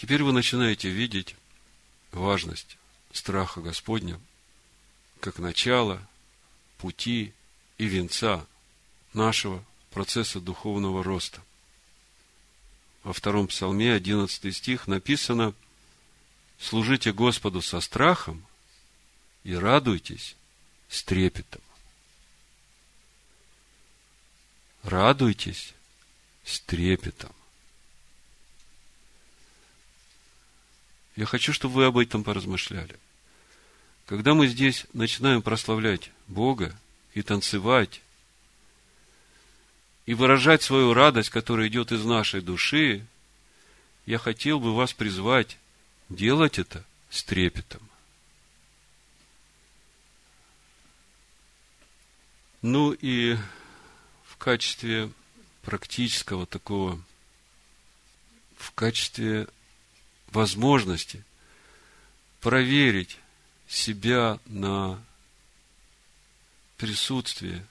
Теперь 0.00 0.22
вы 0.22 0.32
начинаете 0.32 0.88
видеть 0.88 1.36
важность 2.10 2.78
страха 3.12 3.60
Господня 3.60 4.18
как 5.20 5.38
начало 5.38 6.00
пути 6.78 7.34
и 7.76 7.84
венца 7.84 8.46
нашего 9.12 9.62
процесса 9.90 10.40
духовного 10.40 11.04
роста. 11.04 11.42
Во 13.02 13.12
втором 13.12 13.46
псалме, 13.46 13.92
11 13.92 14.56
стих, 14.56 14.86
написано 14.86 15.52
«Служите 16.58 17.12
Господу 17.12 17.60
со 17.60 17.82
страхом 17.82 18.46
и 19.44 19.54
радуйтесь 19.54 20.34
с 20.88 21.02
трепетом». 21.02 21.60
Радуйтесь 24.82 25.74
с 26.42 26.58
трепетом. 26.60 27.34
Я 31.20 31.26
хочу, 31.26 31.52
чтобы 31.52 31.74
вы 31.74 31.84
об 31.84 31.98
этом 31.98 32.24
поразмышляли– 32.24 32.98
когда 34.10 34.34
мы 34.34 34.48
здесь 34.48 34.86
начинаем 34.92 35.40
прославлять 35.40 36.10
Бога 36.26 36.76
и 37.14 37.22
танцевать, 37.22 38.02
и 40.04 40.14
выражать 40.14 40.64
свою 40.64 40.94
радость, 40.94 41.30
которая 41.30 41.68
идет 41.68 41.92
из 41.92 42.04
нашей 42.04 42.40
души, 42.40 43.06
я 44.06 44.18
хотел 44.18 44.58
бы 44.58 44.74
вас 44.74 44.92
призвать 44.94 45.58
делать 46.08 46.58
это 46.58 46.84
с 47.08 47.22
трепетом. 47.22 47.88
Ну 52.62 52.90
и 52.90 53.36
в 54.24 54.36
качестве 54.38 55.08
практического 55.62 56.46
такого, 56.46 57.00
в 58.56 58.72
качестве 58.72 59.46
возможности 60.30 61.24
проверить 62.40 63.18
себя 63.68 64.38
на 64.46 65.02
присутствие 66.76 67.66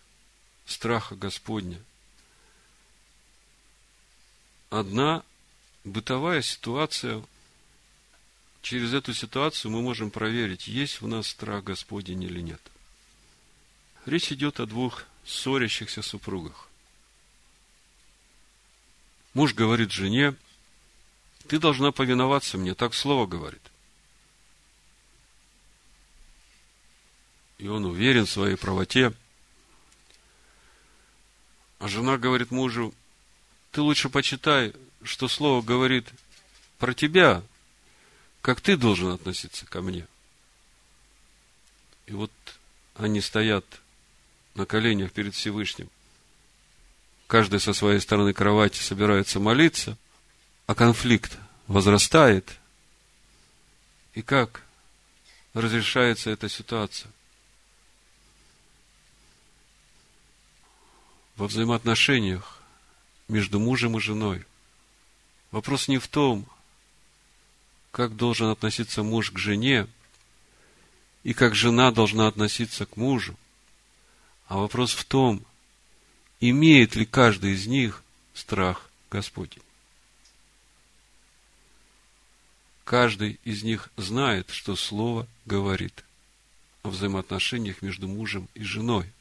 страха 0.65 1.15
Господня. 1.15 1.79
Одна 4.69 5.23
бытовая 5.83 6.41
ситуация, 6.41 7.23
через 8.61 8.93
эту 8.93 9.13
ситуацию 9.13 9.71
мы 9.71 9.81
можем 9.81 10.11
проверить, 10.11 10.67
есть 10.67 11.01
в 11.01 11.07
нас 11.07 11.27
страх 11.27 11.63
Господень 11.63 12.23
или 12.23 12.41
нет. 12.41 12.61
Речь 14.05 14.31
идет 14.31 14.59
о 14.59 14.65
двух 14.65 15.05
ссорящихся 15.25 16.01
супругах. 16.01 16.67
Муж 19.33 19.53
говорит 19.53 19.91
жене, 19.91 20.35
ты 21.49 21.59
должна 21.59 21.91
повиноваться 21.91 22.57
мне, 22.57 22.73
так 22.75 22.93
слово 22.93 23.27
говорит. 23.27 23.61
и 27.59 27.67
он 27.67 27.85
уверен 27.85 28.25
в 28.25 28.31
своей 28.31 28.55
правоте. 28.55 29.13
А 31.77 31.87
жена 31.87 32.17
говорит 32.17 32.51
мужу, 32.51 32.93
ты 33.71 33.81
лучше 33.81 34.09
почитай, 34.09 34.73
что 35.03 35.27
слово 35.27 35.61
говорит 35.61 36.09
про 36.79 36.93
тебя, 36.93 37.43
как 38.41 38.61
ты 38.61 38.75
должен 38.75 39.09
относиться 39.09 39.65
ко 39.65 39.81
мне. 39.81 40.07
И 42.07 42.13
вот 42.13 42.31
они 42.95 43.21
стоят 43.21 43.65
на 44.55 44.65
коленях 44.65 45.11
перед 45.11 45.35
Всевышним. 45.35 45.89
Каждый 47.27 47.59
со 47.59 47.73
своей 47.73 47.99
стороны 47.99 48.33
кровати 48.33 48.81
собирается 48.81 49.39
молиться, 49.39 49.97
а 50.69 50.75
конфликт 50.75 51.35
возрастает. 51.65 52.59
И 54.13 54.21
как 54.21 54.61
разрешается 55.55 56.29
эта 56.29 56.47
ситуация? 56.47 57.11
во 61.37 61.47
взаимоотношениях 61.47 62.61
между 63.29 63.59
мужем 63.59 63.97
и 63.97 64.01
женой. 64.01 64.45
Вопрос 65.51 65.87
не 65.87 65.97
в 65.97 66.07
том, 66.07 66.45
как 67.91 68.15
должен 68.15 68.49
относиться 68.49 69.01
муж 69.01 69.31
к 69.31 69.39
жене 69.39 69.87
и 71.23 71.33
как 71.33 71.55
жена 71.55 71.91
должна 71.91 72.27
относиться 72.27 72.85
к 72.85 72.97
мужу, 72.97 73.35
а 74.47 74.57
вопрос 74.57 74.91
в 74.91 75.05
том, 75.05 75.43
имеет 76.41 76.95
ли 76.95 77.05
каждый 77.05 77.53
из 77.53 77.65
них 77.65 78.03
страх 78.35 78.89
Господень. 79.09 79.63
Каждый 82.89 83.39
из 83.43 83.61
них 83.61 83.91
знает, 83.97 84.49
что 84.49 84.75
Слово 84.75 85.27
говорит 85.45 86.03
о 86.81 86.89
взаимоотношениях 86.89 87.83
между 87.83 88.07
мужем 88.07 88.49
и 88.55 88.63
женой. 88.63 89.13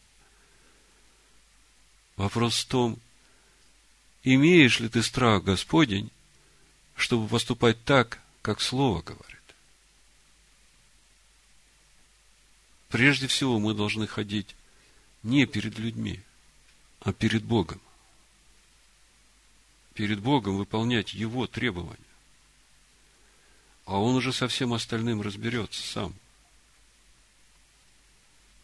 Вопрос 2.16 2.60
в 2.60 2.66
том, 2.66 2.98
имеешь 4.22 4.80
ли 4.80 4.88
ты 4.88 5.02
страх 5.02 5.44
Господень, 5.44 6.10
чтобы 6.96 7.28
поступать 7.28 7.84
так, 7.84 8.22
как 8.40 8.62
Слово 8.62 9.02
говорит. 9.02 9.54
Прежде 12.88 13.26
всего 13.26 13.58
мы 13.58 13.74
должны 13.74 14.06
ходить 14.06 14.56
не 15.22 15.44
перед 15.44 15.78
людьми, 15.78 16.22
а 17.00 17.12
перед 17.12 17.44
Богом. 17.44 17.82
Перед 19.92 20.20
Богом 20.20 20.56
выполнять 20.56 21.12
Его 21.12 21.46
требования. 21.46 22.07
А 23.89 23.99
Он 23.99 24.16
уже 24.16 24.34
со 24.34 24.49
всем 24.49 24.74
остальным 24.74 25.22
разберется 25.22 25.80
сам. 25.80 26.14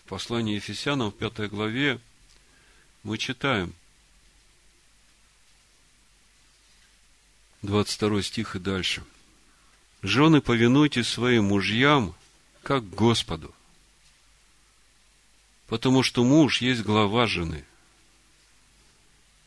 В 0.04 0.08
послании 0.10 0.56
Ефесянам 0.56 1.10
в 1.10 1.14
пятой 1.14 1.48
главе 1.48 1.98
мы 3.04 3.16
читаем 3.16 3.72
22 7.62 8.22
стих 8.22 8.54
и 8.54 8.58
дальше. 8.58 9.02
Жены, 10.02 10.42
повинуйтесь 10.42 11.08
своим 11.08 11.44
мужьям, 11.44 12.14
как 12.62 12.86
Господу. 12.90 13.54
Потому 15.68 16.02
что 16.02 16.22
муж 16.22 16.60
есть 16.60 16.82
глава 16.82 17.26
жены, 17.26 17.64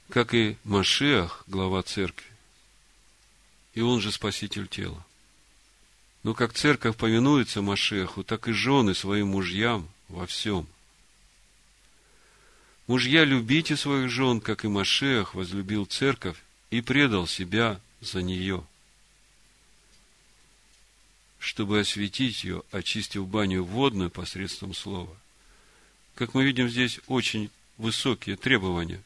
как 0.09 0.33
и 0.33 0.57
Машех, 0.63 1.43
глава 1.45 1.83
церкви. 1.83 2.31
И 3.75 3.81
он 3.81 4.01
же 4.01 4.11
спаситель 4.11 4.67
тела. 4.67 5.06
Но 6.27 6.33
как 6.33 6.51
церковь 6.51 6.97
повинуется 6.97 7.61
Машеху, 7.61 8.21
так 8.21 8.49
и 8.49 8.51
жены 8.51 8.93
своим 8.93 9.29
мужьям 9.29 9.87
во 10.09 10.25
всем– 10.25 10.67
Мужья, 12.87 13.25
любите 13.25 13.75
своих 13.75 14.09
жен, 14.09 14.39
как 14.39 14.63
и 14.63 14.69
Машех 14.69 15.35
возлюбил 15.35 15.85
церковь 15.85 16.37
и 16.69 16.79
предал 16.79 17.27
себя 17.27 17.81
за 17.99 18.21
нее, 18.21 18.65
чтобы 21.37 21.81
осветить 21.81 22.45
ее, 22.45 22.63
очистив 22.71 23.27
баню 23.27 23.65
водную 23.65 24.09
посредством 24.09 24.73
слова. 24.73 25.13
Как 26.15 26.33
мы 26.33 26.45
видим, 26.45 26.69
здесь 26.69 27.01
очень 27.07 27.49
высокие 27.77 28.37
требования, 28.37 29.03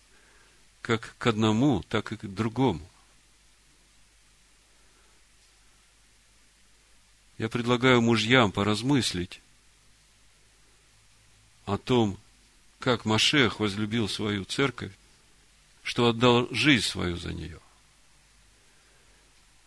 как 0.83 1.15
к 1.17 1.25
одному, 1.25 1.83
так 1.89 2.11
и 2.11 2.17
к 2.17 2.25
другому. 2.25 2.87
Я 7.41 7.49
предлагаю 7.49 8.03
мужьям 8.03 8.51
поразмыслить 8.51 9.41
о 11.65 11.79
том, 11.79 12.19
как 12.77 13.03
Машех 13.03 13.59
возлюбил 13.59 14.07
свою 14.07 14.45
церковь, 14.45 14.91
что 15.81 16.07
отдал 16.07 16.47
жизнь 16.53 16.85
свою 16.85 17.17
за 17.17 17.33
нее. 17.33 17.59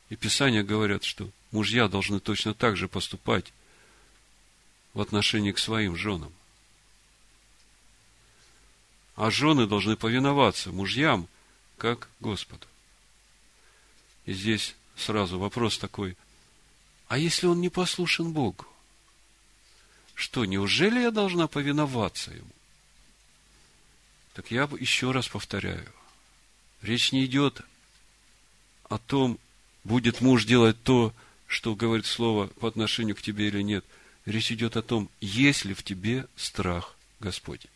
И 0.09 0.15
Писания 0.15 0.63
говорят, 0.63 1.03
что 1.03 1.29
мужья 1.51 1.89
должны 1.89 2.21
точно 2.21 2.55
так 2.55 2.77
же 2.77 2.87
поступать 2.87 3.53
в 4.93 5.01
отношении 5.01 5.51
к 5.51 5.59
своим 5.59 5.97
женам. 5.97 6.33
А 9.17 9.33
жены 9.33 9.67
должны 9.67 9.97
повиноваться 9.97 10.71
мужьям, 10.71 11.27
как 11.77 12.09
Господу. 12.21 12.69
И 14.27 14.33
здесь 14.33 14.77
сразу 14.95 15.41
вопрос 15.41 15.77
такой, 15.77 16.17
а 17.09 17.19
если 17.19 17.47
он 17.47 17.61
не 17.61 17.69
послушен 17.69 18.33
Богу? 18.33 18.67
Что, 20.15 20.45
неужели 20.45 21.01
я 21.01 21.11
должна 21.11 21.49
повиноваться 21.49 22.31
ему? 22.31 22.51
Так 24.35 24.51
я 24.51 24.69
еще 24.79 25.11
раз 25.11 25.29
повторяю. 25.29 25.93
Речь 26.83 27.13
не 27.13 27.25
идет 27.25 27.63
о 28.89 28.99
том, 28.99 29.39
будет 29.85 30.21
муж 30.21 30.45
делать 30.45 30.83
то, 30.83 31.15
что 31.47 31.75
говорит 31.75 32.07
слово 32.07 32.49
по 32.49 32.69
отношению 32.69 33.17
к 33.17 33.23
тебе 33.23 33.49
или 33.49 33.63
нет. 33.63 33.85
Речь 34.25 34.51
идет 34.51 34.77
о 34.77 34.83
том, 34.83 35.11
есть 35.21 35.65
ли 35.65 35.75
в 35.75 35.83
тебе 35.83 36.27
страх 36.37 36.97
Господень. 37.21 37.71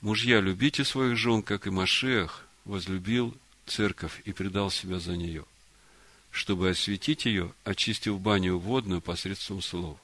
Мужья, 0.00 0.40
любите 0.40 0.84
своих 0.84 1.16
жен, 1.16 1.42
как 1.42 1.66
и 1.66 1.70
Машех 1.70 2.46
возлюбил 2.64 3.36
церковь 3.70 4.20
и 4.24 4.32
предал 4.32 4.70
себя 4.70 4.98
за 4.98 5.16
нее, 5.16 5.44
чтобы 6.30 6.70
осветить 6.70 7.24
ее, 7.24 7.52
очистив 7.64 8.20
баню 8.20 8.58
водную 8.58 9.00
посредством 9.00 9.62
слова. 9.62 9.98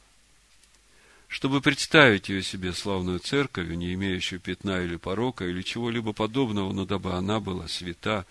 Чтобы 1.29 1.61
представить 1.61 2.29
ее 2.29 2.43
себе 2.43 2.73
славную 2.73 3.19
церковью, 3.19 3.77
не 3.77 3.95
имеющую 3.95 4.41
пятна 4.41 4.83
или 4.83 4.97
порока, 4.97 5.45
или 5.45 5.63
чего-либо 5.63 6.13
подобного, 6.13 6.73
но 6.73 6.85
дабы 6.85 7.15
она 7.15 7.41
была 7.41 7.67
свята 7.67 8.25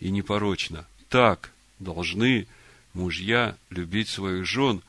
и 0.00 0.10
непорочна. 0.10 0.86
Так 1.08 1.52
должны 1.78 2.48
мужья 2.92 3.56
любить 3.70 4.08
своих 4.08 4.44
жен, 4.46 4.82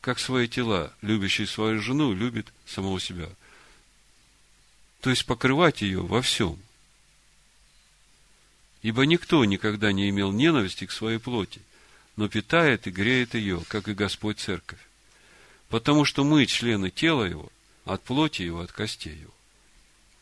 как 0.00 0.18
свои 0.18 0.48
тела. 0.48 0.92
Любящий 1.02 1.46
свою 1.46 1.80
жену 1.80 2.12
любит 2.12 2.52
самого 2.66 3.00
себя– 3.00 3.28
то 5.06 5.10
есть 5.10 5.24
покрывать 5.24 5.82
ее 5.82 6.00
во 6.00 6.20
всем. 6.20 6.58
Ибо 8.86 9.04
никто 9.04 9.44
никогда 9.44 9.90
не 9.90 10.08
имел 10.10 10.30
ненависти 10.30 10.86
к 10.86 10.92
своей 10.92 11.18
плоти, 11.18 11.60
но 12.14 12.28
питает 12.28 12.86
и 12.86 12.92
греет 12.92 13.34
ее, 13.34 13.60
как 13.66 13.88
и 13.88 13.94
Господь 13.94 14.38
Церковь. 14.38 14.78
Потому 15.68 16.04
что 16.04 16.22
мы 16.22 16.46
члены 16.46 16.92
тела 16.92 17.24
его, 17.24 17.50
от 17.84 18.04
плоти 18.04 18.42
его, 18.42 18.60
от 18.60 18.70
костей 18.70 19.16
его. 19.16 19.34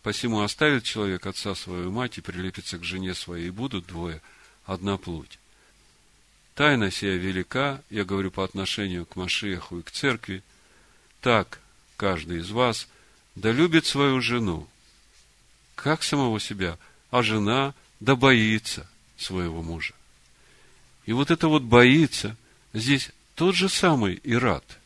Посему 0.02 0.40
оставит 0.40 0.84
человек 0.84 1.26
отца 1.26 1.54
свою 1.54 1.90
мать 1.90 2.16
и 2.16 2.22
прилепится 2.22 2.78
к 2.78 2.84
жене 2.84 3.14
своей, 3.14 3.48
и 3.48 3.50
будут 3.50 3.84
двое, 3.84 4.22
одна 4.64 4.96
плоть. 4.96 5.38
Тайна 6.54 6.90
сия 6.90 7.16
велика, 7.16 7.82
я 7.90 8.06
говорю 8.06 8.30
по 8.30 8.44
отношению 8.44 9.04
к 9.04 9.14
Машеху 9.14 9.80
и 9.80 9.82
к 9.82 9.90
церкви, 9.90 10.42
так 11.20 11.60
каждый 11.98 12.38
из 12.38 12.50
вас 12.50 12.88
да 13.34 13.52
любит 13.52 13.84
свою 13.84 14.22
жену, 14.22 14.66
как 15.74 16.02
самого 16.02 16.40
себя, 16.40 16.78
а 17.10 17.22
жена 17.22 17.74
да 18.04 18.16
боится 18.16 18.86
своего 19.16 19.62
мужа. 19.62 19.94
И 21.06 21.12
вот 21.12 21.30
это 21.30 21.48
вот 21.48 21.62
боится, 21.62 22.36
здесь 22.74 23.10
тот 23.34 23.54
же 23.54 23.68
самый 23.68 24.20
Ират, 24.24 24.78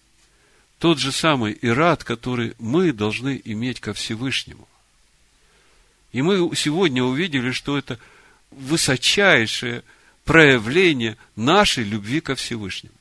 тот 0.79 0.99
же 0.99 1.11
самый 1.11 1.59
Ират, 1.61 2.05
который 2.05 2.55
мы 2.59 2.93
должны 2.93 3.41
иметь 3.45 3.81
ко 3.81 3.93
Всевышнему. 3.93 4.69
И 6.13 6.23
мы 6.23 6.55
сегодня 6.55 7.03
увидели, 7.03 7.51
что 7.51 7.77
это 7.77 7.99
высочайшее 8.53 9.83
проявление 10.25 11.17
нашей 11.35 11.83
любви 11.83 12.21
ко 12.21 12.37
Всевышнему. 12.37 12.95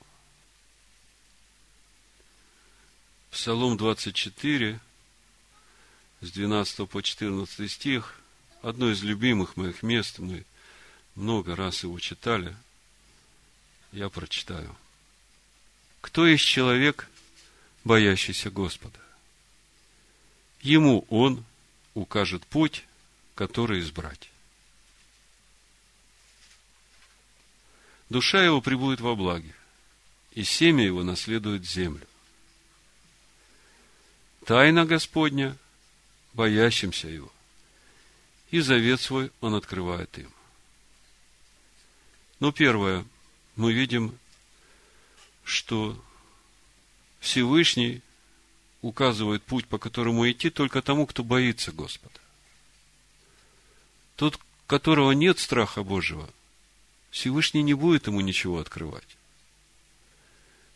Псалом 3.30 3.78
24, 3.78 4.80
с 6.22 6.32
12 6.32 6.90
по 6.90 7.04
14 7.04 7.72
стих, 7.72 8.20
одно 8.62 8.92
из 8.92 9.04
любимых 9.04 9.58
моих 9.58 9.84
мест, 9.84 10.20
мы 10.20 10.46
много 11.16 11.56
раз 11.56 11.84
его 11.84 12.00
читали, 12.00 12.56
я 13.92 14.10
прочитаю. 14.10 14.76
Кто 16.02 16.28
есть 16.28 16.46
человек, 16.46 17.10
боящийся 17.84 18.50
Господа? 18.50 19.00
Ему 20.62 21.06
он 21.10 21.44
укажет 21.94 22.46
путь, 22.46 22.86
который 23.36 23.80
избрать. 23.80 24.30
Душа 28.10 28.44
его 28.44 28.62
прибудет 28.62 29.02
во 29.02 29.16
благе, 29.16 29.54
и 30.32 30.44
семя 30.44 30.86
его 30.86 31.04
наследует 31.04 31.66
землю. 31.66 32.08
Тайна 34.46 34.86
Господня– 34.86 35.58
боящимся 36.38 37.08
Его. 37.08 37.32
И 38.52 38.60
завет 38.62 39.02
свой 39.02 39.32
Он 39.42 39.56
открывает 39.56 40.18
им. 40.18 40.32
Но 42.40 42.52
первое, 42.52 43.06
мы 43.56 43.74
видим, 43.74 44.18
что 45.44 46.02
Всевышний 47.20 48.02
указывает 48.82 49.44
путь, 49.44 49.68
по 49.68 49.80
которому 49.80 50.30
идти 50.30 50.50
только 50.50 50.82
тому, 50.82 51.06
кто 51.06 51.24
боится 51.24 51.72
Господа. 51.72 52.20
Тот, 54.16 54.40
которого 54.68 55.12
нет 55.12 55.40
страха 55.40 55.84
Божьего, 55.84 56.30
Всевышний 57.10 57.64
не 57.64 57.74
будет 57.74 58.08
ему 58.08 58.22
ничего 58.22 58.60
открывать. 58.60 59.18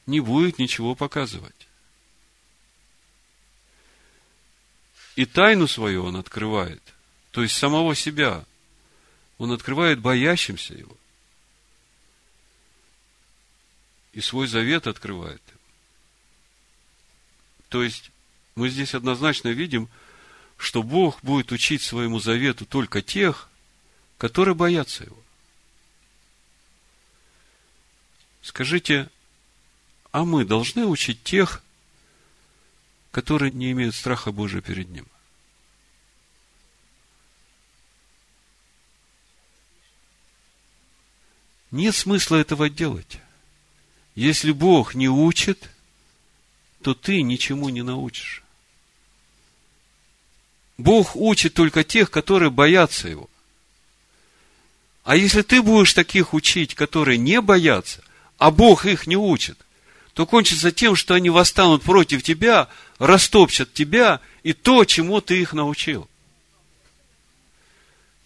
Не 0.08 0.20
будет 0.20 0.58
ничего 0.58 0.96
показывать. 0.96 1.68
И 5.16 5.26
тайну 5.26 5.68
свою 5.68 6.06
он 6.06 6.16
открывает, 6.16 6.82
то 7.32 7.42
есть 7.42 7.56
самого 7.56 7.96
себя. 7.96 8.46
Он 9.38 9.52
открывает 9.52 10.00
боящимся 10.00 10.74
его. 10.74 10.96
И 14.14 14.22
свой 14.22 14.48
завет 14.48 14.88
открывает. 14.88 15.42
То 17.70 17.82
есть, 17.82 18.12
мы 18.56 18.70
здесь 18.70 18.94
однозначно 18.94 19.48
видим, 19.48 19.90
что 20.58 20.84
Бог 20.84 21.24
будет 21.24 21.52
учить 21.52 21.82
своему 21.82 22.20
завету 22.20 22.66
только 22.66 23.02
тех, 23.02 23.50
которые 24.18 24.54
боятся 24.54 25.06
его. 25.06 25.18
Скажите, 28.42 29.10
а 30.12 30.26
мы 30.26 30.46
должны 30.46 30.86
учить 30.86 31.24
тех, 31.24 31.64
которые 33.12 33.52
не 33.52 33.72
имеют 33.72 33.96
страха 33.96 34.32
Божия 34.32 34.62
перед 34.62 34.90
Ним. 34.90 35.08
Нет 41.72 41.96
смысла 41.96 42.36
этого 42.36 42.70
делать. 42.70 43.20
Если 44.14 44.52
Бог 44.52 44.94
не 44.94 45.08
учит, 45.08 45.70
то 46.82 46.94
ты 46.94 47.22
ничему 47.22 47.70
не 47.70 47.82
научишь. 47.82 48.44
Бог 50.78 51.16
учит 51.16 51.54
только 51.54 51.84
тех, 51.84 52.12
которые 52.12 52.50
боятся 52.50 53.08
Его. 53.08 53.30
А 55.04 55.16
если 55.16 55.42
ты 55.42 55.62
будешь 55.62 55.94
таких 55.94 56.34
учить, 56.34 56.76
которые 56.76 57.18
не 57.18 57.42
боятся, 57.42 58.04
а 58.38 58.52
Бог 58.52 58.86
их 58.86 59.08
не 59.08 59.16
учит, 59.16 59.58
то 60.14 60.26
кончится 60.26 60.72
тем, 60.72 60.96
что 60.96 61.14
они 61.14 61.30
восстанут 61.30 61.84
против 61.84 62.22
тебя, 62.22 62.68
растопчат 63.00 63.74
тебя 63.74 64.20
и 64.44 64.54
то, 64.54 64.84
чему 64.86 65.22
ты 65.22 65.42
их 65.42 65.54
научил. 65.54 66.08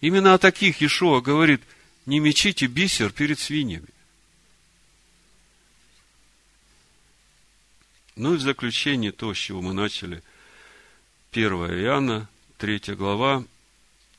Именно 0.00 0.34
о 0.34 0.38
таких 0.38 0.80
Иешуа 0.80 1.20
говорит, 1.20 1.62
не 2.06 2.20
мечите 2.20 2.66
бисер 2.66 3.12
перед 3.12 3.38
свиньями. 3.38 3.88
Ну 8.14 8.34
и 8.34 8.36
в 8.38 8.40
заключение 8.40 9.12
то, 9.12 9.34
с 9.34 9.36
чего 9.36 9.60
мы 9.60 9.74
начали. 9.74 10.22
1 11.32 11.52
Иоанна, 11.52 12.28
3 12.56 12.94
глава, 12.94 13.44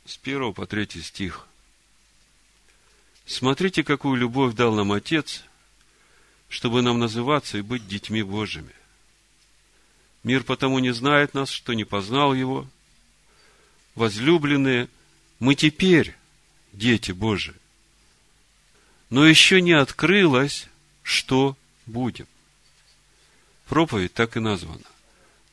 с 0.05 0.19
1 0.21 0.53
по 0.53 0.67
3 0.67 1.01
стих. 1.01 1.47
Смотрите, 3.25 3.83
какую 3.83 4.15
любовь 4.17 4.53
дал 4.53 4.75
нам 4.75 4.91
Отец, 4.91 5.43
чтобы 6.47 6.81
нам 6.81 6.99
называться 6.99 7.57
и 7.57 7.61
быть 7.61 7.87
детьми 7.87 8.21
Божьими. 8.21 8.73
Мир 10.23 10.43
потому 10.43 10.79
не 10.79 10.93
знает 10.93 11.33
нас, 11.33 11.49
что 11.49 11.73
не 11.73 11.83
познал 11.83 12.33
Его. 12.33 12.67
Возлюбленные, 13.95 14.89
мы 15.39 15.55
теперь 15.55 16.15
дети 16.71 17.11
Божии. 17.11 17.55
Но 19.09 19.25
еще 19.25 19.61
не 19.61 19.73
открылось, 19.73 20.67
что 21.03 21.55
будем. 21.85 22.27
Проповедь 23.67 24.13
так 24.13 24.37
и 24.37 24.39
названа. 24.39 24.83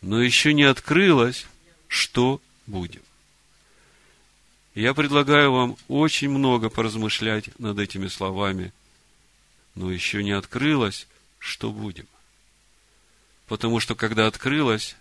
Но 0.00 0.20
еще 0.22 0.52
не 0.52 0.64
открылось, 0.64 1.46
что 1.88 2.40
будем. 2.66 3.02
Я 4.74 4.92
предлагаю 4.92 5.52
вам 5.52 5.76
очень 5.88 6.28
много 6.28 6.68
поразмышлять 6.68 7.56
над 7.60 7.78
этими 7.78 8.08
словами, 8.08 8.72
но 9.74 9.90
еще 9.90 10.22
не 10.24 10.32
открылось, 10.32 11.06
что 11.38 11.70
будем. 11.70 12.06
Потому 13.46 13.78
что, 13.78 13.94
когда 13.94 14.26
открылось, 14.26 14.96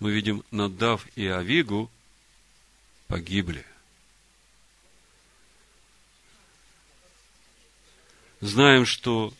мы 0.00 0.10
видим, 0.10 0.42
Надав 0.50 1.06
и 1.14 1.26
Авигу 1.26 1.90
погибли. 3.06 3.64
Знаем, 8.42 8.84
что 8.84 9.32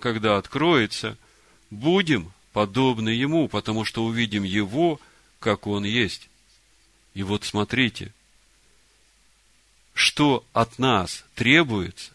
когда 0.00 0.36
откроется, 0.36 1.16
будем 1.70 2.32
подобны 2.52 3.10
Ему, 3.10 3.46
потому 3.46 3.84
что 3.84 4.04
увидим 4.04 4.42
Его, 4.42 5.00
как 5.38 5.68
Он 5.68 5.84
есть. 5.84 6.28
И 7.14 7.22
вот 7.22 7.44
смотрите– 7.44 8.12
что 10.00 10.46
от 10.52 10.78
нас 10.78 11.24
требуется, 11.34 12.12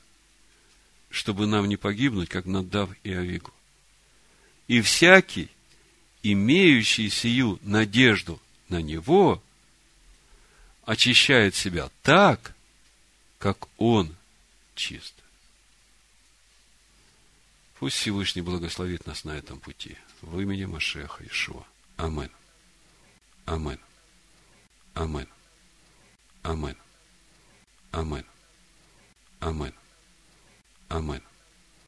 чтобы 1.09 1.45
нам 1.45 1.67
не 1.67 1.78
погибнуть, 1.78 2.30
как 2.30 2.45
Надав 2.45 2.89
и 3.03 3.13
Авигу. 3.13 3.53
И 4.67 4.82
всякий, 4.82 5.49
имеющий 6.23 7.09
сию 7.09 7.59
надежду 7.61 8.41
на 8.69 8.82
Него, 8.82 9.41
очищает 10.84 11.55
себя 11.55 11.89
так, 12.01 12.55
как 13.38 13.67
Он 13.78 14.15
чист. 14.76 15.14
Пусть 17.86 17.97
Всевышний 17.97 18.41
благословит 18.41 19.05
нас 19.05 19.25
на 19.25 19.38
этом 19.38 19.59
пути. 19.59 19.95
В 20.23 20.39
имени 20.39 20.65
Машеха 20.65 21.23
Ишуа. 21.23 21.63
Амин. 21.97 22.31
Амин. 23.45 23.79
Амин. 24.95 25.27
Амин. 26.41 26.75
Amen. 27.91 28.25
Amen. 29.39 29.73
Amen. 30.89 31.21